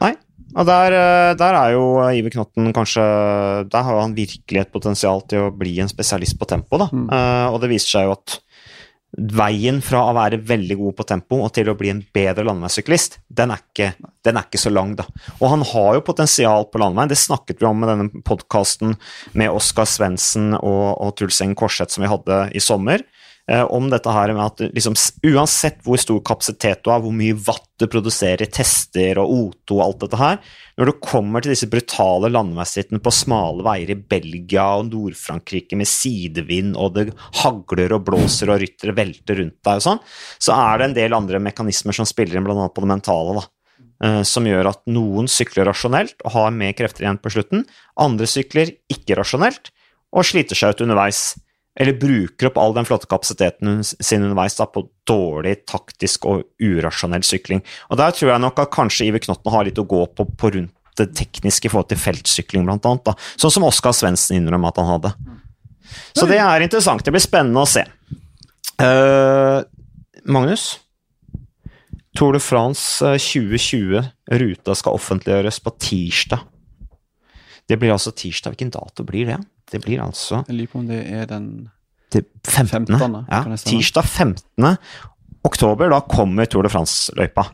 Nei, 0.00 0.14
og 0.56 0.64
der, 0.68 0.94
eh, 0.96 1.34
der 1.36 1.56
er 1.58 1.74
jo 1.74 1.84
Iver 2.00 2.32
Knotten 2.32 2.72
kanskje 2.72 3.02
Der 3.68 3.82
har 3.84 4.00
han 4.00 4.14
virkelig 4.14 4.60
et 4.60 4.72
potensial 4.72 5.20
til 5.28 5.48
å 5.48 5.54
bli 5.54 5.78
en 5.82 5.90
spesialist 5.90 6.38
på 6.38 6.48
tempo, 6.48 6.78
da. 6.80 6.88
Eh, 6.88 7.46
og 7.52 7.60
det 7.60 7.72
viser 7.74 7.98
seg 7.98 8.08
jo 8.08 8.16
at 8.16 8.38
veien 9.16 9.80
fra 9.82 10.02
å 10.04 10.14
være 10.14 10.38
veldig 10.44 10.76
god 10.78 10.96
på 10.98 11.06
tempo 11.08 11.38
og 11.40 11.52
til 11.56 11.70
å 11.70 11.76
bli 11.78 11.88
en 11.90 12.02
bedre 12.14 12.44
landeveissyklist, 12.44 13.18
den, 13.28 13.54
den 13.74 14.36
er 14.36 14.44
ikke 14.44 14.60
så 14.60 14.70
lang, 14.70 14.92
da. 14.98 15.06
Og 15.40 15.48
han 15.48 15.64
har 15.64 15.96
jo 15.96 16.04
potensial 16.04 16.68
på 16.68 16.80
landeveien, 16.82 17.08
det 17.08 17.18
snakket 17.18 17.62
vi 17.62 17.66
om 17.66 17.80
med 17.80 17.88
denne 17.88 18.22
podkasten 18.28 18.98
med 19.32 19.50
Oskar 19.50 19.88
Svendsen 19.88 20.52
og, 20.58 21.00
og 21.00 21.16
Truls 21.16 21.40
Eng 21.44 21.56
Korseth 21.58 21.96
som 21.96 22.04
vi 22.04 22.12
hadde 22.12 22.42
i 22.52 22.62
sommer. 22.62 23.02
Eh, 23.50 23.64
om 23.64 23.88
dette 23.90 24.12
her 24.12 24.32
med 24.36 24.44
at 24.44 24.62
liksom, 24.76 24.96
uansett 25.32 25.80
hvor 25.86 26.00
stor 26.00 26.20
kapasitet 26.26 26.84
du 26.84 26.92
har, 26.92 27.02
hvor 27.04 27.14
mye 27.16 27.36
watt 27.46 27.66
du 27.78 27.86
produserer, 27.90 28.50
tester 28.50 29.20
og 29.22 29.30
O2 29.34 29.76
og 29.76 29.82
alt 29.84 30.00
dette 30.04 30.20
her, 30.20 30.40
når 30.78 30.90
du 30.90 30.94
kommer 31.02 31.42
til 31.42 31.54
disse 31.54 31.68
brutale 31.70 32.30
landeveisrittene 32.30 33.02
på 33.02 33.12
smale 33.14 33.64
veier 33.66 33.92
i 33.94 33.98
Belgia 33.98 34.66
og 34.78 34.88
Nord-Frankrike 34.92 35.78
med 35.78 35.90
sidevind, 35.90 36.76
og 36.78 36.96
det 36.96 37.08
hagler 37.42 37.94
og 37.96 38.04
blåser 38.08 38.52
og 38.52 38.60
ryttere 38.62 38.96
velter 38.98 39.40
rundt 39.42 39.58
deg 39.58 39.80
og 39.80 39.86
sånn, 39.86 40.02
så 40.42 40.58
er 40.58 40.78
det 40.78 40.88
en 40.88 40.98
del 40.98 41.16
andre 41.18 41.42
mekanismer 41.42 41.96
som 41.96 42.08
spiller 42.08 42.38
inn, 42.38 42.50
annet 42.50 42.74
på 42.74 42.84
det 42.84 42.92
mentale, 42.92 43.40
da. 43.40 43.48
eh, 44.06 44.22
Som 44.26 44.46
gjør 44.50 44.70
at 44.74 44.84
noen 44.90 45.30
sykler 45.30 45.70
rasjonelt 45.70 46.22
og 46.24 46.34
har 46.36 46.54
mer 46.54 46.74
krefter 46.78 47.06
igjen 47.06 47.22
på 47.22 47.34
slutten. 47.34 47.66
Andre 47.98 48.30
sykler 48.30 48.74
ikke 48.90 49.18
rasjonelt 49.18 49.72
og 50.14 50.24
sliter 50.24 50.56
seg 50.58 50.74
ut 50.74 50.86
underveis. 50.86 51.36
Eller 51.78 51.94
bruker 51.94 52.48
opp 52.48 52.58
all 52.58 52.74
den 52.74 52.86
flotte 52.88 53.06
kapasiteten 53.10 53.84
sin 53.86 54.24
underveis 54.26 54.58
da, 54.58 54.66
på 54.66 54.82
dårlig 55.06 55.60
taktisk 55.70 56.26
og 56.26 56.42
urasjonell 56.58 57.22
sykling. 57.26 57.62
Og 57.92 58.00
Der 58.00 58.14
tror 58.16 58.32
jeg 58.32 58.42
nok 58.42 58.58
at 58.64 58.72
kanskje 58.74 59.06
Iver 59.06 59.22
Knotten 59.22 59.54
har 59.54 59.68
litt 59.68 59.78
å 59.78 59.86
gå 59.86 60.02
på, 60.10 60.26
på 60.26 60.52
rundt 60.56 60.74
det 60.98 61.12
tekniske 61.14 61.68
i 61.68 61.70
forhold 61.70 61.92
til 61.92 62.00
feltsykling, 62.02 62.64
blant 62.66 62.86
annet. 62.88 63.04
Da. 63.06 63.14
Sånn 63.38 63.54
som 63.54 63.66
Oskar 63.68 63.94
Svendsen 63.94 64.40
innrømmer 64.40 64.72
at 64.72 64.80
han 64.82 64.90
hadde. 64.90 65.12
Så 66.16 66.26
det 66.28 66.40
er 66.42 66.64
interessant. 66.64 67.04
Det 67.06 67.14
blir 67.14 67.22
spennende 67.22 67.62
å 67.62 67.70
se. 67.70 67.84
Uh, 68.82 69.62
Magnus? 70.26 70.72
Tour 72.18 72.34
de 72.34 72.40
France 72.42 73.04
eh, 73.06 73.14
2020, 73.22 74.00
ruta 74.40 74.74
skal 74.74 74.96
offentliggjøres 74.98 75.60
på 75.62 75.72
tirsdag. 75.78 76.42
Det 77.68 77.78
blir 77.78 77.92
altså 77.94 78.10
tirsdag. 78.10 78.56
Hvilken 78.56 78.72
dato 78.74 79.04
blir 79.06 79.28
det? 79.28 79.38
Det 79.68 79.82
blir 79.84 80.00
altså 80.00 80.42
Jeg 80.48 80.56
lurer 80.56 80.72
på 80.72 80.80
om 80.80 80.88
det 80.88 81.02
er 81.04 81.28
den 81.30 81.48
15. 82.12 82.86
15., 82.88 83.16
Ja, 83.28 83.42
tirsdag 83.68 84.06
15. 84.08 84.76
oktober, 85.44 85.90
da 85.92 86.00
kommer 86.08 86.48
Tour 86.48 86.64
de 86.64 86.72
France-løypa. 86.72 87.44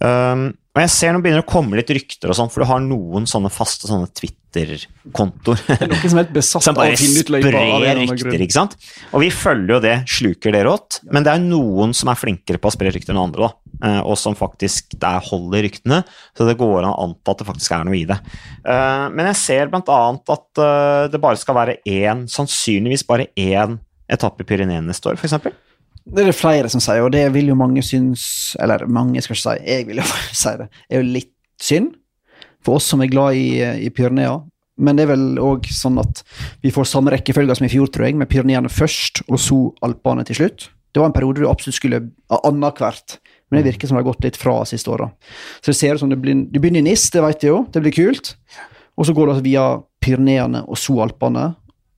Um, 0.00 0.54
og 0.74 0.80
jeg 0.82 0.90
ser 0.90 1.12
nå 1.14 1.20
begynner 1.22 1.44
å 1.44 1.46
komme 1.46 1.76
litt 1.78 1.90
rykter 1.94 2.32
og 2.32 2.34
sånn, 2.34 2.48
for 2.50 2.64
du 2.64 2.66
har 2.66 2.80
noen 2.82 3.28
sånne 3.30 3.50
faste 3.52 3.86
sånne 3.86 4.08
Twitter-kontoer. 4.18 5.60
Som 6.02 6.18
er 6.18 6.24
helt 6.24 6.32
besatt 6.34 6.66
av 6.72 6.80
finne 6.98 7.22
ut 7.22 7.30
løypa. 7.30 7.44
Som 7.46 7.60
bare 7.60 7.92
sprer 7.92 8.00
rykter, 8.00 8.44
ikke 8.48 8.56
sant? 8.56 8.74
Og 9.12 9.22
vi 9.22 9.28
følger 9.30 9.76
jo 9.76 9.82
det, 9.84 9.94
sluker 10.10 10.56
det 10.56 10.64
rått, 10.66 10.98
men 11.14 11.26
det 11.26 11.36
er 11.36 11.44
noen 11.44 11.94
som 11.94 12.10
er 12.10 12.18
flinkere 12.18 12.58
på 12.58 12.72
å 12.72 12.74
spre 12.74 12.90
rykter 12.94 13.14
enn 13.14 13.22
andre, 13.22 13.46
da. 13.46 13.63
Eh, 13.82 14.00
Og 14.04 14.16
som 14.20 14.36
faktisk 14.38 14.94
der 15.00 15.18
holder 15.24 15.64
ryktene, 15.66 16.02
så 16.36 16.46
det 16.46 16.56
går 16.60 16.82
an 16.84 16.92
å 16.92 16.98
anta 17.08 17.32
at 17.34 17.40
det 17.42 17.48
faktisk 17.48 17.72
er 17.74 17.84
noe 17.88 17.98
i 17.98 18.04
det. 18.08 18.18
Eh, 18.64 19.08
Men 19.10 19.26
jeg 19.32 19.40
ser 19.40 19.72
annet 19.74 20.30
at 20.36 20.62
eh, 20.62 21.08
det 21.10 21.20
bare 21.20 21.36
skal 21.40 21.54
være 21.58 21.78
én, 21.86 22.26
sannsynligvis 22.30 23.06
bare 23.08 23.26
én 23.36 23.78
etappe 24.08 24.44
i 24.44 24.48
Pyreneene 24.48 24.86
neste 24.86 25.10
år, 25.10 25.18
f.eks. 25.18 25.38
Det 26.04 26.20
er 26.20 26.28
det 26.28 26.36
flere 26.36 26.68
som 26.68 26.82
sier, 26.84 27.00
og 27.02 27.12
det 27.14 27.24
vil 27.32 27.48
jo 27.48 27.54
mange 27.56 27.80
synes 27.82 28.54
Eller 28.60 28.82
mange 28.86 29.22
skal 29.24 29.32
ikke 29.38 29.56
si, 29.56 29.62
jeg 29.64 29.86
vil 29.88 30.02
jo 30.02 30.08
si 30.44 30.52
det. 30.60 30.68
er 30.90 31.00
jo 31.00 31.12
litt 31.14 31.32
synd 31.62 31.94
for 32.64 32.76
oss 32.76 32.84
som 32.88 33.00
er 33.04 33.10
glad 33.12 33.36
i, 33.36 33.60
i 33.60 33.90
Pyrenea. 33.92 34.38
Men 34.80 34.96
det 34.96 35.04
er 35.04 35.10
vel 35.12 35.36
òg 35.38 35.66
sånn 35.70 35.98
at 36.00 36.22
vi 36.64 36.72
får 36.74 36.88
samme 36.88 37.12
rekkefølge 37.12 37.54
som 37.58 37.66
i 37.66 37.70
fjor, 37.70 37.90
tror 37.92 38.06
jeg, 38.08 38.16
med 38.16 38.28
Pyreneene 38.30 38.70
først, 38.72 39.20
og 39.28 39.38
så 39.38 39.58
Alpene 39.84 40.24
til 40.26 40.38
slutt. 40.38 40.64
Det 40.94 41.02
var 41.02 41.10
en 41.10 41.14
periode 41.16 41.42
du 41.42 41.48
absolutt 41.50 41.76
skulle 41.76 42.00
annethvert, 42.30 43.18
men 43.50 43.60
det 43.60 43.72
virker 43.72 43.88
som 43.88 43.96
det 43.98 44.02
har 44.04 44.10
gått 44.12 44.24
litt 44.24 44.38
fra 44.40 44.56
siste 44.68 44.90
åra. 44.90 45.10
Så 45.60 45.72
det 45.72 45.76
ser 45.78 45.94
ut 45.94 46.00
som 46.00 46.10
det 46.10 46.18
blir 46.22 46.46
Du 46.50 46.58
begynner 46.58 46.80
i 46.80 46.88
NIS, 46.90 47.10
det 47.14 47.22
vet 47.22 47.44
jeg 47.44 47.52
jo, 47.52 47.64
det 47.70 47.82
blir 47.84 47.94
kult. 47.94 48.34
Og 48.96 49.06
så 49.06 49.14
går 49.14 49.26
det 49.26 49.34
altså 49.34 49.44
via 49.46 49.64
Pyreneene 50.04 50.64
og 50.68 50.78
så 50.78 50.96
Alpene. 51.04 51.48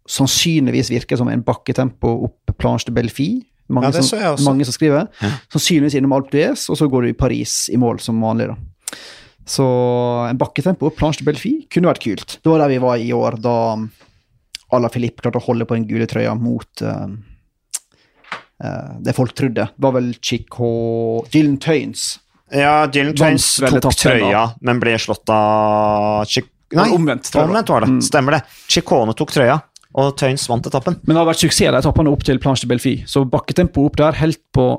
Sannsynligvis 0.08 0.90
virker 0.92 1.18
som 1.18 1.28
en 1.28 1.42
bakketempo 1.46 2.12
opp 2.28 2.56
Planche 2.58 2.88
de 2.88 2.94
Belfi. 2.96 3.28
Mange, 3.68 3.90
Ja, 3.90 3.98
det 3.98 4.04
som, 4.06 4.44
mange 4.46 4.64
som 4.64 4.72
skriver. 4.76 5.08
Ja. 5.20 5.30
Sannsynligvis 5.52 5.96
innom 5.98 6.14
Alpe 6.14 6.30
d'Huez, 6.36 6.68
og 6.70 6.78
så 6.78 6.86
går 6.88 7.02
du 7.02 7.08
i 7.10 7.18
Paris 7.18 7.68
i 7.72 7.76
mål 7.76 7.98
som 8.00 8.20
vanlig. 8.22 8.48
da. 8.52 8.56
Så 9.46 9.64
en 10.30 10.38
bakketempo 10.38 10.88
opp 10.88 10.96
Planche 10.98 11.22
de 11.22 11.26
Belfi 11.28 11.54
kunne 11.70 11.90
vært 11.90 12.02
kult. 12.02 12.38
Det 12.42 12.50
var 12.50 12.62
der 12.62 12.72
vi 12.74 12.82
var 12.82 12.96
i 13.02 13.12
år, 13.14 13.38
da 13.42 13.56
Ala 14.74 14.88
Filip 14.90 15.20
klarte 15.22 15.38
å 15.38 15.46
holde 15.46 15.66
på 15.66 15.76
den 15.76 15.86
gule 15.86 16.06
trøya 16.10 16.34
mot 16.38 16.82
eh, 16.82 17.06
det 18.56 19.12
folk 19.16 19.34
trodde. 19.36 19.66
Det 19.68 19.84
var 19.84 19.92
vel 19.98 20.14
Chico 20.24 20.68
Dylan 21.32 21.58
Tøyens. 21.60 22.06
Ja, 22.54 22.86
Dylan 22.88 23.16
Tøyens 23.18 23.50
tok 23.60 23.96
trøya, 23.98 24.42
men 24.64 24.80
ble 24.80 24.94
slått 25.02 25.28
av 25.34 26.24
Chico 26.30 26.52
Nei, 26.74 26.88
omvendt, 26.90 27.28
omvendt 27.38 27.68
var 27.70 27.84
det. 27.84 27.88
Mm. 27.92 28.00
Stemmer 28.02 28.36
det. 28.36 28.40
Chicone 28.66 29.14
tok 29.14 29.30
trøya, 29.36 29.60
og 30.02 30.16
Tøyens 30.18 30.48
vant 30.50 30.66
etappen. 30.66 30.96
Men 31.04 31.14
det 31.14 31.20
har 31.20 31.28
vært 31.28 31.44
suksess 31.44 31.70
de 31.70 31.78
etappene 31.78 32.10
opp 32.10 32.24
til 32.26 32.40
Planche 32.42 32.66
de 32.66 32.70
Belfi. 32.72 32.94
Så 33.06 33.22
bakketempo 33.30 33.84
opp 33.86 33.98
der, 34.00 34.18
helt 34.18 34.40
på 34.56 34.72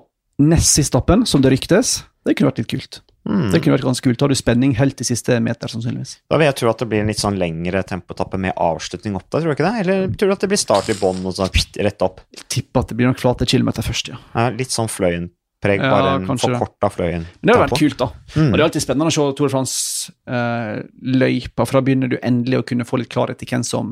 nest 0.43 0.75
siste 0.75 0.97
etappen, 0.97 1.23
som 1.29 1.43
det 1.43 1.53
ryktes, 1.55 2.01
det 2.27 2.35
kunne 2.35 2.51
vært 2.51 2.59
litt 2.63 2.73
kult. 2.73 2.99
Mm. 3.27 3.49
Det 3.51 3.59
kunne 3.61 3.75
vært 3.75 3.87
ganske 3.89 4.05
kult. 4.07 4.21
Har 4.23 4.31
du 4.31 4.37
spenning 4.39 4.71
helt 4.79 4.95
til 4.99 5.07
siste 5.09 5.31
meter, 5.43 5.67
sannsynligvis. 5.71 6.11
Da 6.31 6.35
vil 6.39 6.47
jeg 6.47 6.57
tro 6.61 6.67
at 6.71 6.81
det 6.81 6.87
blir 6.91 7.01
en 7.03 7.11
litt 7.11 7.21
sånn 7.21 7.39
lengre 7.39 7.79
tempotappe 7.87 8.37
med 8.41 8.55
avslutning 8.55 9.13
opp 9.19 9.27
der, 9.27 9.43
tror 9.43 9.51
du 9.51 9.55
ikke 9.57 9.67
det? 9.67 9.75
Eller 9.83 9.97
tror 10.13 10.27
du 10.31 10.35
at 10.37 10.43
det 10.45 10.51
blir 10.53 10.61
start 10.61 10.87
i 10.93 10.99
bånn 10.99 11.19
og 11.27 11.35
sånn 11.35 11.51
rett 11.85 12.05
opp? 12.07 12.17
Jeg 12.37 12.45
tipper 12.57 12.77
at 12.85 12.93
det 12.93 12.97
blir 12.99 13.11
nok 13.11 13.21
flate 13.21 13.49
kilometer 13.49 13.83
først, 13.85 14.05
ja. 14.13 14.17
Ja, 14.31 14.47
litt 14.55 14.73
sånn 14.73 14.91
Fløyen-preg, 14.91 15.79
Ja, 15.83 15.91
bare 15.91 16.09
en 16.21 16.39
forkorta 16.39 16.87
Fløyen. 16.93 17.23
Men 17.27 17.43
det 17.43 17.51
hadde 17.55 17.67
vært 17.67 17.83
kult, 17.83 17.99
da. 17.99 18.07
Mm. 18.37 18.47
Og 18.47 18.53
det 18.55 18.61
er 18.61 18.67
alltid 18.69 18.87
spennende 18.87 19.11
å 19.11 19.17
se 19.17 19.23
Tour 19.37 19.47
de 19.47 19.53
France-løypa, 19.57 21.61
for 21.65 21.73
da 21.75 21.85
begynner 21.89 22.09
du 22.13 22.17
endelig 22.21 22.57
å 22.61 22.67
kunne 22.71 22.87
få 22.87 22.95
litt 23.03 23.13
klarhet 23.13 23.43
i 23.43 23.49
hvem 23.51 23.63
som 23.67 23.85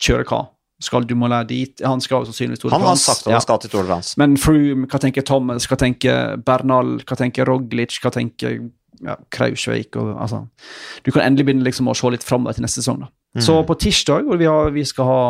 kjører 0.00 0.26
hva. 0.28 0.40
Skal 0.84 1.06
Dumoulin 1.08 1.46
dit? 1.48 1.80
Han 1.86 2.02
skal 2.04 2.26
sannsynligvis 2.28 2.60
Tour 2.62 2.70
de 2.70 2.76
Han 2.76 2.86
har 2.86 3.00
sagt 3.00 3.26
at 3.26 3.32
han 3.32 3.44
skal 3.44 3.60
til 3.64 3.72
Tour 3.72 3.86
de 3.86 3.92
France. 3.92 4.14
Men 4.20 4.36
Froome, 4.40 4.86
hva 4.90 5.00
tenker 5.02 5.24
Thomas, 5.26 5.66
hva 5.70 5.78
tenker 5.80 6.36
Bernal, 6.44 6.98
hva 7.08 7.18
tenker 7.20 7.48
Roglic, 7.48 7.96
hva 8.04 8.12
tenker 8.14 8.58
ja, 9.04 9.16
Krausveik 9.34 9.96
og 10.00 10.14
altså 10.14 10.44
Du 11.04 11.10
kan 11.10 11.24
endelig 11.26 11.48
begynne 11.48 11.66
liksom 11.66 11.90
å 11.90 11.96
se 11.98 12.12
litt 12.14 12.24
framover 12.26 12.56
til 12.56 12.64
neste 12.66 12.82
sesong. 12.82 13.02
da. 13.06 13.10
Mm. 13.34 13.42
Så 13.48 13.58
på 13.66 13.74
tirsdag, 13.82 14.28
hvor 14.28 14.38
vi, 14.38 14.46
har, 14.46 14.70
vi 14.74 14.84
skal 14.86 15.08
ha 15.10 15.22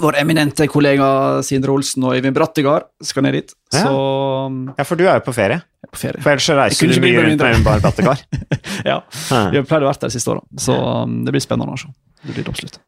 vår 0.00 0.18
eminente 0.20 0.66
kollega 0.68 1.06
Sindre 1.46 1.72
Olsen 1.72 2.04
og 2.04 2.16
Øyvind 2.16 2.36
Brattegard 2.36 2.88
skal 3.04 3.24
ned 3.24 3.38
dit. 3.38 3.54
Ja. 3.72 3.84
Så 3.86 3.92
Ja, 4.78 4.84
for 4.84 4.96
du 4.96 5.06
er 5.06 5.18
jo 5.20 5.24
på 5.24 5.32
ferie. 5.36 5.62
er 5.84 5.90
på 5.92 5.98
ferie. 6.00 6.22
For 6.22 6.30
ellers 6.30 6.48
reiser 6.48 6.92
du 6.92 7.00
mye 7.00 7.22
rundt 7.24 7.40
med 7.40 7.54
Øyvind 7.54 7.64
Brattegard. 7.64 8.24
Ja, 8.86 9.00
Ja. 9.30 9.50
Vi 9.50 9.56
har 9.56 9.64
pleid 9.64 9.82
å 9.82 9.88
være 9.88 10.00
der 10.00 10.12
de 10.12 10.18
siste 10.18 10.30
åra, 10.30 10.42
så 10.60 10.76
um, 10.76 11.24
det 11.24 11.32
blir 11.34 11.42
spennende 11.42 11.72
å 11.72 11.80
se. 11.80 11.88
Det 12.22 12.34
blir 12.34 12.44
det 12.44 12.52
absolutt. 12.52 12.78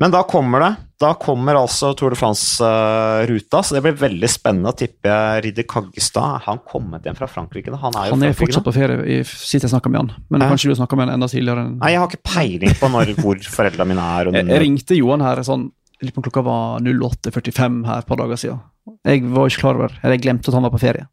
Men 0.00 0.10
da 0.10 0.24
kommer 0.26 0.60
det. 0.60 0.72
Da 1.00 1.12
kommer 1.20 1.58
altså 1.58 1.90
Tour 1.98 2.14
de 2.14 2.18
France-ruta, 2.18 3.60
så 3.62 3.76
det 3.76 3.82
blir 3.84 3.96
veldig 3.98 4.30
spennende 4.30 4.70
å 4.72 4.76
tippe 4.78 5.14
Ridder 5.44 5.66
Kaggestad. 5.68 6.40
Han 6.46 6.62
kommet 6.66 7.06
hjem 7.06 7.18
fra 7.18 7.28
Frankrike? 7.30 7.74
Han 7.82 7.98
er 7.98 8.08
jo 8.08 8.16
Han 8.16 8.26
er 8.26 8.36
fortsatt 8.38 8.66
på 8.66 8.74
ferie, 8.74 8.98
i- 9.04 9.22
sist 9.26 9.66
jeg 9.66 9.70
snakka 9.70 9.90
med 9.90 10.00
han. 10.00 10.12
Men 10.30 10.42
eh? 10.42 10.48
kanskje 10.50 10.70
du 10.70 10.78
snakka 10.78 10.96
med 10.96 11.08
han 11.08 11.14
enda 11.18 11.28
tidligere. 11.28 11.66
Nei, 11.78 11.90
jeg 11.94 12.00
har 12.00 12.08
ikke 12.08 12.30
peiling 12.34 12.76
på 12.78 12.90
når, 12.94 13.14
hvor 13.20 13.42
foreldrene 13.56 13.90
mine 13.90 14.06
er. 14.18 14.32
Jeg, 14.32 14.46
jeg 14.48 14.62
ringte 14.64 14.98
Johan 14.98 15.20
her 15.20 15.42
sånn 15.42 15.70
klokka 16.12 16.42
var 16.44 16.80
08.45 16.80 17.84
her 17.86 17.98
et 18.02 18.06
par 18.06 18.16
dager 18.20 18.36
siden. 18.36 18.60
Jeg 19.06 19.22
var 19.32 19.48
ikke 19.48 19.62
klar 19.62 19.78
over, 19.78 19.92
eller 20.02 20.16
jeg 20.16 20.24
glemte 20.26 20.50
at 20.50 20.54
han 20.54 20.64
var 20.66 20.72
på 20.74 20.80
ferie. 20.82 21.06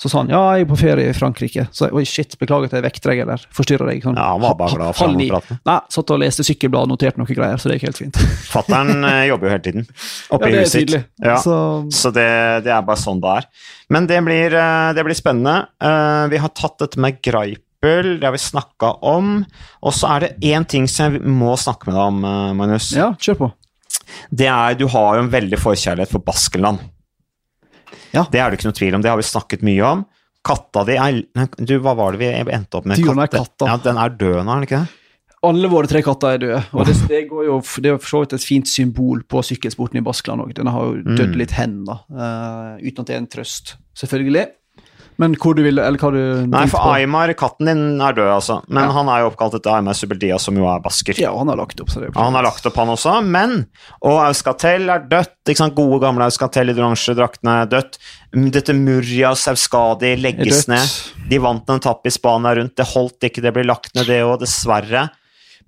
Så 0.00 0.08
sa 0.10 0.18
han 0.22 0.30
ja, 0.32 0.40
jeg 0.56 0.64
er 0.64 0.68
på 0.70 0.76
ferie 0.80 1.10
i 1.10 1.14
Frankrike. 1.14 1.66
Så 1.70 1.86
jeg, 1.86 1.94
oi 1.94 2.02
shit, 2.08 2.34
beklager 2.40 2.70
at 2.70 2.72
jeg 2.78 2.82
vekter 2.86 3.12
deg 3.12 3.20
eller 3.24 3.42
forstyrrer 3.54 3.90
deg. 3.92 4.02
Sånn, 4.02 4.16
Ja, 4.18 4.32
han 4.32 4.40
var 4.42 4.54
bare 4.58 4.74
glad 4.78 4.96
for 4.98 5.06
han 5.12 5.20
å 5.20 5.58
Nei, 5.68 5.76
satt 5.94 6.10
og 6.14 6.18
leste 6.22 6.46
sykkelblad 6.46 6.88
og 6.88 6.92
noterte 6.94 7.20
noen 7.22 7.30
greier, 7.30 7.60
så 7.62 7.70
det 7.70 7.76
gikk 7.78 7.86
helt 7.90 8.00
fint. 8.02 8.20
Fattern 8.54 9.04
eh, 9.04 9.24
jobber 9.30 9.46
jo 9.48 9.52
hele 9.54 9.64
tiden 9.66 9.86
oppe 10.32 10.50
Ja, 10.50 10.54
i 10.54 10.62
huset 10.64 10.90
sitt. 10.90 11.10
Ja. 11.22 11.36
Så 11.42 11.56
Så 11.94 12.10
det, 12.14 12.26
det 12.66 12.72
er 12.74 12.82
bare 12.88 12.98
sånn 13.02 13.20
det 13.22 13.36
er. 13.42 13.48
Men 13.94 14.08
det 14.10 14.18
blir, 14.26 14.56
eh, 14.58 14.92
det 14.96 15.04
blir 15.06 15.18
spennende. 15.18 15.56
Eh, 15.82 16.28
Vi 16.34 16.40
har 16.42 16.54
tatt 16.56 16.78
dette 16.82 16.98
med 17.02 17.20
Greipel, 17.22 18.16
det 18.18 18.26
har 18.26 18.34
vi 18.34 18.42
snakka 18.42 18.94
om. 19.06 19.44
Og 19.82 19.92
så 19.94 20.16
er 20.16 20.26
det 20.26 20.32
én 20.52 20.66
ting 20.66 20.88
som 20.90 21.12
jeg 21.14 21.22
må 21.22 21.54
snakke 21.58 21.86
med 21.90 21.94
deg 21.98 22.04
om, 22.10 22.56
Magnus. 22.58 22.90
ja, 22.96 23.12
kjør 23.18 23.38
på. 23.46 23.52
Det 24.32 24.46
er, 24.48 24.74
Du 24.74 24.86
har 24.88 25.16
jo 25.16 25.22
en 25.24 25.30
veldig 25.32 25.58
forkjærlighet 25.60 26.10
for 26.10 26.24
Baskenland. 26.24 26.78
Ja. 28.14 28.24
Det 28.30 28.40
er 28.40 28.50
det 28.50 28.58
ikke 28.60 28.70
noe 28.70 28.78
tvil 28.80 28.94
om, 28.98 29.02
det 29.04 29.10
har 29.12 29.20
vi 29.20 29.26
snakket 29.28 29.62
mye 29.66 29.84
om. 29.88 30.04
Katta 30.42 30.82
di 30.88 30.96
er 30.98 31.20
Du, 31.62 31.76
hva 31.84 31.92
var 31.94 32.16
det 32.16 32.18
vi 32.24 32.32
endte 32.50 32.80
opp 32.80 32.86
med? 32.90 32.98
Er 32.98 33.30
katta. 33.30 33.68
Ja, 33.68 33.76
Den 33.84 33.96
er 34.02 34.10
død 34.10 34.40
nå, 34.44 34.50
er 34.50 34.54
den 34.60 34.66
ikke 34.66 34.80
det? 34.82 34.98
Alle 35.42 35.66
våre 35.70 35.88
tre 35.90 36.02
katter 36.06 36.36
er 36.36 36.38
døde. 36.38 36.58
Og 36.72 36.86
det, 36.86 36.94
det, 37.10 37.20
går 37.30 37.44
jo, 37.48 37.54
det 37.82 37.88
er 37.90 37.94
jo 37.96 38.00
for 38.02 38.10
så 38.12 38.20
vidt 38.22 38.34
et 38.36 38.44
fint 38.46 38.68
symbol 38.70 39.24
på 39.26 39.40
sykkelsporten 39.42 39.98
i 39.98 40.02
Baskeland 40.06 40.44
òg. 40.44 40.52
Den 40.54 40.70
har 40.70 40.84
jo 40.86 41.00
dødd 41.02 41.32
Mm. 41.32 41.38
litt 41.40 41.54
hen, 41.58 41.72
da. 41.88 41.96
Uh, 42.10 42.78
uten 42.78 43.02
at 43.02 43.06
det 43.10 43.14
er 43.16 43.22
en 43.24 43.26
trøst, 43.26 43.72
selvfølgelig. 43.98 44.44
Men 45.22 45.36
hvor 45.38 45.54
du 45.56 45.62
ville, 45.64 45.82
eller 45.86 46.00
hva 46.02 46.10
du 46.14 46.20
Nei, 46.50 46.64
for 46.72 46.82
på. 46.82 46.92
Aymar, 46.96 47.32
katten 47.38 47.68
din, 47.70 47.82
er 48.02 48.16
død, 48.16 48.30
altså. 48.34 48.56
Men 48.68 48.88
Ja. 48.88 48.92
han 48.96 49.10
er 49.12 49.22
jo 49.22 49.30
oppkalt 49.30 49.54
etter 49.60 49.76
Aymar 49.76 49.94
Subeldia, 49.98 50.38
som 50.42 50.56
jo 50.58 50.66
er 50.66 50.82
basker. 50.82 51.18
Ja, 51.22 51.30
han 51.38 51.48
har 51.52 51.60
lagt 51.62 51.80
opp, 51.84 51.92
så 51.94 52.02
det 52.02 52.10
han 52.16 52.34
har 52.38 52.42
lagt 52.48 52.66
opp, 52.66 52.76
han 52.82 52.90
også, 52.96 53.14
men 53.24 53.66
Og 54.02 54.18
Auskatel 54.26 54.90
er 54.90 55.06
dødt. 55.06 55.36
ikke 55.46 55.62
sant? 55.62 55.74
Gode, 55.78 56.00
gamle 56.02 56.26
Auskatel 56.26 56.70
i 56.70 56.74
de 56.74 56.82
oransje 56.82 57.14
draktene 57.18 57.62
er 57.62 57.70
dødt. 57.70 57.98
Dette 58.52 58.74
Murja 58.74 59.30
Auskadi 59.36 60.12
Er 60.14 60.16
legges 60.24 60.66
ned. 60.68 60.88
De 61.30 61.38
vant 61.38 61.68
en 61.70 61.78
etappe 61.78 62.06
i 62.10 62.14
Spania 62.14 62.54
rundt. 62.58 62.74
Det 62.76 62.86
holdt 62.94 63.20
ikke, 63.30 63.42
det 63.42 63.52
ble 63.54 63.64
lagt 63.68 63.94
ned, 63.94 64.06
det 64.10 64.22
òg, 64.26 64.40
dessverre. 64.42 65.10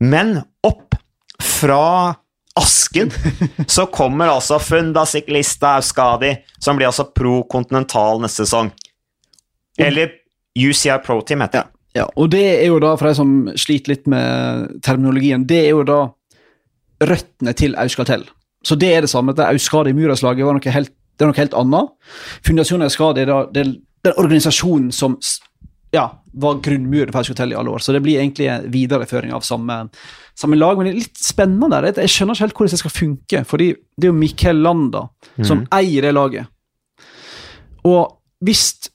Men 0.01 0.43
opp 0.67 0.97
fra 1.41 2.15
asken 2.57 3.11
så 3.67 3.87
kommer 3.91 4.31
altså 4.31 4.59
Funda 4.63 5.05
Ciclista 5.07 5.77
Auskadi, 5.81 6.37
som 6.59 6.77
blir 6.79 6.87
altså 6.91 7.05
pro 7.15 7.43
kontinental 7.51 8.21
neste 8.23 8.45
sesong. 8.47 8.71
Eller 9.79 10.11
UCI 10.59 10.99
Pro 11.05 11.21
Team, 11.27 11.43
heter 11.45 11.65
det. 11.65 11.71
Ja, 11.95 12.09
og 12.19 12.31
det 12.33 12.43
er 12.43 12.67
jo 12.67 12.81
da, 12.83 12.97
for 12.99 13.07
de 13.07 13.15
som 13.15 13.33
sliter 13.59 13.95
litt 13.95 14.09
med 14.11 14.81
terminologien, 14.83 15.45
det 15.47 15.61
er 15.63 15.73
jo 15.77 15.85
da 15.87 16.01
røttene 17.05 17.55
til 17.55 17.77
Auskatel. 17.79 18.25
Så 18.67 18.77
det 18.81 18.91
er 18.95 19.05
det 19.05 19.13
samme. 19.13 19.35
Det 19.37 19.47
Auskadi 19.47 19.93
Muraslaget 19.95 20.47
var 20.47 20.57
noe 20.57 20.75
helt, 20.75 20.91
det 20.91 21.25
er 21.25 21.31
noe 21.31 21.39
helt 21.39 21.57
annet. 21.59 21.93
Fundasjonen 22.47 22.89
Auskade 22.89 23.23
er 23.23 23.31
da 23.31 23.41
det 23.53 23.63
er 23.63 23.73
den 24.05 24.19
organisasjonen 24.21 24.91
som 24.95 25.17
ja, 25.95 26.09
var 26.35 26.59
grunnmuren 26.65 27.13
for 27.13 27.23
Auskatel 27.23 27.55
i 27.55 27.59
alle 27.59 27.71
år. 27.71 27.85
Så 27.85 27.95
det 27.95 28.03
blir 28.03 28.19
egentlig 28.19 28.49
en 28.51 28.67
videreføring 28.73 29.35
av 29.37 29.45
samme, 29.47 29.77
samme 30.39 30.59
lag. 30.59 30.75
Men 30.79 30.89
det 30.89 30.95
er 30.95 31.03
litt 31.05 31.23
spennende. 31.23 31.71
der. 31.77 31.93
Jeg 32.03 32.11
skjønner 32.11 32.35
ikke 32.35 32.47
helt 32.49 32.59
hvordan 32.59 32.75
det 32.75 32.81
skal 32.83 32.97
funke. 32.97 33.45
fordi 33.45 33.69
det 33.75 34.09
er 34.09 34.13
jo 34.13 34.19
Mikkel 34.19 34.65
Landa 34.65 35.07
som 35.47 35.63
eier 35.71 36.09
det 36.09 36.15
laget. 36.17 36.51
Og 37.87 38.19
hvis 38.45 38.91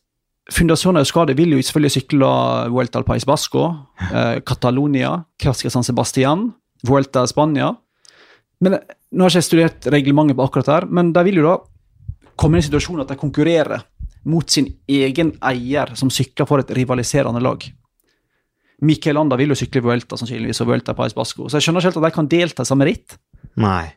Fundación 0.49 0.97
Euskadi 0.97 1.35
vil 1.37 1.53
jo 1.53 1.61
selvfølgelig 1.61 1.93
sykle 1.93 2.29
Vuelta 2.73 2.99
al 2.99 3.05
País 3.05 3.25
Basco, 3.25 3.67
eh, 4.09 4.39
Catalonia, 4.41 5.25
Clásica 5.37 5.69
San 5.69 5.83
Sebastian, 5.83 6.53
Vuelta 6.83 7.25
Spania. 7.27 7.73
Men 8.61 8.79
eh, 8.79 8.95
Nå 9.09 9.25
har 9.25 9.31
ikke 9.31 9.41
jeg 9.41 9.47
studert 9.47 9.87
reglementet 9.89 10.37
på 10.37 10.45
akkurat 10.45 10.67
her, 10.69 10.85
men 10.85 11.09
de 11.15 11.23
vil 11.25 11.39
jo 11.41 11.47
da 11.47 11.55
komme 12.37 12.59
i 12.59 12.61
en 12.61 12.67
situasjon 12.67 13.01
at 13.01 13.09
de 13.09 13.17
konkurrerer 13.17 13.81
mot 14.29 14.45
sin 14.45 14.67
egen 14.85 15.31
eier, 15.49 15.95
som 15.97 16.11
sykler 16.13 16.45
for 16.45 16.61
et 16.61 16.73
rivaliserende 16.77 17.41
lag. 17.41 17.63
Mikkel 18.85 19.17
Landa 19.17 19.39
vil 19.39 19.49
jo 19.49 19.57
sykle 19.57 19.81
Vuelta 19.83 20.19
sannsynligvis, 20.19 20.61
og 20.61 20.69
Vuelta 20.69 20.93
País 20.93 21.15
Basco, 21.17 21.47
så 21.49 21.57
jeg 21.57 21.65
skjønner 21.65 21.81
ikke 21.81 21.89
helt 21.89 21.99
at 22.03 22.05
de 22.05 22.17
kan 22.19 22.29
delta 22.31 22.67
i 22.67 22.69
samme 22.69 22.87
ritt. 22.87 23.17
Nei. 23.59 23.87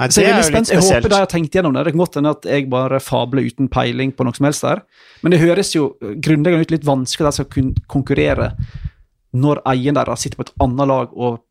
Nei, 0.00 0.08
Så 0.08 0.22
det 0.22 0.24
jeg, 0.24 0.32
er 0.32 0.38
veldig 0.40 0.48
spent. 0.50 0.70
jeg 0.72 0.80
håper 0.86 1.08
de 1.12 1.18
har 1.20 1.26
tenkt 1.28 1.52
gjennom 1.52 1.74
det. 1.76 1.84
Det 1.84 1.92
kan 1.92 2.00
godt 2.00 2.14
hende 2.16 2.30
at 2.32 2.46
jeg 2.48 2.70
bare 2.72 3.00
fabler 3.04 3.44
uten 3.50 3.68
peiling 3.68 4.12
på 4.16 4.24
noe 4.24 4.32
som 4.34 4.46
helst 4.48 4.64
der. 4.64 4.80
Men 5.22 5.34
det 5.34 5.40
høres 5.42 5.74
jo 5.76 5.90
grunnleggende 6.00 6.64
ut 6.64 6.70
litt 6.72 6.86
vanskelig 6.88 7.28
at 7.28 7.36
de 7.36 7.42
skal 7.42 7.50
kunne 7.52 7.74
konkurrere 7.86 8.52
når 9.36 9.60
eieren 9.68 9.94
deres 10.00 10.24
sitter 10.24 10.40
på 10.40 10.46
et 10.48 10.54
annet 10.64 10.88
lag 10.88 11.12
og 11.12 11.42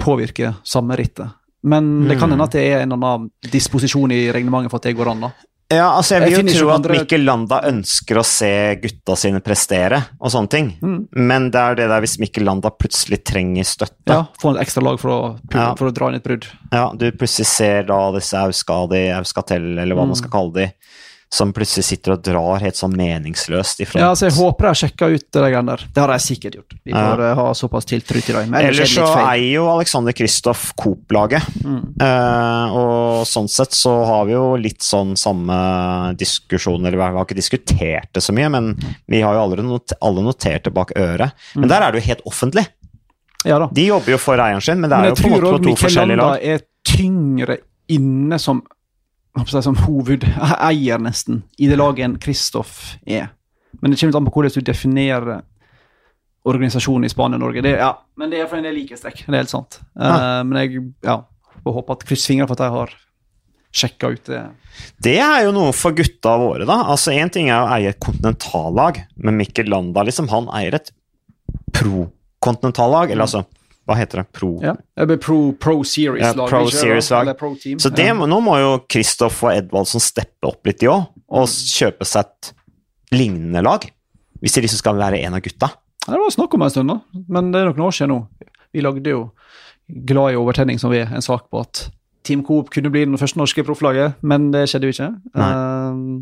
påvirker 0.00 0.54
samme 0.64 0.96
rittet. 0.96 1.34
Men 1.62 2.06
det 2.08 2.16
kan 2.18 2.28
Mm. 2.30 2.32
hende 2.38 2.44
at 2.46 2.52
det 2.52 2.62
er 2.72 2.80
en 2.86 2.92
annen 2.96 3.30
disposisjon 3.50 4.10
i 4.12 4.30
reglementet 4.32 4.70
for 4.70 4.76
at 4.78 4.82
det 4.88 4.96
går 4.96 5.10
an. 5.10 5.20
da. 5.20 5.32
Ja, 5.70 5.92
altså 5.94 6.16
jeg 6.16 6.22
Jeg 6.22 6.30
vil 6.30 6.38
finner 6.40 6.56
jo 6.58 6.66
tro 6.66 6.70
at 6.74 6.86
Mikkel 6.98 7.22
Landa 7.24 7.60
ønsker 7.68 8.18
å 8.18 8.24
se 8.26 8.50
gutta 8.82 9.14
sine 9.16 9.38
prestere 9.44 10.00
og 10.18 10.32
sånne 10.34 10.50
ting. 10.50 10.70
Mm. 10.82 10.96
Men 11.30 11.46
det 11.54 11.60
er 11.62 11.76
det 11.78 11.86
der 11.92 12.02
hvis 12.02 12.16
Mikkel 12.18 12.42
Landa 12.48 12.72
plutselig 12.74 13.20
trenger 13.30 13.68
støtte. 13.68 14.10
Ja, 14.10 14.24
Få 14.42 14.56
et 14.56 14.64
ekstra 14.66 14.82
lag 14.82 14.98
for 14.98 15.10
å, 15.14 15.20
Ja. 15.54 15.68
for 15.78 15.86
å 15.90 15.94
dra 15.94 16.08
inn 16.10 16.16
et 16.18 16.24
brudd. 16.26 16.48
Ja, 16.72 16.90
du 16.92 17.06
plutselig 17.12 17.46
ser 17.46 17.84
da 17.84 18.00
disse 18.16 18.34
Auskadi, 18.34 19.04
Auskatel, 19.14 19.78
eller 19.78 19.94
hva 19.94 20.02
Mm. 20.02 20.08
man 20.08 20.16
skal 20.16 20.30
kalle 20.30 20.52
de, 20.54 20.72
som 21.32 21.52
plutselig 21.54 21.84
sitter 21.86 22.16
og 22.16 22.22
drar 22.26 22.58
helt 22.58 22.74
sånn 22.74 22.94
meningsløst 22.98 23.78
i 23.80 23.86
front. 23.86 24.02
Ja, 24.02 24.14
så 24.18 24.26
Jeg 24.26 24.34
håper 24.34 24.66
de 24.66 24.70
har 24.72 24.78
sjekka 24.80 25.08
ut 25.14 25.26
det 25.30 25.42
greiene 25.44 25.76
der. 25.76 25.84
Det 25.94 26.02
har 26.02 26.10
de 26.10 26.18
sikkert 26.18 26.56
gjort. 26.58 26.74
Vi 26.82 26.90
Ja. 26.90 27.04
får 27.06 27.22
eh, 27.22 27.34
ha 27.38 27.44
såpass 27.54 27.84
tiltro 27.86 28.20
til 28.20 28.34
dem. 28.34 28.54
Ellers 28.54 28.80
er 28.80 29.04
så 29.04 29.06
eier 29.30 29.52
jo 29.54 29.68
Alexander 29.70 30.12
Kristoff 30.12 30.72
Coop-laget. 30.74 31.46
Mm. 31.62 31.94
Eh, 32.02 32.74
og 32.74 33.22
sånn 33.30 33.48
sett 33.48 33.70
så 33.78 33.92
har 34.06 34.26
vi 34.26 34.32
jo 34.32 34.56
litt 34.56 34.82
sånn 34.82 35.14
samme 35.16 36.16
diskusjon, 36.18 36.82
eller 36.84 36.98
vi 36.98 37.02
har 37.14 37.24
ikke 37.24 37.38
diskutert 37.38 38.10
det 38.12 38.22
så 38.26 38.34
mye, 38.34 38.50
men 38.50 38.74
vi 39.06 39.20
har 39.22 39.34
jo 39.38 39.44
alle, 39.44 39.62
not 39.62 39.92
alle 40.02 40.26
notert 40.26 40.64
det 40.64 40.74
bak 40.74 40.90
øret. 40.96 41.30
Mm. 41.54 41.60
Men 41.60 41.68
der 41.68 41.82
er 41.86 41.92
det 41.92 42.02
jo 42.02 42.08
helt 42.08 42.26
offentlig. 42.26 42.66
Ja 43.46 43.58
da. 43.62 43.70
De 43.72 43.86
jobber 43.86 44.12
jo 44.12 44.18
for 44.18 44.36
eieren 44.42 44.60
sin, 44.60 44.80
men 44.82 44.90
det 44.90 44.98
er 44.98 45.06
men 45.06 45.14
jo 45.14 45.14
på 45.14 45.26
en 45.26 45.30
tror 45.30 45.40
måte 45.46 45.54
òg 45.54 45.62
på 45.62 45.70
to 45.70 45.86
forskjellige 45.86 46.16
lag. 46.20 46.42
er 46.42 46.60
tyngre 46.84 47.56
inne 47.56 47.56
som 47.56 47.56
Landa 47.56 47.56
er 47.56 47.56
tyngre 47.56 47.58
inne 47.88 48.38
som 48.40 48.62
hovedeier, 49.36 50.98
nesten, 50.98 51.42
i 51.58 51.68
det 51.70 51.78
laget 51.78 52.04
enn 52.04 52.18
Kristoff 52.18 52.96
er. 53.06 53.30
Men 53.80 53.92
det 53.92 54.00
kommer 54.00 54.18
an 54.18 54.26
på 54.26 54.34
hvordan 54.34 54.56
du 54.58 54.66
definerer 54.66 55.42
organisasjonen 56.48 57.04
i 57.04 57.12
Spania 57.12 57.36
og 57.36 57.44
Norge. 57.44 57.62
Det, 57.62 57.76
ja, 57.78 57.92
men 58.16 58.32
det 58.32 58.40
er 58.40 58.48
for 58.48 58.60
en 58.60 58.66
del 58.66 58.78
likhetstrekk. 58.80 59.26
Det 59.26 59.34
er 59.34 59.42
helt 59.42 59.52
sant. 59.52 59.80
Uh, 59.98 60.40
men 60.48 60.56
jeg 60.62 60.82
ja, 61.04 61.20
får 61.62 61.76
håpe 61.76 61.96
at 61.96 62.04
kryss 62.08 62.26
fingrene 62.30 62.48
for 62.48 62.56
at 62.56 62.64
de 62.64 62.78
har 62.78 62.94
sjekka 63.70 64.10
ut 64.10 64.24
det. 64.26 64.40
Det 65.02 65.18
er 65.22 65.44
jo 65.46 65.52
noe 65.54 65.74
for 65.76 65.94
gutta 65.96 66.34
våre, 66.40 66.66
da. 66.68 66.80
Altså 66.90 67.14
Én 67.14 67.30
ting 67.32 67.50
er 67.52 67.62
å 67.62 67.70
eie 67.76 67.92
et 67.92 68.00
kontinentallag, 68.02 69.04
men 69.20 69.38
Mikkel 69.38 69.70
Landa 69.70 70.04
liksom, 70.06 70.30
han 70.32 70.48
eier 70.56 70.80
et 70.80 70.90
pro-kontinentallag. 71.76 73.12
Eller 73.12 73.28
altså, 73.28 73.44
hva 73.90 73.96
heter 73.98 74.22
det? 74.22 74.26
Pro, 74.36 74.52
ja. 74.62 74.76
pro, 75.18 75.38
pro 75.58 75.80
Series-lag. 75.82 76.38
Ja, 76.38 76.48
Pro 76.48 76.62
det? 76.68 76.76
Series-lag. 76.78 77.26
Eller 77.26 77.38
Pro 77.38 77.52
Team. 77.58 77.80
Så 77.82 77.90
det, 77.90 78.06
ja. 78.12 78.14
nå 78.14 78.40
må 78.44 78.56
jo 78.60 78.72
Kristoff 78.90 79.42
og 79.46 79.52
Edvaldsen 79.56 80.02
steppe 80.04 80.50
opp 80.50 80.66
litt, 80.68 80.78
de 80.82 80.90
òg, 80.92 81.08
og 81.26 81.50
kjøpe 81.50 82.06
seg 82.08 82.28
et 82.28 82.52
lignende 83.16 83.64
lag. 83.66 83.86
Hvis 84.40 84.54
de 84.56 84.64
liksom 84.64 84.80
skal 84.80 85.00
være 85.00 85.20
en 85.26 85.36
av 85.36 85.42
gutta. 85.44 85.72
Ja, 86.06 86.14
Det 86.14 86.22
var 86.22 86.32
snakk 86.32 86.54
om 86.56 86.64
en 86.64 86.72
stund, 86.72 86.94
da. 86.94 87.22
Men 87.28 87.50
det 87.52 87.60
er 87.60 87.70
nok 87.70 87.80
noen 87.80 87.90
år 87.90 87.96
siden 87.98 88.14
nå. 88.14 88.20
Vi 88.70 88.84
lagde 88.86 89.16
jo 89.16 89.30
Glad 89.90 90.36
i 90.36 90.36
overtenning, 90.38 90.78
som 90.78 90.92
vi 90.92 91.00
er, 91.02 91.08
en 91.10 91.24
sak 91.24 91.48
på 91.50 91.64
at 91.64 91.88
Team 92.22 92.44
Coop 92.46 92.68
kunne 92.70 92.92
bli 92.94 93.00
det 93.10 93.18
første 93.18 93.40
norske 93.40 93.64
profflaget, 93.66 94.20
men 94.22 94.52
det 94.54 94.68
skjedde 94.70 94.86
jo 94.86 94.94
ikke. 94.94 95.08
Um, 95.34 96.20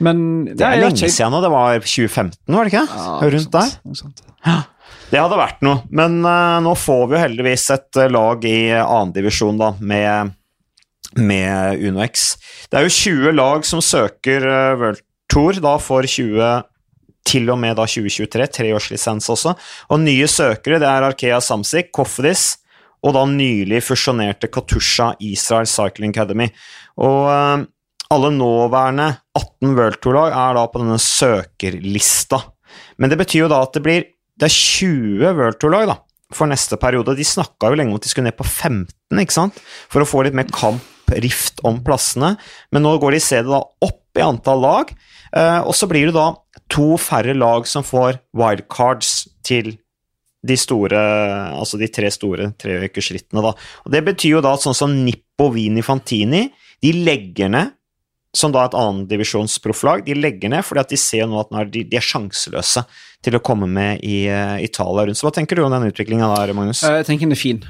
men 0.00 0.22
Det 0.46 0.64
er 0.64 0.80
lenge 0.80 1.10
siden 1.10 1.34
nå. 1.34 1.42
Det 1.44 1.50
var 1.52 1.82
2015, 1.82 2.38
var 2.54 2.64
det 2.64 2.72
ikke? 2.72 2.86
Ja, 2.88 3.28
Rundt 3.34 3.52
der. 3.52 3.74
Sant. 3.92 4.00
sånt. 4.00 4.22
Det 5.08 5.20
hadde 5.20 5.38
vært 5.40 5.62
noe, 5.64 5.82
men 5.88 6.20
uh, 6.20 6.58
nå 6.60 6.74
får 6.76 7.06
vi 7.08 7.16
jo 7.16 7.22
heldigvis 7.22 7.64
et 7.72 8.00
uh, 8.00 8.08
lag 8.12 8.42
i 8.44 8.58
annendivisjon, 8.76 9.60
da, 9.60 9.70
med, 9.80 10.34
med 11.16 11.80
UnoX. 11.80 12.34
Det 12.68 12.76
er 12.76 12.84
jo 12.84 12.96
20 12.96 13.36
lag 13.38 13.64
som 13.64 13.80
søker 13.84 14.44
uh, 14.44 14.74
World 14.76 15.00
Tour 15.32 15.60
da 15.64 15.76
for 15.80 16.04
20 16.04 16.66
til 17.28 17.48
og 17.52 17.58
med 17.60 17.76
da 17.76 17.86
2023, 17.88 18.48
treårslisens 18.58 19.28
også. 19.32 19.54
Og 19.92 20.00
nye 20.04 20.28
søkere 20.30 20.80
det 20.80 20.88
er 20.88 21.08
Arkea 21.08 21.40
Samsic, 21.44 21.90
Kofdis 21.94 22.50
og 23.04 23.14
da 23.14 23.24
nylig 23.30 23.80
fusjonerte 23.86 24.50
Katusha 24.50 25.12
Israel 25.22 25.68
Cycling 25.70 26.12
Academy. 26.12 26.48
Og 27.00 27.28
uh, 27.30 27.64
alle 28.12 28.30
nåværende 28.34 29.08
18 29.36 29.74
World 29.76 30.00
Tour-lag 30.02 30.32
er 30.36 30.56
da 30.56 30.68
på 30.68 30.80
denne 30.82 31.00
søkerlista. 31.02 32.40
Men 32.98 33.12
det 33.12 33.20
betyr 33.20 33.46
jo 33.46 33.50
da 33.52 33.60
at 33.64 33.76
det 33.76 33.84
blir 33.84 34.06
det 34.38 34.48
er 34.48 34.54
20 34.54 35.34
World 35.38 35.58
Tour-lag 35.58 35.88
da, 35.90 35.96
for 36.34 36.50
neste 36.50 36.78
periode. 36.80 37.16
De 37.18 37.26
snakka 37.26 37.72
jo 37.72 37.78
lenge 37.78 37.94
om 37.94 37.98
at 37.98 38.06
de 38.06 38.12
skulle 38.12 38.28
ned 38.28 38.38
på 38.38 38.46
15, 38.46 38.86
ikke 39.22 39.34
sant? 39.34 39.58
for 39.90 40.04
å 40.04 40.08
få 40.08 40.22
litt 40.26 40.36
mer 40.38 40.50
kamp, 40.54 40.84
rift 41.24 41.62
om 41.66 41.80
plassene. 41.84 42.34
Men 42.74 42.84
nå 42.84 42.98
går 43.00 43.16
de 43.16 43.22
i 43.22 43.42
da 43.48 43.62
opp 43.64 44.18
i 44.18 44.24
antall 44.24 44.62
lag, 44.62 44.92
eh, 45.32 45.60
og 45.62 45.74
så 45.76 45.88
blir 45.90 46.10
det 46.10 46.16
da 46.16 46.30
to 46.68 46.96
færre 47.00 47.34
lag 47.36 47.66
som 47.70 47.86
får 47.86 48.20
wildcards 48.36 49.28
til 49.46 49.76
de 50.48 50.54
store, 50.58 50.98
altså 51.58 51.80
de 51.80 51.88
tre 51.90 52.10
store 52.14 52.52
treukersrittene, 52.60 53.42
da. 53.42 53.54
Og 53.84 53.94
det 53.94 54.04
betyr 54.06 54.36
jo 54.36 54.44
da 54.44 54.54
at 54.54 54.62
sånn 54.62 54.76
som 54.76 54.94
Nippo 55.06 55.48
Vini 55.54 55.82
Fantini, 55.82 56.44
de 56.84 56.92
legger 56.94 57.50
ned 57.50 57.74
som 58.36 58.52
da 58.52 58.66
et 58.66 58.76
annendivisjonsprofflag, 58.76 60.04
de 60.06 60.16
legger 60.18 60.52
ned 60.52 60.64
fordi 60.66 60.82
at 60.82 60.92
de 60.92 61.00
ser 61.00 61.28
nå 61.28 61.40
at 61.40 61.52
er 61.56 61.70
de, 61.72 61.84
de 61.88 61.98
er 61.98 62.04
sjanseløse 62.04 62.84
til 63.24 63.38
å 63.38 63.42
komme 63.44 63.68
med 63.70 64.04
i 64.06 64.26
uh, 64.30 64.58
Italia 64.62 65.06
rundt. 65.08 65.18
Så 65.18 65.26
hva 65.26 65.34
tenker 65.34 65.58
du 65.58 65.64
om 65.64 65.74
den 65.74 65.88
utviklinga 65.88 66.28
der, 66.34 66.54
Magnus? 66.56 66.84
Eh, 66.86 67.00
Jeg 67.00 67.08
tenker 67.08 67.26
den 67.26 67.36
er 67.36 67.40
fin. 67.40 67.62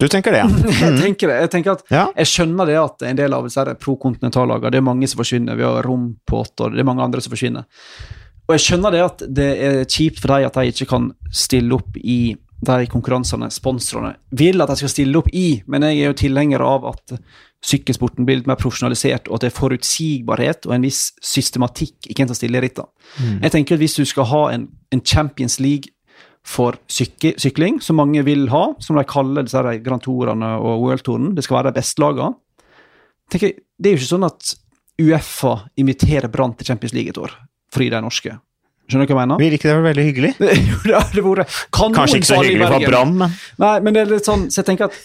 Du 0.00 0.08
tenker 0.12 0.34
det, 0.34 0.42
ja? 0.44 0.48
Jeg 0.86 0.96
tenker 1.00 1.32
det. 1.32 1.36
Jeg 1.44 1.52
tenker 1.52 1.76
at 1.76 1.84
ja. 1.92 2.02
jeg 2.18 2.28
skjønner 2.28 2.68
det 2.68 2.76
at 2.80 3.04
en 3.08 3.20
del 3.20 3.32
av 3.32 3.46
disse 3.46 3.64
pro-kontinentallagene, 3.80 4.72
det 4.74 4.80
er 4.80 4.84
mange 4.84 5.08
som 5.08 5.22
forsvinner. 5.22 5.56
Vi 5.56 5.64
har 5.64 5.86
Rompot 5.86 6.64
og 6.64 6.74
det 6.74 6.82
er 6.82 6.88
mange 6.88 7.04
andre 7.04 7.22
som 7.24 7.32
forsvinner. 7.32 7.64
Og 8.46 8.54
jeg 8.54 8.64
skjønner 8.66 8.92
det 8.94 9.04
at 9.04 9.24
det 9.38 9.46
er 9.68 9.78
kjipt 9.88 10.20
for 10.22 10.34
dem 10.34 10.48
at 10.48 10.58
de 10.58 10.74
ikke 10.74 10.88
kan 10.90 11.08
stille 11.34 11.78
opp 11.78 11.96
i 11.98 12.36
de 12.66 12.86
konkurransene 12.88 13.48
sponsorene 13.52 14.14
vil 14.36 14.62
at 14.64 14.70
de 14.70 14.78
skal 14.80 14.92
stille 14.92 15.18
opp 15.18 15.28
i, 15.36 15.60
men 15.68 15.84
jeg 15.84 15.98
er 15.98 16.10
jo 16.10 16.20
tilhenger 16.22 16.64
av 16.64 16.86
at 16.92 17.16
sykkelsporten 17.64 18.26
blir 18.26 18.40
litt 18.40 18.48
mer 18.48 18.58
profesjonalisert, 18.60 19.28
og 19.28 19.38
at 19.38 19.46
det 19.46 19.50
er 19.50 19.56
forutsigbarhet 19.56 20.68
og 20.68 20.74
en 20.76 20.86
viss 20.86 21.10
systematikk 21.24 22.08
i 22.10 22.16
hvem 22.16 22.30
som 22.30 22.38
stiller 22.38 22.62
i 22.62 22.68
rittene. 22.68 22.90
Mm. 23.16 23.38
Jeg 23.46 23.54
tenker 23.54 23.76
at 23.76 23.82
Hvis 23.82 23.96
du 23.96 24.04
skal 24.04 24.28
ha 24.30 24.42
en, 24.54 24.68
en 24.92 25.02
Champions 25.04 25.58
League 25.60 25.92
for 26.46 26.78
syke, 26.86 27.34
sykling, 27.42 27.80
som 27.82 27.98
mange 27.98 28.22
vil 28.26 28.48
ha, 28.52 28.68
som 28.78 28.98
de 28.98 29.04
kaller 29.08 29.46
disse 29.46 29.58
her 29.58 29.80
Grand 29.82 30.04
Tourene 30.04 30.52
og 30.60 30.84
World 30.84 31.02
Touren, 31.06 31.34
det 31.34 31.44
skal 31.44 31.58
være 31.58 31.72
de 31.72 31.80
beste 31.80 32.02
lagene, 32.02 32.36
tenker 33.30 33.50
jeg, 33.50 33.62
Det 33.76 33.88
er 33.88 33.96
jo 33.96 34.00
ikke 34.00 34.14
sånn 34.14 34.30
at 34.30 34.54
Uefa 35.02 35.54
inviterer 35.76 36.30
Brann 36.32 36.54
til 36.56 36.70
Champions 36.70 36.94
League 36.96 37.12
et 37.12 37.18
år 37.20 37.34
fordi 37.76 37.90
de 37.90 37.96
er 37.98 38.04
norske. 38.04 38.30
Skjønner 38.86 39.08
du 39.08 39.10
hva 39.10 39.24
jeg 39.24 39.26
mener? 39.26 39.40
Vil 39.42 39.54
ikke 39.56 39.68
det 39.68 39.82
veldig 39.84 40.04
hyggelig? 40.06 40.30
Det 40.86 40.94
hadde 40.94 41.24
vært 41.26 41.56
Kanskje 41.74 42.20
ikke 42.20 42.28
så 42.28 42.38
hyggelig 42.38 42.68
for. 42.70 42.84
Brann, 42.86 43.16
men 43.18 43.34
Nei, 43.60 43.74
men 43.82 43.96
det 43.96 44.04
er 44.04 44.12
litt 44.14 44.28
sånn, 44.28 44.46
så 44.48 44.62
jeg 44.62 44.68
tenker 44.70 44.88
at 44.88 45.00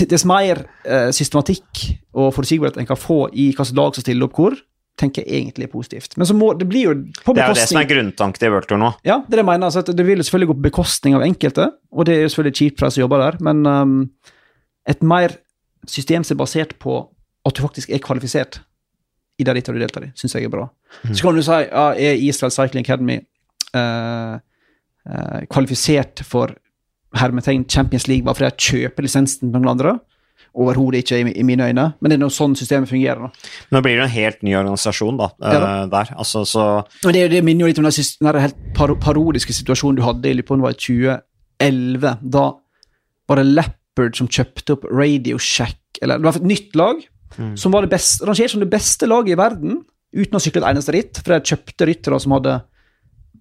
dess 0.00 0.24
mer 0.28 0.64
eh, 0.84 1.10
systematikk 1.14 1.82
og 2.16 2.32
forutsigbarhet 2.36 2.78
en 2.80 2.88
kan 2.88 2.98
få 2.98 3.26
i 3.32 3.50
hvilket 3.50 3.74
lag 3.76 3.96
som 3.96 4.04
stiller 4.04 4.28
opp 4.28 4.38
hvor, 4.38 4.56
tenker 5.00 5.24
jeg 5.24 5.40
egentlig 5.40 5.66
er 5.66 5.72
positivt. 5.72 6.16
Men 6.20 6.28
så 6.28 6.36
må, 6.36 6.52
det 6.58 6.66
blir 6.68 6.84
jo 6.84 6.94
på 7.24 7.34
bekostning 7.34 7.38
det 7.38 7.44
er 7.44 7.48
jo 7.48 7.58
det 7.58 7.68
som 7.70 7.80
er 7.80 7.88
grunntanken 7.90 8.46
i 8.46 8.50
World 8.52 8.68
Tour 8.68 8.80
nå. 8.80 8.90
Ja, 9.08 9.20
det 9.24 9.32
er 9.32 9.40
det 9.40 9.44
jeg 9.44 9.48
mener. 9.48 9.70
Altså, 9.70 9.96
det 9.96 10.06
vil 10.06 10.20
jo 10.20 10.26
selvfølgelig 10.28 10.50
gå 10.50 10.58
på 10.58 10.66
bekostning 10.68 11.16
av 11.16 11.24
enkelte, 11.26 11.68
og 11.92 12.08
det 12.08 12.16
er 12.16 12.24
jo 12.24 12.32
selvfølgelig 12.34 12.58
kjipt 12.60 12.78
for 12.78 12.86
de 12.86 12.96
som 12.96 13.04
jobber 13.04 13.24
der, 13.24 13.38
men 13.48 13.62
um, 13.66 13.96
et 14.88 15.06
mer 15.14 15.36
system 15.88 16.26
som 16.26 16.36
er 16.36 16.42
basert 16.44 16.76
på 16.82 16.98
at 17.48 17.56
du 17.56 17.64
faktisk 17.64 17.90
er 17.90 18.02
kvalifisert 18.04 18.60
i 19.40 19.46
det 19.46 19.56
rittet 19.56 19.74
du 19.74 19.80
deltar 19.80 20.06
i, 20.06 20.12
syns 20.18 20.36
jeg 20.36 20.46
er 20.46 20.52
bra. 20.52 20.68
Mm. 21.02 21.14
Så 21.14 21.24
kan 21.24 21.38
du 21.38 21.42
si 21.42 21.60
ja, 21.64 21.86
er 21.96 22.26
Israel 22.28 22.52
Cycling 22.54 22.86
Academy 22.86 23.18
uh, 23.74 24.36
uh, 25.08 25.40
kvalifisert 25.50 26.22
for 26.28 26.52
hermetegn 27.14 27.64
Champions 27.68 28.06
League 28.08 28.24
bare 28.24 28.34
fordi 28.38 28.48
jeg 28.50 28.90
kjøper 28.90 29.06
lisensen 29.06 29.50
til 29.52 29.60
noen 29.60 29.68
andre? 29.74 29.98
Overhodet 30.52 31.00
ikke 31.00 31.18
i, 31.22 31.32
i 31.40 31.44
mine 31.48 31.64
øyne, 31.70 31.84
men 32.00 32.10
det 32.12 32.16
er 32.18 32.20
nå 32.20 32.28
sånn 32.32 32.52
systemet 32.58 32.90
fungerer. 32.90 33.22
da. 33.24 33.50
Nå 33.72 33.80
blir 33.84 33.96
det 33.96 34.04
en 34.04 34.12
helt 34.12 34.42
ny 34.44 34.52
organisasjon 34.58 35.16
da, 35.20 35.30
Ja 35.40 35.60
da. 35.62 35.68
eh, 35.82 35.86
der. 35.94 36.10
Altså, 36.20 36.42
så 36.44 36.64
Men 37.06 37.14
det, 37.16 37.22
det 37.32 37.40
minner 37.44 37.64
jo 37.64 37.70
litt 37.70 37.80
om 37.80 37.86
den, 37.88 38.40
helt 38.42 38.74
parodiske 39.00 39.54
situasjonen 39.56 39.96
du 39.96 40.02
hadde 40.04 40.28
i 40.28 40.34
det 40.36 40.66
var 40.66 40.76
i 40.76 40.82
2011. 40.82 42.18
Da 42.36 42.44
var 43.30 43.40
det 43.40 43.46
Leopard 43.48 44.18
som 44.18 44.28
kjøpte 44.28 44.76
opp 44.76 44.84
Radio 44.92 45.38
Shack, 45.40 45.78
eller 46.02 46.18
det 46.20 46.28
var 46.28 46.36
et 46.42 46.50
nytt 46.52 46.76
lag, 46.76 47.02
Mm. 47.38 47.56
som 47.56 47.72
var 47.72 47.80
det 47.86 47.88
beste, 47.94 48.26
rangert 48.28 48.50
som 48.52 48.60
det 48.60 48.68
beste 48.68 49.06
laget 49.08 49.32
i 49.32 49.36
verden, 49.40 49.78
uten 50.12 50.36
å 50.36 50.40
sykle 50.42 50.60
et 50.60 50.74
eneste 50.76 50.92
ritt, 50.92 51.16
for 51.24 51.32
de 51.32 51.40
kjøpte 51.48 51.86
ryttere 51.88 52.18
som 52.20 52.32
hadde 52.36 52.58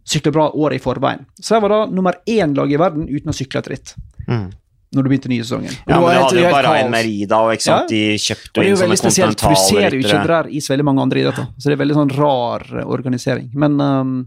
syklet 0.08 0.34
bra 0.34 0.48
året 0.52 0.80
i 0.80 0.84
forveien. 0.84 1.28
Så 1.40 1.56
jeg 1.56 1.66
var 1.66 1.76
da 1.76 1.84
nummer 1.92 2.18
én-lag 2.30 2.72
i 2.72 2.80
verden 2.82 3.08
uten 3.10 3.34
å 3.34 3.36
sykle 3.36 3.62
et 3.62 3.70
ritt, 3.74 3.94
mm. 4.28 4.48
når 4.96 5.06
du 5.06 5.12
begynte 5.12 5.32
nye 5.32 5.46
sesongen. 5.46 5.76
Ja, 5.86 6.00
men 6.00 6.08
du 6.10 6.24
hadde 6.24 6.42
jo 6.42 6.54
bare 6.54 6.74
en 6.82 6.92
Merida, 6.94 7.44
og 7.46 7.56
ikke 7.56 7.68
sant? 7.68 7.94
Ja. 7.94 7.94
de 7.94 8.18
kjøpte 8.26 8.52
det 8.56 8.64
er 8.64 8.68
inn 8.68 8.74
jo 8.74 8.80
sånne 8.80 8.88
veldig 8.90 9.02
spesielt, 9.04 9.46
du 9.46 9.62
ser 9.62 9.96
jo 9.98 10.02
ikke 10.02 10.18
det 10.18 10.34
der 10.34 10.52
i 10.52 10.64
så 10.64 10.76
veldig 10.76 10.90
mange 10.90 11.06
andre 11.06 11.24
idretter. 11.24 11.48
Så 11.58 11.70
det 11.70 11.78
er 11.78 11.84
veldig 11.84 12.00
sånn 12.00 12.14
rar 12.18 12.68
organisering. 12.88 13.48
Men 13.64 13.80
um, 13.82 14.18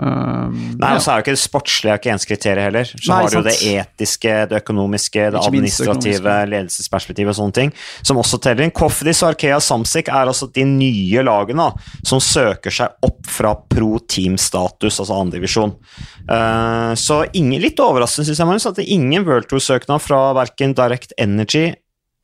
um, 0.00 0.54
Nei, 0.80 0.92
og 0.96 1.02
så 1.04 1.12
er 1.12 1.18
jo 1.18 1.24
ikke 1.24 1.34
det 1.34 1.42
sportslige 1.42 1.96
ikke 1.98 2.12
ens 2.14 2.26
kriterium 2.28 2.66
heller. 2.68 2.88
Så 2.92 3.10
Nei, 3.10 3.18
har 3.18 3.32
du 3.32 3.36
jo 3.36 3.42
det 3.46 3.56
etiske, 3.72 4.36
det 4.50 4.60
økonomiske, 4.62 5.26
det 5.34 5.42
administrative, 5.42 6.36
ledelsesperspektivet 6.52 7.34
og 7.34 7.38
sånne 7.40 7.56
ting, 7.58 7.74
som 8.00 8.20
også 8.22 8.40
teller 8.42 8.66
inn. 8.66 8.74
Kofdis 8.76 9.22
og 9.24 9.32
Arkea 9.32 9.60
Samsic 9.62 10.08
er 10.08 10.32
altså 10.32 10.48
de 10.54 10.66
nye 10.68 11.26
lagene 11.26 11.68
da, 11.68 11.92
som 12.08 12.22
søker 12.24 12.74
seg 12.74 13.06
opp 13.08 13.28
fra 13.28 13.54
pro 13.60 14.00
team-status, 14.00 15.02
altså 15.02 15.20
andredivisjon. 15.20 15.76
Uh, 16.30 16.92
så 16.98 17.22
ingen, 17.32 17.60
litt 17.62 17.80
overraskende, 17.82 18.30
syns 18.30 18.42
jeg, 18.42 18.48
Magnus, 18.48 18.68
at 18.70 18.80
det 18.80 18.86
er 18.86 18.96
ingen 18.96 19.28
World 19.28 19.50
Tour-søknad 19.50 20.02
fra 20.02 20.24
verken 20.38 20.76
Direct 20.78 21.14
Energy, 21.20 21.70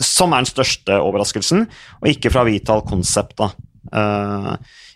som 0.02 0.32
er 0.32 0.44
den 0.44 0.52
største 0.52 0.98
overraskelsen, 1.02 1.64
og 2.00 2.10
ikke 2.10 2.30
fra 2.30 2.44
Vital 2.46 2.84
Concept, 2.86 3.38
da. 3.40 3.50
Eh, 3.92 4.52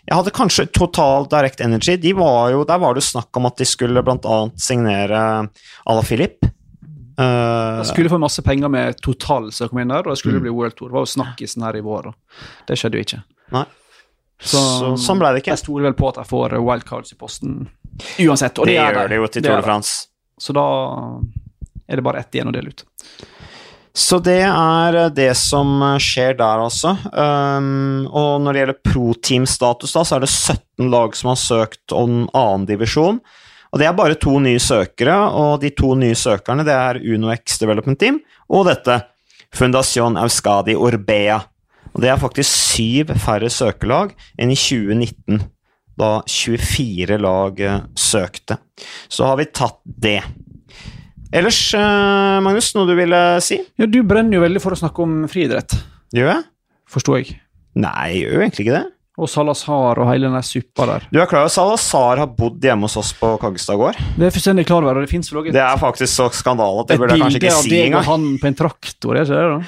jeg 0.07 0.15
hadde 0.17 0.31
kanskje 0.35 0.65
Total 0.75 1.25
Direct 1.31 1.61
Energy. 1.61 1.95
De 1.97 2.13
var 2.17 2.51
jo, 2.51 2.63
der 2.67 2.77
var 2.81 2.93
det 2.93 3.03
jo 3.03 3.09
snakk 3.13 3.35
om 3.39 3.45
at 3.47 3.57
de 3.57 3.65
skulle 3.65 4.03
bl.a. 4.03 4.39
signere 4.59 5.21
à 5.85 5.95
la 5.95 6.01
Philip. 6.03 6.43
Eh, 6.43 7.77
Jeg 7.79 7.85
skulle 7.91 8.09
få 8.09 8.17
masse 8.19 8.41
penger 8.41 8.69
med 8.73 8.97
total 9.01 9.51
som 9.53 9.69
kom 9.69 9.79
inn 9.83 9.87
der, 9.93 9.99
og 10.03 10.11
det 10.13 10.17
skulle 10.19 10.39
Mm. 10.39 10.41
bli 10.47 10.49
World 10.51 10.75
Tour. 10.75 10.89
Det 10.89 10.93
var 10.93 11.05
jo 11.05 11.13
snakkisen 11.13 11.63
her 11.63 11.75
i 11.77 11.81
vår, 11.81 12.07
og 12.07 12.15
det 12.67 12.77
skjedde 12.77 12.97
jo 12.99 13.05
ikke. 13.05 13.23
Nei. 13.51 13.65
Så, 14.43 14.57
Så, 14.57 14.97
sånn 14.99 15.19
ble 15.19 15.29
det 15.33 15.43
ikke. 15.43 15.53
Jeg 15.55 15.59
stoler 15.63 15.83
vel 15.87 15.93
på 15.93 16.09
at 16.09 16.15
jeg 16.19 16.25
får 16.27 16.57
wildcards 16.59 17.13
i 17.13 17.15
posten 17.15 17.69
uansett, 18.19 18.57
og 18.59 18.65
Det 18.65 18.75
det, 18.75 18.95
gjør 18.95 19.09
det 19.09 19.15
jo 19.21 19.27
til 19.27 19.41
Tour 19.43 19.55
de 19.55 19.61
France. 19.63 20.07
Så 20.39 20.53
da 20.53 20.65
er 21.87 21.95
det 21.95 22.03
bare 22.03 22.19
ett 22.19 22.31
igjen 22.35 22.49
å 22.49 22.51
dele 22.51 22.73
ut. 22.73 22.83
Så 23.93 24.17
det 24.25 24.41
er 24.41 24.95
det 25.13 25.29
som 25.37 25.77
skjer 26.01 26.33
der, 26.39 26.63
altså. 26.65 26.95
Um, 27.13 28.07
og 28.09 28.41
når 28.41 28.53
det 28.55 28.61
gjelder 28.63 28.79
pro-team-status, 28.89 29.93
da, 29.93 30.01
så 30.01 30.17
er 30.17 30.25
det 30.25 30.31
17 30.31 30.89
lag 30.89 31.13
som 31.17 31.29
har 31.29 31.39
søkt 31.39 31.93
om 31.93 32.23
annen 32.33 32.65
divisjon. 32.69 33.21
Og 33.73 33.81
det 33.81 33.87
er 33.89 33.95
bare 33.97 34.17
to 34.21 34.39
nye 34.41 34.61
søkere, 34.61 35.15
og 35.33 35.61
de 35.61 35.71
to 35.73 35.93
nye 35.97 36.17
søkerne 36.17 36.65
det 36.65 36.73
er 36.73 37.01
UnoX 37.01 37.57
Development 37.61 37.99
Team 38.01 38.19
og 38.53 38.67
dette, 38.69 38.99
Fundación 39.53 40.17
Euskadi 40.17 40.75
Orbea. 40.77 41.39
Og 41.93 42.01
det 42.01 42.09
er 42.09 42.21
faktisk 42.21 42.49
syv 42.49 43.13
færre 43.21 43.49
søkerlag 43.53 44.13
enn 44.41 44.53
i 44.53 44.57
2019, 44.57 45.41
da 46.01 46.11
24 46.25 47.19
lag 47.21 47.59
eh, 47.61 47.81
søkte. 47.97 48.57
Så 49.09 49.29
har 49.29 49.37
vi 49.37 49.49
tatt 49.53 49.77
det. 49.85 50.21
Ellers, 51.33 51.59
eh, 51.73 52.39
Magnus, 52.45 52.71
noe 52.77 52.85
du 52.85 52.93
ville 52.97 53.19
si? 53.41 53.57
Ja, 53.79 53.87
du 53.89 54.03
brenner 54.05 54.37
jo 54.37 54.43
veldig 54.43 54.61
for 54.61 54.75
å 54.75 54.77
snakke 54.77 55.01
om 55.05 55.23
friidrett, 55.31 55.73
Gjør 56.13 56.29
jeg? 56.29 56.43
forsto 56.93 57.15
jeg. 57.17 57.39
Nei, 57.81 58.11
jeg 58.13 58.19
gjør 58.21 58.35
jo 58.35 58.43
egentlig 58.43 58.65
ikke 58.67 58.75
det. 58.75 58.83
Og 59.17 59.29
Salazar 59.29 59.99
og 60.01 60.07
hele 60.09 60.29
den 60.29 60.45
suppa 60.45 60.85
der. 60.89 61.03
Du 61.13 61.19
er 61.21 61.27
klar 61.29 61.43
over 61.43 61.49
at 61.49 61.53
Salazar 61.53 62.21
har 62.21 62.29
bodd 62.37 62.61
hjemme 62.65 62.85
hos 62.85 62.97
oss 63.01 63.11
på 63.17 63.31
Kaggestad 63.41 63.77
gård? 63.81 63.97
Det 64.17 64.25
er 64.25 64.33
fullstendig 64.33 64.65
klar 64.69 64.85
over, 64.85 65.01
det 65.05 65.09
fins 65.09 65.29
vel 65.29 65.41
også 65.41 65.53
Det 65.53 65.61
er 65.61 65.81
faktisk 65.81 66.13
så 66.13 66.29
skandale 66.33 66.81
at 66.85 66.93
det 66.93 66.97
burde 67.01 67.17
jeg 67.17 67.25
kanskje 67.25 67.41
ikke 67.41 67.51
si 67.57 67.57
engang. 67.57 67.65
bilde 67.65 67.81
ikke 67.81 67.97
av 67.97 67.97
deg 67.97 67.97
og 67.97 68.09
han 68.09 68.39
på 68.41 68.49
en 68.49 68.57
traktor, 68.61 69.17
er 69.17 69.25
ikke 69.25 69.41
det? 69.41 69.49
da? 69.53 69.59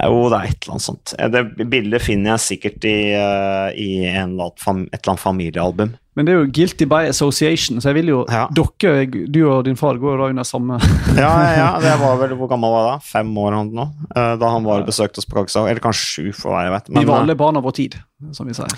Jo, 0.00 0.28
det 0.32 0.38
er 0.38 0.48
et 0.50 0.64
eller 0.64 0.72
annet 0.74 0.84
sånt. 0.88 1.14
Eh, 1.18 1.28
Det 1.28 1.42
bildet 1.70 2.02
finner 2.02 2.34
jeg 2.34 2.44
sikkert 2.48 2.84
i, 2.88 2.96
eh, 3.14 3.68
i 3.78 3.88
en 4.10 4.32
eller 4.34 4.50
annen 4.66 4.88
et 4.92 5.00
eller 5.02 5.12
annet 5.14 5.22
familiealbum. 5.22 5.92
Men 6.14 6.26
det 6.28 6.30
er 6.32 6.38
jo 6.44 6.50
guilty 6.54 6.86
by 6.86 7.08
association, 7.10 7.80
så 7.82 7.90
jeg 7.90 7.96
vil 7.96 8.10
jo 8.12 8.18
Ja. 8.30 8.44
Dere, 8.54 9.06
du 9.26 9.40
og 9.50 9.64
din 9.66 9.74
far, 9.74 9.96
går 9.98 10.18
da 10.20 10.28
under 10.30 10.44
samme 10.46 10.76
Ja, 11.18 11.32
ja, 11.58 11.70
det 11.82 11.94
var 11.98 12.16
vel 12.20 12.36
Hvor 12.38 12.46
gammel 12.52 12.70
var 12.70 12.84
jeg 12.84 12.92
da? 12.92 12.98
Fem 13.08 13.32
år 13.42 13.56
han 13.56 13.72
nå? 13.74 13.86
eh, 14.14 14.36
Da 14.38 14.50
han 14.52 14.62
var 14.62 14.84
og 14.84 14.86
besøkte 14.86 15.18
oss 15.18 15.26
på 15.26 15.40
Kaksa. 15.40 15.64
Eller 15.68 15.82
kanskje 15.82 16.06
sju, 16.06 16.32
for 16.32 16.52
hva 16.54 16.62
jeg 16.68 16.74
vet. 16.76 16.92
Vi 17.00 17.04
var 17.04 17.16
eh, 17.16 17.22
alle 17.26 17.34
barn 17.34 17.56
av 17.58 17.66
vår 17.66 17.74
tid, 17.80 17.96
som 18.32 18.46
vi 18.46 18.54
sier. 18.54 18.70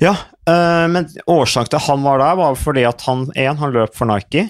Ja, 0.00 0.14
eh, 0.48 0.86
men 0.88 1.06
årsaken 1.28 1.68
til 1.68 1.76
at 1.82 1.88
han 1.90 2.02
var 2.02 2.18
der, 2.24 2.34
var 2.40 2.56
fordi 2.56 2.86
at 2.88 3.02
han 3.02 3.28
en, 3.36 3.56
han 3.60 3.72
løp 3.76 3.94
for 3.94 4.08
Nike. 4.08 4.48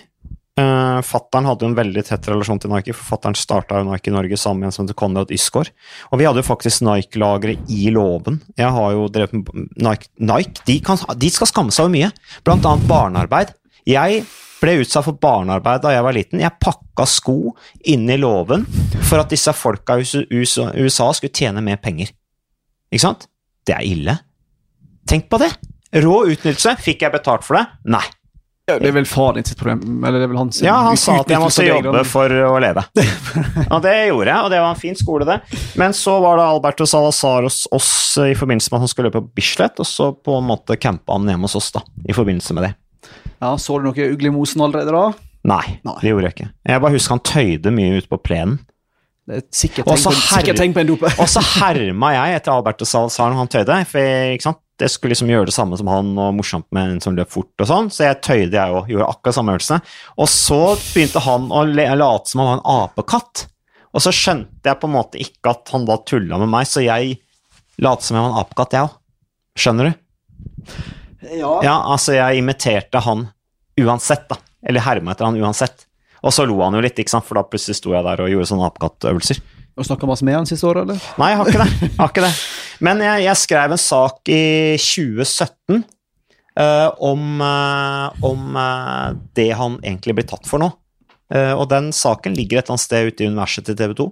Uh, 0.61 0.99
fattern 1.07 1.47
hadde 1.49 1.65
jo 1.65 1.71
en 1.71 1.79
veldig 1.79 2.03
tett 2.05 2.27
relasjon 2.29 2.59
til 2.61 2.73
Nike, 2.73 2.93
for 2.97 3.15
fattern 3.15 3.37
starta 3.39 3.81
Nike 3.87 4.13
Norge 4.13 4.37
sammen 4.41 4.65
med 4.65 4.71
en 4.71 4.75
som 4.75 4.85
heter 4.85 4.99
Konrad 4.99 5.33
Ysgaard. 5.33 5.71
Og 6.11 6.21
vi 6.21 6.27
hadde 6.29 6.43
jo 6.43 6.49
faktisk 6.49 6.85
Nike-lageret 6.85 7.71
i 7.73 7.87
låven. 7.95 8.41
Jeg 8.59 8.75
har 8.77 8.93
jo 8.97 9.07
drevet 9.13 9.55
Nike, 9.81 10.11
Nike 10.21 10.67
de, 10.67 10.77
kan, 10.85 11.01
de 11.17 11.33
skal 11.33 11.49
skamme 11.49 11.75
seg 11.75 11.87
over 11.87 11.95
mye, 11.95 12.11
blant 12.45 12.67
annet 12.69 12.91
barnearbeid. 12.91 13.55
Jeg 13.89 14.25
ble 14.61 14.77
utsatt 14.83 15.07
for 15.07 15.17
barnearbeid 15.23 15.87
da 15.87 15.95
jeg 15.95 16.05
var 16.05 16.17
liten. 16.17 16.45
Jeg 16.45 16.61
pakka 16.61 17.07
sko 17.09 17.55
inn 17.89 18.05
i 18.11 18.19
låven 18.21 18.67
for 18.99 19.23
at 19.23 19.33
disse 19.33 19.55
folka 19.57 19.97
i 20.01 20.05
USA 20.05 21.11
skulle 21.17 21.33
tjene 21.33 21.65
mer 21.65 21.81
penger. 21.81 22.13
Ikke 22.91 23.07
sant? 23.07 23.29
Det 23.67 23.77
er 23.79 23.87
ille. 23.87 24.19
Tenk 25.09 25.31
på 25.31 25.41
det! 25.41 25.55
Rå 26.03 26.25
utnyttelse. 26.31 26.77
Fikk 26.85 27.07
jeg 27.07 27.15
betalt 27.15 27.47
for 27.47 27.59
det? 27.59 27.65
Nei. 27.91 28.05
Det 28.79 28.89
er 28.89 28.95
vel 28.95 29.09
faren 29.11 29.45
sitt 29.45 29.59
problem? 29.59 29.81
Eller 30.05 30.19
det 30.21 30.27
er 30.29 30.31
vel 30.31 30.39
hans 30.39 30.61
Ja, 30.63 30.77
han 30.87 30.97
sa 31.01 31.17
at 31.21 31.29
jeg 31.33 31.41
måtte 31.43 31.65
jobbe 31.67 32.05
for 32.07 32.31
å 32.31 32.53
leve. 32.63 32.85
Og 33.75 33.83
det 33.83 33.95
gjorde 34.09 34.31
jeg, 34.31 34.39
og 34.45 34.51
det 34.55 34.61
var 34.63 34.71
en 34.75 34.81
fin 34.81 34.95
skole, 34.99 35.27
det. 35.27 35.41
Men 35.81 35.93
så 35.97 36.15
var 36.23 36.39
det 36.39 36.47
Alberto 36.47 36.87
Salazar 36.87 37.43
hos 37.49 37.65
oss 37.75 37.91
i 38.23 38.35
forbindelse 38.39 38.71
med 38.71 38.79
at 38.79 38.87
han 38.87 38.93
skulle 38.93 39.11
løpe 39.11 39.23
på 39.25 39.35
Bislett, 39.41 39.81
og 39.83 39.87
så 39.89 40.11
på 40.15 40.39
en 40.39 40.47
måte 40.49 40.79
campa 40.81 41.17
han 41.19 41.27
hjemme 41.29 41.49
hos 41.51 41.59
oss, 41.59 41.73
da, 41.75 41.83
i 42.09 42.15
forbindelse 42.17 42.55
med 42.57 42.69
det. 42.69 42.73
Ja, 43.41 43.55
Så 43.57 43.79
du 43.81 43.87
noe 43.89 44.11
ugle 44.13 44.29
i 44.31 44.35
mosen 44.35 44.63
allerede 44.63 44.93
da? 44.95 45.05
Nei, 45.51 45.79
Nei. 45.89 45.95
det 46.03 46.11
gjorde 46.11 46.29
jeg 46.29 46.35
ikke. 46.37 46.49
Jeg 46.69 46.83
bare 46.85 46.93
husker 46.99 47.17
han 47.17 47.23
tøyde 47.25 47.71
mye 47.73 47.97
ute 48.03 48.11
på 48.13 48.19
plenen. 48.21 48.59
Er 49.31 49.45
sikkert 49.55 49.87
så 49.87 50.11
på, 50.11 50.11
en- 50.11 50.21
sikkert 50.27 50.59
tegn 50.59 50.73
på 50.75 50.81
en 50.83 50.89
dope. 50.91 51.11
Og 51.23 51.29
så 51.31 51.41
herma 51.63 52.11
jeg 52.17 52.41
etter 52.41 52.53
Alberto 52.53 52.85
Salazar 52.89 53.31
når 53.31 53.39
han 53.45 53.51
tøyde, 53.53 53.77
for 53.89 54.03
jeg, 54.03 54.35
ikke 54.37 54.47
sant? 54.49 54.59
Det 54.81 54.89
skulle 54.91 55.13
liksom 55.13 55.31
gjøre 55.31 55.49
det 55.51 55.55
samme 55.55 55.77
som 55.79 55.89
han, 55.93 56.13
og 56.19 56.37
morsomt 56.39 56.67
med 56.75 56.95
en 56.97 57.03
som 57.05 57.17
løp 57.17 57.31
fort 57.33 57.63
og 57.63 57.69
sånn, 57.69 57.91
så 57.93 58.07
jeg 58.07 58.21
tøyde 58.25 58.57
jeg 58.57 58.77
og 58.77 58.89
gjorde 58.91 59.09
akkurat 59.13 59.37
samme 59.37 59.57
øvelse. 59.57 59.81
Og 60.17 60.31
så 60.33 60.61
begynte 60.81 61.25
han 61.25 61.51
å 61.53 61.65
late 61.69 62.33
som 62.33 62.43
han 62.43 62.49
var 62.51 62.61
en 62.61 62.87
apekatt, 62.87 63.45
og 63.91 64.05
så 64.05 64.13
skjønte 64.15 64.71
jeg 64.71 64.81
på 64.81 64.89
en 64.89 64.95
måte 64.95 65.21
ikke 65.21 65.53
at 65.53 65.73
han 65.75 65.85
da 65.89 65.99
tulla 66.07 66.39
med 66.41 66.53
meg, 66.53 66.69
så 66.71 66.83
jeg 66.85 67.19
lot 67.81 68.05
som 68.05 68.17
jeg 68.17 68.25
var 68.25 68.33
en 68.33 68.41
apekatt, 68.41 68.77
jeg 68.77 68.89
òg. 68.89 68.97
Skjønner 69.61 69.91
du? 69.91 69.93
Ja. 71.37 71.53
Ja, 71.65 71.77
altså, 71.93 72.15
jeg 72.17 72.41
imiterte 72.41 73.03
han 73.05 73.27
uansett, 73.81 74.29
da. 74.31 74.39
Eller 74.67 74.85
herma 74.85 75.15
etter 75.15 75.29
han 75.29 75.39
uansett. 75.41 75.87
Og 76.21 76.35
så 76.37 76.45
lo 76.49 76.59
han 76.63 76.77
jo 76.77 76.83
litt, 76.85 76.99
ikke 77.01 77.13
sant, 77.13 77.27
for 77.27 77.39
da 77.39 77.47
plutselig 77.49 77.79
sto 77.81 77.95
jeg 77.95 78.05
der 78.07 78.23
og 78.25 78.31
gjorde 78.33 78.51
sånne 78.51 78.69
apekattøvelser. 78.69 79.41
Og 79.81 79.89
snakka 79.89 80.09
masse 80.11 80.27
med 80.29 80.37
han 80.37 80.49
siste 80.49 80.69
året, 80.69 80.85
eller? 80.85 81.01
Nei, 81.21 81.31
jeg 81.33 81.41
har 81.41 81.49
ikke 81.49 81.63
det. 81.63 81.71
Jeg 81.87 81.97
har 81.97 82.13
ikke 82.13 82.27
det. 82.27 82.35
Men 82.85 83.01
jeg, 83.05 83.25
jeg 83.25 83.41
skrev 83.41 83.73
en 83.73 83.81
sak 83.81 84.31
i 84.33 84.43
2017 84.81 85.81
uh, 85.81 86.91
om, 87.09 87.25
uh, 87.41 88.25
om 88.29 88.61
uh, 88.61 89.17
det 89.37 89.51
han 89.57 89.81
egentlig 89.81 90.21
blir 90.21 90.29
tatt 90.29 90.49
for 90.49 90.61
nå. 90.61 90.69
Eh, 91.31 91.53
og 91.55 91.69
den 91.71 91.93
saken 91.95 92.35
ligger 92.35 92.59
et 92.59 92.67
eller 92.67 92.77
annet 92.77 92.87
sted 92.87 93.11
ute 93.11 93.25
i 93.25 93.31
universet 93.31 93.69
til 93.69 93.79
TV 93.79 93.95
2. 94.01 94.07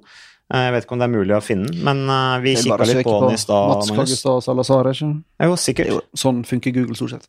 Eh, 0.55 0.65
jeg 0.67 0.75
vet 0.75 0.87
ikke 0.87 0.95
om 0.95 1.03
det 1.03 1.09
er 1.09 1.15
mulig 1.17 1.35
å 1.37 1.43
finne 1.45 1.71
den, 1.71 1.81
men 1.87 2.05
eh, 2.15 2.37
vi 2.45 2.55
kikka 2.61 2.87
litt 2.87 3.03
på 3.07 3.17
den 3.25 3.35
i 3.35 3.41
stad. 3.43 3.73
Mats. 3.75 3.91
Kaggestad 3.97 4.47
Salazar, 4.47 4.91
ikke? 4.93 5.11
Jo, 5.49 5.59
sikkert. 5.59 5.93
Jo, 5.93 6.01
sånn 6.27 6.45
funker 6.49 6.75
Google 6.77 6.99
stort 6.99 7.17
sett. 7.17 7.29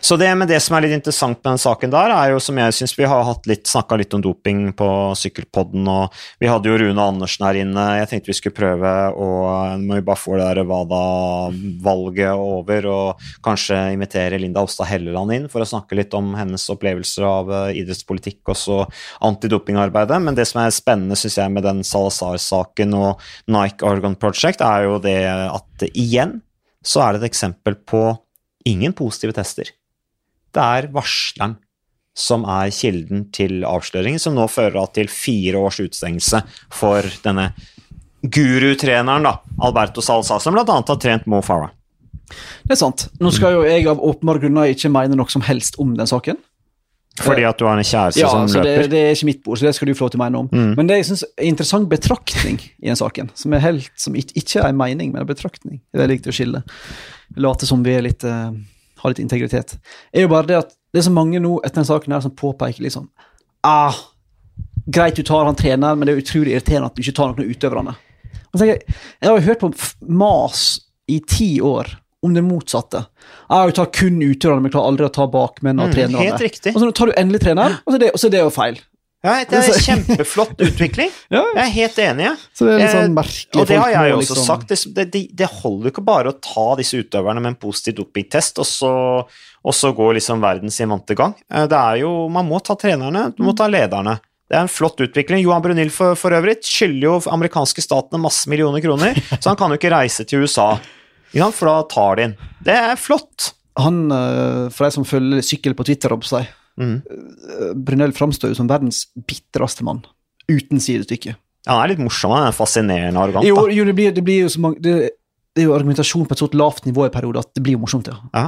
Så 0.00 0.16
det, 0.18 0.28
men 0.34 0.48
det 0.50 0.58
som 0.62 0.74
er 0.76 0.86
litt 0.86 0.96
interessant 0.96 1.38
med 1.38 1.52
den 1.52 1.60
saken 1.62 1.92
der, 1.92 2.10
er 2.10 2.32
jo 2.32 2.40
som 2.42 2.58
jeg 2.58 2.74
syns 2.74 2.96
vi 2.98 3.06
har 3.08 3.22
hatt 3.26 3.46
litt, 3.46 3.68
snakka 3.70 3.98
litt 4.00 4.14
om 4.16 4.22
doping 4.24 4.62
på 4.76 4.88
Sykkelpodden, 5.18 5.86
og 5.90 6.16
vi 6.42 6.48
hadde 6.50 6.70
jo 6.70 6.78
Rune 6.80 7.04
Andersen 7.04 7.46
her 7.46 7.60
inne. 7.60 7.84
Jeg 8.00 8.10
tenkte 8.10 8.32
vi 8.32 8.38
skulle 8.38 8.58
prøve 8.58 8.94
å 9.14 9.28
Må 9.80 9.98
vi 9.98 10.04
bare 10.06 10.18
få 10.18 10.36
det 10.38 10.48
der 10.50 10.66
WADA-valget 10.66 12.34
over, 12.34 12.88
og 12.90 13.24
kanskje 13.46 13.78
invitere 13.94 14.40
Linda 14.40 14.64
Hofstad 14.64 14.90
Helleland 14.90 15.34
inn 15.34 15.48
for 15.52 15.62
å 15.62 15.68
snakke 15.68 15.98
litt 15.98 16.14
om 16.16 16.32
hennes 16.38 16.66
opplevelser 16.72 17.26
av 17.26 17.52
eh, 17.54 17.80
idrettspolitikk 17.82 18.52
og 18.52 18.58
så 18.58 18.78
antidopingarbeidet. 19.26 20.18
Men 20.24 20.38
det 20.38 20.48
som 20.50 20.62
er 20.64 20.74
spennende, 20.74 21.18
syns 21.18 21.38
jeg, 21.38 21.54
med 21.54 21.66
den 21.66 21.84
Salazar-saken 21.86 22.96
og 22.98 23.22
Nike 23.50 23.86
Oregon 23.86 24.18
Project, 24.18 24.64
er 24.64 24.88
jo 24.88 24.98
det 25.02 25.20
at 25.30 25.90
igjen 25.92 26.40
så 26.86 27.04
er 27.04 27.14
det 27.14 27.22
et 27.22 27.30
eksempel 27.30 27.76
på 27.88 28.02
ingen 28.68 28.94
positive 28.96 29.34
tester. 29.36 29.70
Det 30.50 30.62
er 30.62 30.88
varsleren 30.92 31.58
som 32.16 32.44
er 32.48 32.72
kilden 32.74 33.28
til 33.34 33.62
avsløringen, 33.64 34.20
som 34.20 34.34
nå 34.36 34.46
fører 34.50 34.90
til 34.94 35.10
fire 35.12 35.60
års 35.62 35.78
utestengelse 35.80 36.42
for 36.74 37.06
denne 37.24 37.52
gurutreneren, 38.20 39.24
da, 39.24 39.38
Alberto 39.64 40.02
Salsa, 40.04 40.40
som 40.42 40.56
bl.a. 40.56 40.64
har 40.66 41.00
trent 41.00 41.28
Mo 41.30 41.40
Farah. 41.44 41.70
Det 42.66 42.76
er 42.76 42.78
sant. 42.78 43.08
Nå 43.18 43.32
skal 43.34 43.56
jo 43.56 43.66
jeg 43.66 43.88
av 43.90 44.02
åpenbare 44.04 44.42
grunner 44.44 44.70
ikke 44.70 44.90
mene 44.92 45.16
noe 45.18 45.32
som 45.32 45.42
helst 45.46 45.78
om 45.82 45.96
den 45.98 46.10
saken. 46.10 46.38
Fordi 47.20 47.44
at 47.44 47.58
du 47.58 47.66
har 47.66 47.76
en 47.76 47.84
kjæreste 47.84 48.22
Ja, 48.22 48.30
som 48.32 48.46
så 48.48 48.62
det, 48.64 48.90
det 48.92 49.00
er 49.00 49.16
ikke 49.16 49.28
mitt 49.28 49.40
bord, 49.44 49.58
så 49.58 49.66
det 49.66 49.74
skal 49.76 49.90
du 49.90 49.96
få 49.98 50.06
lov 50.06 50.12
til 50.14 50.20
å 50.20 50.22
mene 50.22 50.42
om. 50.44 50.50
Mm. 50.52 50.70
Men 50.78 50.88
det 50.88 51.00
jeg 51.00 51.08
synes 51.10 51.24
er 51.28 51.48
interessant 51.50 51.90
betraktning 51.90 52.60
i 52.62 52.88
den 52.88 52.98
saken, 52.98 53.32
som, 53.36 53.56
helt, 53.64 53.90
som 54.00 54.16
ikke, 54.16 54.36
ikke 54.40 54.62
er 54.62 54.70
en 54.70 54.78
mening, 54.78 55.10
men 55.12 55.24
en 55.24 55.28
betraktning, 55.28 55.80
det 55.92 56.04
er 56.04 56.12
likt 56.12 56.28
å 56.30 56.34
skille. 56.34 56.62
Late 57.36 57.66
som 57.66 57.82
vi 57.86 57.94
litt, 58.02 58.24
uh, 58.24 58.50
har 59.02 59.10
litt 59.12 59.18
integritet. 59.22 59.76
Er 60.12 60.22
jo 60.26 60.28
bare 60.32 60.46
det 60.46 60.56
at 60.58 60.72
det 60.92 60.98
er 60.98 61.06
så 61.06 61.12
mange 61.14 61.38
nå 61.40 61.60
etter 61.64 61.80
den 61.82 61.86
saken 61.86 62.12
her 62.12 62.20
som 62.24 62.32
påpeker 62.34 62.82
liksom 62.82 63.08
ah, 63.62 63.94
Greit 64.90 65.14
du 65.16 65.22
tar 65.22 65.44
han 65.46 65.54
treneren, 65.54 65.98
men 66.00 66.06
det 66.08 66.14
er 66.16 66.22
utrolig 66.22 66.54
irriterende 66.56 66.88
at 66.90 66.96
du 66.96 67.02
ikke 67.04 67.14
tar 67.14 67.28
noen 67.30 67.44
av 67.44 67.50
utøverne. 67.52 67.92
Jeg 68.58 68.80
jeg 69.20 69.28
har 69.28 69.36
jo 69.38 69.44
hørt 69.46 69.60
på 69.60 69.68
mas 70.08 70.62
i 71.06 71.20
ti 71.20 71.60
år 71.62 71.92
om 72.24 72.34
det 72.34 72.42
motsatte. 72.42 73.04
Jeg 73.48 73.74
tar 73.76 73.86
kun 73.94 74.18
utøverne, 74.20 74.64
men 74.64 74.72
klarer 74.72 74.90
aldri 74.90 75.06
å 75.06 75.12
ta 75.14 75.26
bakmenn 75.30 75.78
og 75.80 75.88
Mm, 75.88 75.94
trenerne. 75.94 76.24
helt 76.26 76.40
riktig. 76.42 76.74
Og 76.74 76.80
så 76.82 76.90
tar 76.92 77.06
du 77.06 77.12
endelig 77.16 77.40
treneren, 77.44 77.78
og 77.86 77.92
så 77.92 77.94
er 77.94 77.98
det, 78.02 78.10
og 78.12 78.18
så 78.18 78.26
er 78.26 78.30
det 78.34 78.40
jo 78.42 78.50
feil. 78.50 78.80
Ja, 79.22 79.34
det 79.44 79.52
er 79.58 79.66
en 79.74 79.82
kjempeflott 79.84 80.62
utvikling. 80.64 81.10
Ja, 81.34 81.42
Jeg 81.54 81.60
er 81.66 81.72
helt 81.74 81.98
enig. 82.06 82.24
Ja. 82.24 82.32
Så 82.56 82.64
det 82.66 82.72
er 82.74 82.78
litt 82.80 82.88
Eh, 82.88 82.94
sånn 82.96 83.14
merkelig 83.18 83.60
Og 83.60 83.66
det 83.68 83.76
har 83.82 83.90
jeg 83.92 84.10
jo 84.14 84.16
også 84.22 84.36
liksom- 84.36 84.48
sagt. 84.48 84.72
Det, 84.96 85.04
det, 85.12 85.22
det- 85.36 85.50
holder 85.60 85.90
jo 85.90 85.92
ikke 85.94 86.04
bare 86.06 86.32
å 86.32 86.38
ta 86.40 86.64
disse 86.80 86.96
utøverne 87.02 87.42
med 87.44 87.52
en 87.52 87.58
positiv 87.60 87.98
dopingtest, 88.00 88.58
og 88.62 88.66
så, 88.70 88.92
og 89.64 89.74
så 89.76 89.92
går 89.94 90.16
liksom 90.16 90.40
verden 90.40 90.72
sin 90.72 90.88
vante 90.88 91.14
gang. 91.18 91.34
Eh, 91.52 91.66
Det 91.68 91.76
er 91.78 92.00
jo, 92.02 92.28
Man 92.32 92.48
må 92.48 92.62
ta 92.64 92.74
trenerne, 92.80 93.28
du 93.36 93.42
må 93.44 93.52
ta 93.56 93.68
lederne. 93.68 94.16
Det 94.50 94.56
er 94.58 94.64
en 94.64 94.72
flott 94.72 94.98
utvikling. 94.98 95.44
Johan 95.44 95.62
Brunil 95.62 95.90
for, 95.94 96.16
for 96.18 96.34
øvrig 96.34 96.56
skylder 96.66 97.04
jo 97.06 97.20
amerikanske 97.30 97.84
statene 97.84 98.18
masse 98.18 98.48
millioner 98.50 98.80
kroner, 98.82 99.14
så 99.40 99.52
han 99.52 99.56
kan 99.60 99.70
jo 99.70 99.76
ikke 99.78 99.92
reise 99.94 100.24
til 100.26 100.42
USA, 100.42 100.72
for 101.54 101.68
da 101.70 101.76
tar 101.86 102.16
de 102.16 102.24
inn. 102.30 102.34
Det 102.66 102.74
er 102.74 102.96
flott. 102.98 103.52
Han, 103.78 104.00
eh, 104.10 104.64
for 104.74 104.88
de 104.88 104.90
som 104.96 105.04
følger 105.06 105.44
sykkel 105.46 105.76
på 105.78 105.86
Twitter, 105.86 106.10
opp 106.16 106.24
seg, 106.26 106.48
Mm. 106.80 106.98
eh, 107.06 107.72
Brunel 107.74 108.14
framstår 108.16 108.52
jo 108.52 108.58
som 108.60 108.68
verdens 108.70 109.06
bitreste 109.14 109.86
mann. 109.86 110.04
Uten 110.50 110.82
sidestykke. 110.82 111.36
Han 111.68 111.82
er 111.82 111.92
litt 111.92 112.02
morsom, 112.02 112.32
han 112.34 112.48
er 112.48 112.56
fascinerende 112.56 113.20
arrogant. 113.20 113.46
Jo, 113.46 113.66
jo 113.68 113.84
det, 113.84 113.96
blir, 113.98 114.14
det 114.16 114.24
blir 114.24 114.46
jo 114.46 114.52
så 114.52 114.62
mange 114.64 114.80
det, 114.84 114.94
det 115.54 115.64
er 115.64 115.68
jo 115.68 115.76
argumentasjon 115.76 116.24
på 116.28 116.36
et 116.36 116.40
så 116.40 116.48
lavt 116.56 116.86
nivå 116.88 117.04
i 117.06 117.12
perioder 117.12 117.44
at 117.44 117.52
det 117.56 117.64
blir 117.66 117.76
jo 117.76 117.82
morsomt, 117.82 118.08
ja. 118.08 118.16
Ja, 118.32 118.46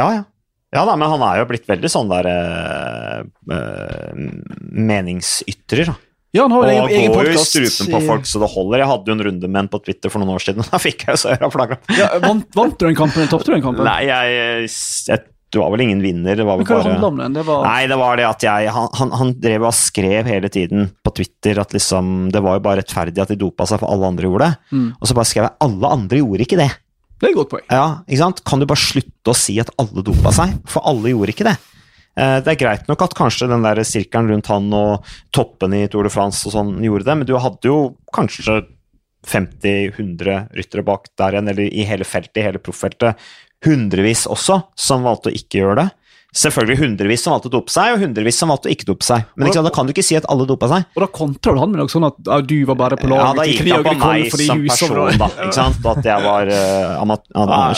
ja. 0.00 0.10
ja. 0.18 0.26
Ja 0.68 0.82
da, 0.84 0.98
men 1.00 1.08
han 1.08 1.22
er 1.24 1.38
jo 1.40 1.46
blitt 1.48 1.64
veldig 1.64 1.88
sånn 1.88 2.10
der 2.10 2.26
eh, 2.28 3.22
meningsytrer, 4.60 5.88
da. 5.88 5.94
Ja, 6.36 6.42
han 6.44 6.52
har 6.52 6.60
Og 6.60 6.68
en 6.68 6.74
egen, 6.74 6.90
egen 6.92 7.14
går 7.14 7.30
jo 7.30 7.38
i 7.38 7.40
strupen 7.40 7.88
på 7.94 8.00
folk 8.04 8.26
så 8.28 8.40
det 8.42 8.50
holder. 8.52 8.82
Jeg 8.82 8.90
hadde 8.90 9.08
jo 9.08 9.14
en 9.16 9.22
runde 9.30 9.48
med 9.48 9.60
en 9.62 9.70
på 9.72 9.80
Twitter 9.80 10.12
for 10.12 10.20
noen 10.20 10.34
år 10.34 10.44
siden, 10.44 10.60
og 10.66 10.74
da 10.74 10.80
fikk 10.82 11.06
jeg 11.06 11.16
jo 11.16 11.22
så 11.22 11.32
øra 11.38 11.48
flagga. 11.54 11.78
Ja, 11.96 12.10
vant, 12.20 12.44
vant 12.56 12.76
du 12.76 12.84
den 12.84 12.98
kampen, 12.98 13.22
eller 13.22 13.32
tapte 13.32 13.48
du 13.48 13.56
den 13.56 13.64
kampen? 13.64 13.88
Nei, 13.88 14.02
jeg, 14.10 14.68
jeg 15.08 15.24
Det 15.48 15.60
var 15.62 15.70
vel 15.72 15.80
ingen 15.86 16.02
vinner, 16.04 16.36
det 16.36 16.44
var 16.44 16.58
Men 16.58 16.66
vel 16.66 16.76
hva 16.76 16.82
handla 16.84 17.00
bare 17.00 17.08
om 17.08 17.20
den? 17.22 17.36
Det 17.38 17.44
var 17.48 17.62
Nei, 17.64 17.86
det 17.88 17.96
var 17.96 18.18
det 18.20 18.26
at 18.28 18.44
jeg 18.44 18.72
Han, 18.74 18.88
han, 18.98 19.12
han 19.16 19.30
drev 19.40 19.64
og 19.64 19.72
skrev 19.76 20.28
hele 20.28 20.50
tiden 20.52 20.90
på 21.04 21.12
Twitter 21.16 21.60
at 21.62 21.72
liksom 21.72 22.28
det 22.34 22.42
var 22.44 22.58
jo 22.58 22.64
bare 22.66 22.82
rettferdig 22.82 23.22
at 23.24 23.32
de 23.32 23.38
dopa 23.40 23.64
seg, 23.68 23.80
for 23.80 23.88
alle 23.88 24.10
andre 24.12 24.28
gjorde 24.28 24.50
det. 24.50 24.76
Mm. 24.76 24.90
Og 25.00 25.08
så 25.08 25.16
bare 25.16 25.30
skrev 25.30 25.46
jeg 25.48 25.56
alle 25.64 25.94
andre 25.96 26.20
gjorde 26.20 26.44
ikke 26.44 26.60
det. 26.60 26.68
Det 27.18 27.26
er 27.26 27.32
et 27.32 27.38
godt 27.40 27.50
poeng. 27.50 27.64
Ja, 27.72 27.86
ikke 28.06 28.20
sant? 28.20 28.44
Kan 28.46 28.60
du 28.60 28.68
bare 28.68 28.78
slutte 28.84 29.32
å 29.32 29.36
si 29.36 29.56
at 29.58 29.72
alle 29.80 30.04
dopa 30.06 30.30
seg? 30.36 30.52
For 30.70 30.84
alle 30.86 31.10
gjorde 31.16 31.32
ikke 31.34 31.48
det. 31.48 31.56
Eh, 32.18 32.36
Det 32.44 32.52
er 32.52 32.60
greit 32.60 32.88
nok 32.90 33.02
at 33.08 33.16
kanskje 33.18 33.48
den 33.50 33.64
der 33.66 33.80
sirkelen 33.88 34.28
rundt 34.30 34.50
han 34.52 34.68
og 34.76 35.08
toppene 35.34 35.84
i 35.84 35.88
Tour 35.90 36.06
de 36.06 36.12
France 36.12 36.44
og 36.46 36.54
sånn 36.54 36.76
gjorde 36.84 37.08
det, 37.08 37.16
men 37.22 37.26
du 37.26 37.34
hadde 37.40 37.72
jo 37.72 37.78
kanskje 38.14 38.60
50-100 39.28 40.48
ryttere 40.56 40.84
bak 40.86 41.08
der 41.18 41.34
igjen, 41.34 41.50
eller 41.50 41.66
i 41.66 41.84
hele 41.88 42.06
feltet, 42.06 42.38
i 42.40 42.46
hele 42.46 42.60
proffeltet, 42.62 43.18
hundrevis 43.66 44.26
også, 44.30 44.62
som 44.78 45.06
valgte 45.06 45.32
å 45.32 45.38
ikke 45.38 45.62
gjøre 45.62 45.80
det. 45.82 45.88
selvfølgelig 46.38 46.76
hundrevis 46.82 47.22
som 47.24 47.32
valgte 47.32 47.48
å 47.48 47.52
dope 47.56 47.72
seg, 47.72 47.94
og 47.94 48.02
hundrevis 48.04 48.36
som 48.38 48.50
valgte 48.52 48.68
å 48.68 48.72
ikke 48.74 48.86
dope 48.86 49.06
seg. 49.06 49.24
Men 49.34 49.48
da, 49.48 49.62
da 49.64 49.72
kan 49.74 49.88
du 49.88 49.94
ikke 49.94 50.04
si 50.04 50.18
at 50.18 50.28
alle 50.30 50.44
dopa 50.46 50.68
seg. 50.70 50.84
Og 50.94 51.02
da 51.02 51.08
kontra 51.18 51.54
du 51.56 51.60
han 51.62 51.72
med 51.72 51.80
noe 51.80 51.90
sånn 51.90 52.06
at 52.06 52.20
ja, 52.28 52.38
du 52.44 52.54
var 52.68 52.78
bare 52.84 52.98
på 53.00 53.08
Ja, 53.08 53.32
laget 53.32 53.40
da 53.40 53.46
gikk 53.48 53.72
han 53.72 53.86
på 53.88 53.94
meg 54.02 54.28
fordi 54.34 54.48
som 54.50 54.62
person, 54.68 55.18
da. 55.24 55.30
Ikke 55.46 55.56
sant? 55.56 55.90
At 55.94 56.10
jeg 56.12 56.26
var, 56.28 56.52
uh, 56.52 57.14
at, 57.16 57.26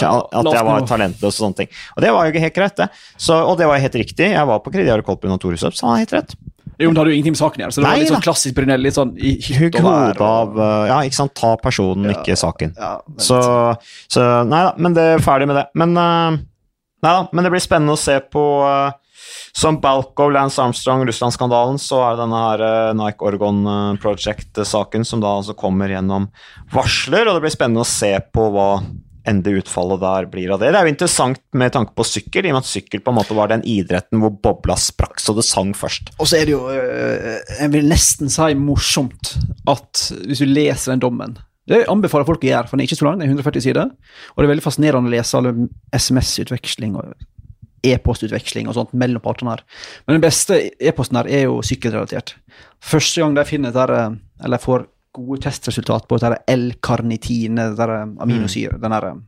jeg 0.02 0.66
var 0.66 0.88
talentløs 0.90 1.30
og 1.30 1.38
sånne 1.38 1.62
ting. 1.62 1.74
Og 1.96 2.04
det 2.04 2.14
var 2.16 2.26
jo 2.26 2.34
ikke 2.34 2.44
helt 2.48 2.58
greit, 2.58 2.76
det. 2.82 2.90
Så, 3.16 3.38
og 3.38 3.56
det 3.62 3.70
var 3.70 3.84
helt 3.86 4.00
riktig. 4.02 4.32
Jeg 4.34 4.50
var 4.52 4.64
på 4.66 4.74
Krediar 4.74 5.06
Kolpun 5.06 5.38
og 5.38 5.40
Toreshov, 5.40 5.78
så 5.78 5.86
han 5.86 5.96
har 5.96 6.04
helt 6.04 6.18
rett. 6.18 6.36
Jo, 6.80 6.88
men 6.88 6.94
det 6.96 7.02
hadde 7.02 7.12
jo 7.12 7.16
ingenting 7.18 7.34
med 7.36 7.40
saken 7.42 7.60
å 7.60 7.64
gjøre, 7.66 7.74
så 7.76 7.80
det 7.82 7.86
Nei 7.86 7.90
var 7.92 8.00
litt 8.00 8.08
da. 8.08 8.14
sånn 8.16 8.24
klassisk 8.24 8.54
Brunel. 8.56 8.80
Litt 8.86 8.96
sånn 8.96 9.10
i 9.20 9.32
hytt 9.36 9.58
Hugg 9.60 9.76
og 9.80 9.84
vær. 9.84 10.06
hodet 10.06 10.28
av 10.30 10.56
uh, 10.56 10.86
Ja, 10.88 10.98
ikke 11.06 11.18
sant. 11.20 11.34
Ta 11.38 11.50
personen, 11.60 12.10
ikke 12.14 12.36
saken. 12.40 12.72
Ja, 12.78 12.92
men- 13.06 13.20
Så, 13.26 13.40
så 14.08 14.24
Nei 14.48 14.62
da, 14.68 14.72
men 14.80 14.96
det 14.96 15.04
er 15.16 15.24
ferdig 15.24 15.46
med 15.50 15.60
det. 15.60 15.66
Men 15.76 15.92
uh, 15.98 16.38
Nei 17.04 17.12
da, 17.16 17.28
men 17.32 17.44
det 17.46 17.52
blir 17.54 17.62
spennende 17.64 17.94
å 17.96 18.00
se 18.00 18.16
på 18.32 18.44
uh, 18.64 18.90
Som 19.56 19.78
Balkov, 19.82 20.32
Lance 20.32 20.60
Armstrong, 20.62 21.04
Russland-skandalen, 21.08 21.78
så 21.80 22.00
er 22.06 22.16
det 22.16 22.22
denne 22.24 22.40
her 22.46 22.94
Nike 22.98 23.24
Orgon 23.26 23.60
uh, 23.66 23.94
Project-saken 24.00 25.04
som 25.08 25.20
da 25.24 25.36
altså 25.40 25.56
kommer 25.58 25.90
gjennom 25.90 26.28
varsler, 26.72 27.26
og 27.28 27.36
det 27.38 27.44
blir 27.46 27.54
spennende 27.56 27.82
å 27.84 27.88
se 27.88 28.12
på 28.32 28.46
hva 28.54 28.68
endelig 29.28 29.64
utfallet 29.64 30.00
der 30.02 30.28
blir 30.32 30.52
av 30.54 30.62
det. 30.62 30.70
Det 30.72 30.80
er 30.80 30.88
jo 30.88 30.94
interessant 30.94 31.42
med 31.56 31.72
tanke 31.74 31.94
på 31.96 32.06
sykkel, 32.06 32.46
i 32.46 32.52
og 32.52 32.58
med 32.58 32.64
at 32.64 32.70
sykkel 32.70 33.02
på 33.04 33.12
en 33.12 33.18
måte 33.18 33.36
var 33.36 33.50
den 33.52 33.64
idretten 33.68 34.22
hvor 34.22 34.32
bobla 34.32 34.76
sprakk 34.80 35.20
så 35.22 35.34
det 35.36 35.46
sang 35.48 35.72
først. 35.76 36.12
Og 36.18 36.30
så 36.30 36.40
er 36.40 36.48
det 36.48 36.54
jo, 36.56 36.62
øh, 36.72 37.38
jeg 37.58 37.72
vil 37.74 37.90
nesten 37.90 38.32
si 38.32 38.50
morsomt, 38.58 39.34
at 39.70 40.06
hvis 40.26 40.42
du 40.42 40.48
leser 40.48 40.94
den 40.94 41.04
dommen 41.04 41.38
Det 41.70 41.84
anbefaler 41.92 42.26
folk 42.26 42.42
å 42.42 42.48
gjøre, 42.48 42.66
for 42.66 42.74
den 42.74 42.82
er 42.82 42.88
ikke 42.88 42.98
så 42.98 43.06
lang, 43.06 43.20
det 43.20 43.28
er 43.28 43.34
140 43.34 43.62
sider. 43.62 43.90
Og 44.32 44.40
det 44.40 44.46
er 44.46 44.50
veldig 44.50 44.64
fascinerende 44.64 45.10
å 45.10 45.12
lese 45.12 45.36
alle 45.38 45.52
SMS-utveksling 45.94 46.96
og 46.98 47.12
e-postutveksling 47.86 48.66
og 48.68 48.74
sånt 48.76 48.96
mellom 48.98 49.22
partene 49.22 49.54
her. 49.54 49.62
Men 50.06 50.18
den 50.18 50.24
beste 50.24 50.58
e-posten 50.82 51.20
her 51.20 51.30
er 51.30 51.44
jo 51.46 51.60
sykkelrelatert. 51.64 52.34
Første 52.82 53.22
gang 53.22 53.36
de 53.36 53.46
finner 53.46 53.70
det 53.70 53.78
der, 53.78 53.94
øh, 53.96 54.16
eller 54.44 54.64
får 54.64 54.88
gode 55.16 55.40
testresultat 55.44 56.06
på 56.08 56.18
det 56.18 56.30
der 56.30 56.54
L-karnitine, 56.54 57.70
det 57.76 57.88
øh, 57.88 58.06
aminosyre, 58.22 58.78
den 58.82 58.94
der 58.94 59.08
øh, 59.12 59.18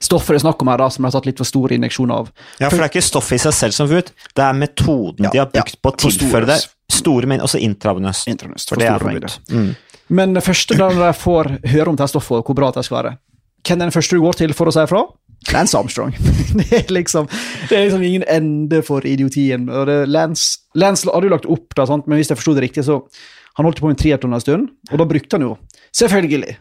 stoffet 0.00 0.34
det 0.34 0.40
er 0.40 0.44
snakk 0.46 0.62
om 0.62 0.70
her, 0.72 0.80
da, 0.80 0.88
som 0.90 1.04
de 1.04 1.10
har 1.10 1.16
tatt 1.18 1.28
litt 1.28 1.42
for 1.42 1.48
store 1.48 1.76
injeksjoner 1.76 2.22
av. 2.22 2.30
Ja, 2.60 2.70
for 2.70 2.78
det 2.78 2.86
er 2.86 2.92
ikke 2.94 3.04
stoffet 3.04 3.38
i 3.38 3.42
seg 3.44 3.56
selv 3.56 3.76
som 3.76 3.90
får 3.90 4.08
det 4.08 4.44
er 4.44 4.56
metoden 4.56 5.28
Ja, 5.28 5.32
de 5.34 5.42
har 5.42 5.50
brukt 5.52 5.76
ja, 5.76 5.82
på 5.82 5.92
å 5.92 5.98
tilføre 6.06 6.48
det. 6.48 6.60
Store 6.92 7.28
mengder, 7.28 7.48
også 7.48 7.60
intravenøst. 7.60 8.30
Intravenøst, 8.30 8.70
For 8.70 8.80
for 8.80 9.10
det 9.12 9.28
er. 9.28 9.38
Mm. 9.52 9.70
Men 10.16 10.34
det 10.36 10.44
første 10.46 10.78
da 10.78 10.88
de 10.94 11.12
får 11.18 11.52
høre 11.66 11.92
om 11.92 11.98
det 11.98 12.08
stoffet, 12.12 12.44
hvor 12.46 12.56
bra 12.56 12.70
det 12.74 12.84
skal 12.86 13.00
være 13.00 13.16
Hvem 13.66 13.80
er 13.80 13.88
den 13.88 13.94
første 13.96 14.14
du 14.14 14.22
går 14.22 14.36
til 14.38 14.52
for 14.54 14.70
å 14.70 14.74
si 14.74 14.84
ifra? 14.86 15.00
Lance 15.52 15.78
Armstrong. 15.78 16.12
det, 16.58 16.66
er 16.72 16.92
liksom, 16.94 17.26
det 17.68 17.76
er 17.76 17.84
liksom 17.84 18.04
ingen 18.06 18.24
ende 18.30 18.80
for 18.86 19.04
idiotien. 19.06 19.66
Og 19.68 19.88
det, 19.90 19.96
Lance, 20.10 20.62
Lance 20.78 21.10
hadde 21.10 21.28
jo 21.28 21.34
lagt 21.34 21.48
opp, 21.50 21.74
da, 21.76 21.86
sant? 21.86 22.06
men 22.06 22.18
hvis 22.18 22.30
jeg 22.30 22.38
forsto 22.38 22.54
det 22.56 22.64
riktig, 22.66 22.86
så 22.86 23.00
han 23.56 23.64
holdt 23.64 23.80
på 23.80 23.88
med 23.88 23.98
triatlon 24.00 24.36
en 24.36 24.42
stund, 24.42 24.64
og 24.92 24.96
da 25.00 25.04
brukte 25.08 25.36
han 25.38 25.46
jo 25.46 25.54
selvfølgelig 25.96 26.56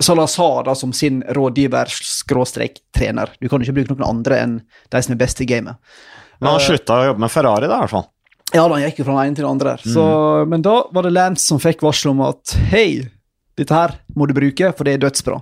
Salazar 0.00 0.64
da, 0.64 0.74
som 0.74 0.92
sin 0.96 1.18
rådgiver-trener. 1.36 3.28
Du 3.36 3.48
kan 3.52 3.60
ikke 3.60 3.76
bruke 3.76 3.92
noen 3.92 4.08
andre 4.08 4.38
enn 4.40 4.54
de 4.64 5.02
som 5.04 5.12
er 5.12 5.20
best 5.20 5.42
i 5.44 5.48
gamet. 5.48 5.76
Men 6.40 6.54
han 6.54 6.64
slutta 6.64 6.96
å 6.96 7.06
jobbe 7.10 7.20
med 7.20 7.32
Ferrari, 7.32 7.68
da, 7.68 7.76
i 7.76 7.80
hvert 7.84 7.92
fall. 7.92 8.08
Ja, 8.54 8.64
da 8.64 8.72
han 8.72 8.84
gikk 8.86 8.98
jo 9.02 9.06
fra 9.06 9.18
den 9.18 9.26
ene 9.28 9.36
til 9.36 9.44
den 9.44 9.52
andre. 9.52 9.76
Så, 9.84 10.04
men 10.48 10.64
da 10.64 10.88
var 10.96 11.02
det 11.04 11.12
Lance 11.12 11.44
som 11.44 11.60
fikk 11.60 11.84
varsel 11.84 12.14
om 12.14 12.20
at 12.24 12.56
hei, 12.72 13.04
dette 13.60 13.76
her 13.76 13.92
må 14.16 14.26
du 14.26 14.32
bruke, 14.36 14.70
for 14.76 14.88
det 14.88 14.96
er 14.96 15.02
dødsbra. 15.04 15.36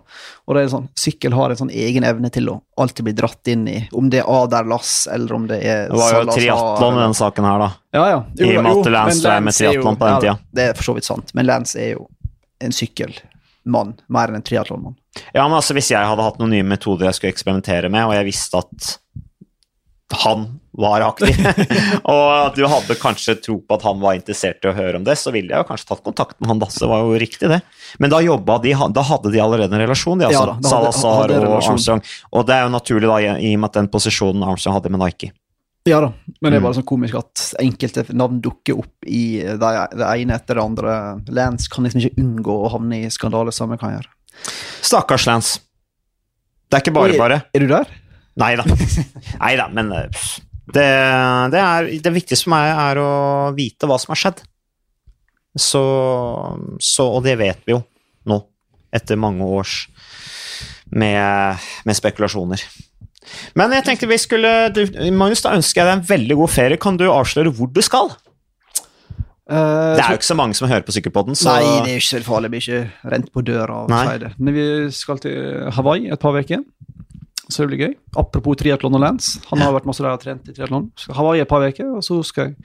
Og 0.48 0.56
det 0.56 0.64
er 0.64 0.72
sånn, 0.72 0.88
Sykkel 0.98 1.36
har 1.36 1.54
en 1.54 1.60
sånn 1.60 1.70
egen 1.70 2.06
evne 2.06 2.30
til 2.34 2.50
å 2.50 2.56
alltid 2.80 3.06
bli 3.06 3.14
dratt 3.18 3.50
inn 3.52 3.64
i, 3.70 3.78
om 3.96 4.10
det 4.12 4.22
er 4.22 4.30
Aderlass 4.32 4.92
eller 5.14 5.36
om 5.38 5.46
det 5.50 5.60
er 5.62 5.86
Det 5.92 6.00
var 6.00 6.14
jo 6.16 6.34
triatlon 6.34 6.98
i 6.98 7.02
den 7.04 7.16
saken 7.18 7.48
her, 7.48 7.64
da. 7.64 7.70
Ja, 7.96 8.04
ja. 8.10 8.20
I 8.42 8.52
og 8.56 8.62
med 8.66 8.82
at 8.82 8.92
Lance 8.96 9.24
drev 9.24 9.48
med 9.48 9.58
triatlon 9.58 9.98
på 9.98 10.10
den 10.10 10.28
ja. 10.30 10.36
Det 10.50 10.70
er 10.70 10.78
for 10.78 10.90
så 10.90 10.96
vidt 10.98 11.08
sant, 11.08 11.34
men 11.38 11.48
Lance 11.48 11.78
er 11.80 11.94
jo 11.94 12.08
en 12.64 12.74
sykkelmann, 12.74 13.94
mer 14.10 14.32
enn 14.32 14.40
en 14.40 14.46
triatlonmann. 14.46 14.98
Ja, 15.32 15.44
men 15.46 15.56
altså, 15.58 15.74
hvis 15.78 15.90
jeg 15.92 16.10
hadde 16.10 16.24
hatt 16.24 16.38
noen 16.42 16.52
nye 16.54 16.66
metoder 16.66 17.08
jeg 17.08 17.18
skulle 17.18 17.34
eksperimentere 17.34 17.90
med, 17.92 18.06
og 18.08 18.16
jeg 18.18 18.26
visste 18.28 18.62
at 18.62 18.94
han 20.14 20.60
var 20.78 21.02
aktiv, 21.04 21.36
og 22.12 22.20
at 22.46 22.54
du 22.56 22.62
hadde 22.70 22.94
kanskje 23.00 23.34
tro 23.44 23.56
på 23.60 23.76
at 23.76 23.82
han 23.84 23.98
var 24.00 24.14
interessert 24.16 24.64
i 24.64 24.70
å 24.70 24.74
høre 24.76 24.96
om 25.00 25.04
det, 25.04 25.16
så 25.18 25.32
ville 25.34 25.52
jeg 25.52 25.60
jo 25.64 25.66
kanskje 25.68 25.88
tatt 25.90 26.04
kontakt 26.06 26.38
med 26.40 26.48
han 26.52 26.62
da, 26.62 26.68
så 26.70 26.84
det 26.86 26.90
var 26.92 27.02
jo 27.04 27.18
riktig 27.20 27.50
det. 27.50 27.58
Men 27.98 28.12
da 28.14 28.20
jobba 28.24 28.56
de, 28.62 28.72
da 28.94 29.04
hadde 29.10 29.32
de 29.34 29.42
allerede 29.42 29.74
en 29.76 29.82
relasjon, 29.82 30.22
de 30.22 30.28
altså. 30.30 30.44
Ja, 30.46 30.54
da 30.62 30.70
Salazar 30.70 31.18
hadde 31.22 31.36
og 31.40 31.44
relasjon. 31.48 31.76
Armstrong. 31.76 32.02
Og 32.32 32.46
det 32.48 32.56
er 32.56 32.64
jo 32.64 32.72
naturlig 32.72 33.10
da, 33.10 33.18
i 33.36 33.52
og 33.52 33.60
med 33.60 33.68
at 33.68 33.78
den 33.82 33.90
posisjonen 33.92 34.46
Armstrong 34.48 34.78
hadde 34.78 34.94
med 34.94 35.02
Nike. 35.04 35.32
Ja 35.88 36.00
da, 36.04 36.10
men 36.42 36.52
det 36.52 36.56
er 36.58 36.60
Mm. 36.60 36.64
bare 36.66 36.76
sånn 36.76 36.88
komisk 36.88 37.14
at 37.16 37.44
enkelte 37.62 38.04
navn 38.12 38.40
dukker 38.44 38.78
opp 38.78 39.06
i 39.08 39.40
det, 39.40 39.70
ene 40.04 40.34
etter 40.36 40.58
det 40.58 40.64
andre. 40.64 40.96
Lance 41.32 41.68
kan 41.72 41.84
liksom 41.84 42.02
ikke 42.02 42.20
unngå 42.20 42.56
å 42.64 42.72
havne 42.74 43.04
i 43.06 43.10
skandale 43.10 43.52
han 43.56 43.78
kan 43.78 43.96
gjøre. 43.96 44.10
Stakkars 44.84 45.26
Lance. 45.26 45.60
Det 46.68 46.76
er 46.76 46.84
ikke 46.84 46.94
bare 46.94 47.16
bare. 47.16 47.42
Er 47.54 47.60
du 47.64 47.66
der? 47.70 47.88
Nei 48.38 48.52
da. 48.58 48.64
Nei 49.42 49.54
da, 49.58 49.66
men 49.74 49.92
eh, 49.96 50.22
det, 50.68 50.86
det, 51.54 51.62
er, 51.62 51.90
det 52.04 52.14
viktigste 52.14 52.46
for 52.46 52.54
meg 52.54 52.70
er 52.70 53.00
å 53.02 53.10
vite 53.56 53.88
hva 53.88 53.98
som 54.00 54.14
har 54.14 54.22
skjedd. 54.22 54.42
Så, 55.58 55.82
så 56.84 57.08
Og 57.16 57.24
det 57.24 57.38
vet 57.40 57.64
vi 57.66 57.74
jo 57.74 57.80
nå, 58.28 58.42
etter 58.94 59.18
mange 59.18 59.46
års 59.46 59.86
med, 60.94 61.64
med 61.88 61.98
spekulasjoner. 61.98 62.62
Men 63.58 63.74
jeg 63.76 63.84
tenkte 63.84 64.08
vi 64.08 64.16
skulle 64.20 64.52
du, 64.72 64.84
Magnus, 65.12 65.42
da 65.44 65.56
ønsker 65.56 65.82
jeg 65.82 65.88
deg 65.88 65.96
en 65.98 66.08
veldig 66.08 66.38
god 66.42 66.52
ferie. 66.52 66.80
Kan 66.80 67.00
du 67.00 67.08
avsløre 67.10 67.52
hvor 67.56 67.70
du 67.72 67.82
skal? 67.84 68.12
Uh, 69.48 69.96
Det 69.96 70.04
er 70.04 70.12
jo 70.12 70.20
ikke 70.20 70.28
så 70.28 70.36
mange 70.36 70.56
som 70.56 70.68
hører 70.68 70.84
på 70.84 70.92
Sykkelpodden, 70.92 71.36
så 71.38 71.54
Nei, 71.54 71.62
det 71.64 71.92
er 71.92 71.94
jo 71.96 72.02
ikke 72.02 72.10
så 72.10 72.22
farlig. 72.26 72.50
Vi 72.52 72.58
blir 72.58 72.64
ikke 72.64 73.12
rent 73.14 73.30
på 73.32 73.44
døra. 73.48 73.82
Men 74.36 74.56
vi 74.56 74.66
skal 74.92 75.20
til 75.24 75.70
Hawaii 75.76 76.10
et 76.12 76.20
par 76.20 76.36
uker, 76.36 76.64
så 77.50 77.64
det 77.64 77.68
blir 77.70 77.78
gøy. 77.88 77.94
Apropos 78.16 78.56
triatlon 78.60 78.94
og 78.94 79.00
Lance. 79.00 79.40
Han 79.50 79.58
har 79.64 79.72
vært 79.72 79.86
masse 79.88 80.02
der 80.04 80.10
og 80.12 80.20
trent 80.20 80.48
i 80.48 80.52
triatlon. 80.52 80.90
Hawaii 81.16 81.40
et 81.40 81.48
par 81.48 81.64
uker, 81.66 81.96
og 81.96 82.02
så 82.04 82.18
skal 82.24 82.50
jeg 82.50 82.56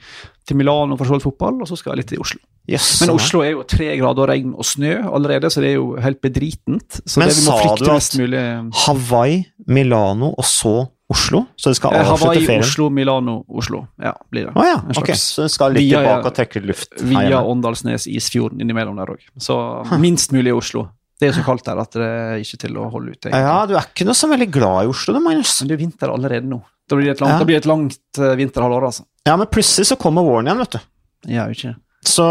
til 0.46 0.56
Milano 0.56 0.96
for 0.96 1.04
å 1.06 1.18
se 1.18 1.24
fotball, 1.24 1.62
og 1.62 1.68
så 1.68 1.76
skal 1.80 1.92
jeg 1.94 2.02
litt 2.04 2.08
til 2.14 2.20
Oslo. 2.20 2.40
Yes, 2.68 3.00
Men. 3.02 3.10
Oslo 3.16 3.42
er 3.44 3.50
jo 3.52 3.62
tre 3.68 3.90
grader 4.00 4.26
regn 4.32 4.54
og 4.56 4.64
snø 4.64 4.94
allerede, 5.12 5.50
så 5.52 5.60
det 5.60 5.70
er 5.74 5.74
jo 5.78 5.96
helt 6.00 6.20
bedritent. 6.24 7.00
Så 7.04 7.18
Men 7.20 7.28
det 7.28 7.36
vi 7.36 7.42
må 7.44 7.56
sa 7.58 7.74
du 7.76 7.84
at- 7.84 7.92
mest 7.94 8.16
mulig 8.18 8.44
Hawaii, 8.86 9.46
Milano 9.66 10.34
og 10.38 10.44
så 10.44 10.88
Oslo? 11.10 11.42
Så 11.60 11.68
det 11.70 11.76
skal 11.76 11.92
Eh, 11.92 12.00
avslutte 12.00 12.24
Hawaii, 12.24 12.46
ferien? 12.46 12.62
Oslo, 12.64 12.88
Milano, 12.90 13.44
Oslo. 13.48 13.86
Ja, 14.00 14.14
blir 14.32 14.46
det. 14.46 14.54
Å 14.54 14.64
ja, 14.64 14.78
En 14.80 14.88
ok. 14.96 15.04
slags- 15.04 15.20
Så 15.36 15.42
du 15.42 15.48
skal 15.48 15.72
litt 15.72 15.82
Via- 15.90 15.98
tilbake 16.00 16.26
og 16.26 16.34
trekke 16.34 16.64
luft? 16.66 16.88
Via. 17.02 17.42
Åndalsnes, 17.44 18.06
Isfjorden 18.08 18.60
innimellom 18.60 18.96
der 18.96 19.12
òg. 19.12 19.20
Så 19.38 19.84
minst 20.00 20.32
mulig 20.32 20.48
i 20.48 20.56
Oslo. 20.56 20.88
Det 21.24 21.30
er 21.32 21.36
så 21.38 21.44
kaldt 21.46 21.64
der 21.64 21.78
at 21.80 21.96
det 21.96 22.04
er 22.04 22.42
ikke 22.44 22.58
til 22.66 22.76
å 22.76 22.90
holde 22.92 23.14
ut. 23.14 23.20
egentlig. 23.22 23.40
Ja, 23.48 23.56
du 23.70 23.74
er 23.78 23.86
ikke 23.88 24.04
noe 24.04 24.18
så 24.18 24.28
veldig 24.28 24.50
glad 24.52 24.84
i 24.84 24.90
Oslo, 24.92 25.14
du, 25.16 25.20
Magnus. 25.24 25.54
Men 25.62 25.70
det 25.70 25.76
er 25.78 25.80
vinter 25.86 26.12
allerede 26.12 26.50
nå. 26.50 26.60
Da 26.84 26.98
blir 26.98 27.08
det 27.08 27.14
et 27.16 27.22
langt, 27.24 27.40
Ja. 27.40 27.46
blir 27.48 27.56
et 27.62 27.68
langt 27.70 28.20
eh, 28.20 28.34
vinterhalvår, 28.36 28.84
altså. 28.90 29.06
Ja, 29.24 29.38
men 29.40 29.48
plutselig 29.48 29.88
så 29.88 29.96
kommer 29.96 30.26
våren 30.26 30.50
igjen, 30.50 30.60
vet 30.60 30.76
du. 30.76 30.84
Ja, 31.32 31.46
ikke 31.48 31.72
Så 32.04 32.26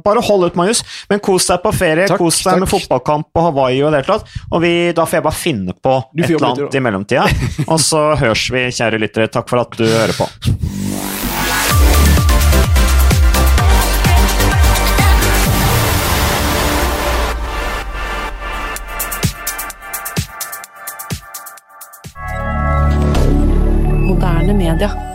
bare 0.00 0.22
hold 0.24 0.46
ut, 0.48 0.54
Magnus. 0.56 0.80
Men 1.10 1.20
kos 1.20 1.44
deg 1.50 1.60
på 1.60 1.74
ferie. 1.76 2.06
Takk, 2.08 2.16
kos 2.22 2.38
deg 2.40 2.62
med 2.62 2.70
fotballkamp 2.72 3.28
på 3.36 3.42
Hawaii 3.44 3.82
og 3.84 3.92
det 3.92 4.00
hele 4.00 4.14
tatt. 4.16 4.32
Og 4.48 4.62
vi, 4.64 4.72
da 4.96 5.04
får 5.04 5.18
jeg 5.20 5.26
bare 5.28 5.36
finne 5.42 5.74
på 5.76 5.98
et 6.16 6.30
eller 6.30 6.48
annet 6.54 6.78
i 6.80 6.80
mellomtida. 6.80 7.26
Og 7.68 7.76
så 7.84 8.16
høres 8.16 8.48
vi, 8.48 8.64
kjære 8.72 9.02
lyttere. 9.04 9.28
Takk 9.28 9.52
for 9.52 9.60
at 9.60 9.76
du 9.76 9.84
hører 9.84 10.16
på. 10.16 10.79
Moderne 24.20 24.52
media. 24.52 25.09